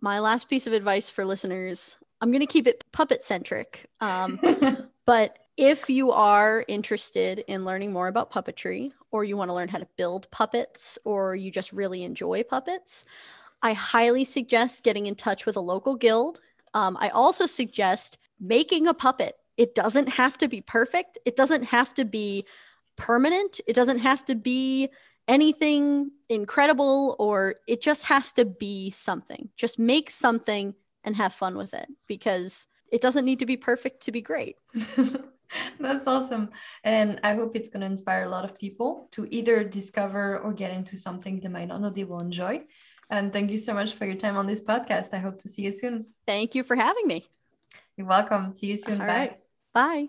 my 0.00 0.18
last 0.18 0.48
piece 0.48 0.66
of 0.66 0.72
advice 0.72 1.10
for 1.10 1.24
listeners 1.24 1.96
I'm 2.20 2.30
going 2.30 2.40
to 2.40 2.46
keep 2.46 2.66
it 2.66 2.84
puppet 2.92 3.22
centric. 3.22 3.88
Um, 4.00 4.38
but 5.06 5.38
if 5.56 5.90
you 5.90 6.10
are 6.12 6.64
interested 6.68 7.44
in 7.46 7.64
learning 7.64 7.92
more 7.92 8.08
about 8.08 8.30
puppetry, 8.32 8.92
or 9.10 9.24
you 9.24 9.36
want 9.36 9.48
to 9.48 9.54
learn 9.54 9.68
how 9.68 9.78
to 9.78 9.88
build 9.96 10.30
puppets, 10.30 10.98
or 11.04 11.34
you 11.34 11.50
just 11.50 11.72
really 11.72 12.02
enjoy 12.02 12.42
puppets, 12.42 13.04
I 13.62 13.72
highly 13.72 14.24
suggest 14.24 14.84
getting 14.84 15.06
in 15.06 15.14
touch 15.14 15.46
with 15.46 15.56
a 15.56 15.60
local 15.60 15.94
guild. 15.94 16.40
Um, 16.72 16.96
I 17.00 17.10
also 17.10 17.46
suggest 17.46 18.18
making 18.38 18.86
a 18.86 18.94
puppet. 18.94 19.36
It 19.56 19.74
doesn't 19.74 20.08
have 20.08 20.38
to 20.38 20.48
be 20.48 20.62
perfect, 20.62 21.18
it 21.26 21.36
doesn't 21.36 21.64
have 21.64 21.92
to 21.94 22.04
be 22.04 22.46
permanent, 22.96 23.60
it 23.66 23.74
doesn't 23.74 23.98
have 23.98 24.24
to 24.26 24.34
be 24.34 24.88
anything 25.28 26.10
incredible, 26.28 27.16
or 27.18 27.56
it 27.68 27.82
just 27.82 28.04
has 28.04 28.32
to 28.32 28.44
be 28.46 28.90
something. 28.90 29.50
Just 29.56 29.78
make 29.78 30.10
something 30.10 30.74
and 31.04 31.16
have 31.16 31.32
fun 31.32 31.56
with 31.56 31.74
it 31.74 31.88
because 32.06 32.66
it 32.92 33.00
doesn't 33.00 33.24
need 33.24 33.38
to 33.38 33.46
be 33.46 33.56
perfect 33.56 34.02
to 34.04 34.12
be 34.12 34.20
great. 34.20 34.56
That's 35.80 36.06
awesome. 36.06 36.50
And 36.84 37.20
I 37.24 37.34
hope 37.34 37.56
it's 37.56 37.68
going 37.68 37.80
to 37.80 37.86
inspire 37.86 38.24
a 38.24 38.28
lot 38.28 38.44
of 38.44 38.58
people 38.58 39.08
to 39.12 39.26
either 39.30 39.64
discover 39.64 40.38
or 40.38 40.52
get 40.52 40.72
into 40.72 40.96
something 40.96 41.40
they 41.40 41.48
might 41.48 41.68
not 41.68 41.80
know 41.80 41.90
they 41.90 42.04
will 42.04 42.20
enjoy. 42.20 42.62
And 43.10 43.32
thank 43.32 43.50
you 43.50 43.58
so 43.58 43.74
much 43.74 43.94
for 43.94 44.04
your 44.04 44.14
time 44.14 44.36
on 44.36 44.46
this 44.46 44.60
podcast. 44.60 45.12
I 45.12 45.18
hope 45.18 45.38
to 45.40 45.48
see 45.48 45.62
you 45.62 45.72
soon. 45.72 46.06
Thank 46.26 46.54
you 46.54 46.62
for 46.62 46.76
having 46.76 47.06
me. 47.06 47.24
You're 47.96 48.06
welcome. 48.06 48.52
See 48.52 48.68
you 48.68 48.76
soon. 48.76 49.00
All 49.00 49.06
Bye. 49.06 49.36
Right. 49.74 50.08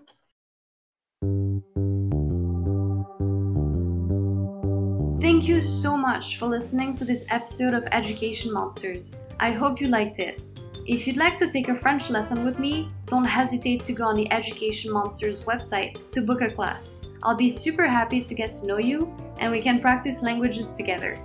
Thank 5.20 5.46
you 5.48 5.60
so 5.60 5.96
much 5.96 6.38
for 6.38 6.46
listening 6.46 6.96
to 6.96 7.04
this 7.04 7.24
episode 7.28 7.74
of 7.74 7.84
Education 7.92 8.52
Monsters. 8.52 9.16
I 9.38 9.52
hope 9.52 9.80
you 9.80 9.88
liked 9.88 10.18
it. 10.18 10.51
If 10.84 11.06
you'd 11.06 11.16
like 11.16 11.38
to 11.38 11.48
take 11.48 11.68
a 11.68 11.76
French 11.76 12.10
lesson 12.10 12.44
with 12.44 12.58
me, 12.58 12.88
don't 13.06 13.24
hesitate 13.24 13.84
to 13.84 13.92
go 13.92 14.04
on 14.04 14.16
the 14.16 14.30
Education 14.32 14.92
Monsters 14.92 15.44
website 15.44 16.10
to 16.10 16.22
book 16.22 16.40
a 16.40 16.50
class. 16.50 17.06
I'll 17.22 17.36
be 17.36 17.50
super 17.50 17.86
happy 17.86 18.20
to 18.20 18.34
get 18.34 18.56
to 18.56 18.66
know 18.66 18.78
you 18.78 19.14
and 19.38 19.52
we 19.52 19.60
can 19.60 19.80
practice 19.80 20.22
languages 20.22 20.72
together. 20.72 21.20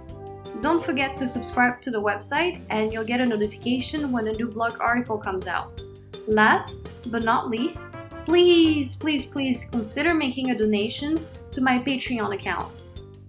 Don't 0.62 0.86
forget 0.86 1.18
to 1.18 1.28
subscribe 1.28 1.82
to 1.82 1.90
the 1.90 2.00
website 2.00 2.62
and 2.70 2.94
you'll 2.94 3.04
get 3.04 3.20
a 3.20 3.26
notification 3.26 4.12
when 4.12 4.28
a 4.28 4.34
new 4.34 4.48
blog 4.48 4.80
article 4.80 5.18
comes 5.18 5.48
out. 5.48 5.82
Last 6.28 6.92
but 7.10 7.24
not 7.24 7.50
least, 7.50 7.88
please, 8.26 8.96
please, 8.96 9.26
please 9.26 9.66
consider 9.66 10.14
making 10.14 10.52
a 10.52 10.58
donation 10.58 11.20
to 11.52 11.62
my 11.62 11.80
Patreon 11.80 12.36
account. 12.36 12.72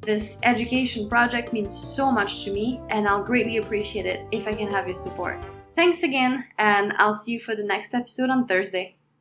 This 0.02 0.36
education 0.42 1.08
project 1.08 1.54
means 1.54 1.72
so 1.72 2.10
much 2.10 2.44
to 2.44 2.52
me, 2.52 2.80
and 2.88 3.06
I'll 3.06 3.22
greatly 3.22 3.58
appreciate 3.58 4.06
it 4.06 4.26
if 4.32 4.46
I 4.46 4.54
can 4.54 4.70
have 4.70 4.86
your 4.86 4.94
support. 4.94 5.38
Thanks 5.78 6.02
again, 6.02 6.44
and 6.58 6.92
I'll 6.98 7.14
see 7.14 7.30
you 7.30 7.38
for 7.38 7.54
the 7.54 7.62
next 7.62 7.94
episode 7.94 8.30
on 8.30 8.48
Thursday. 8.48 8.97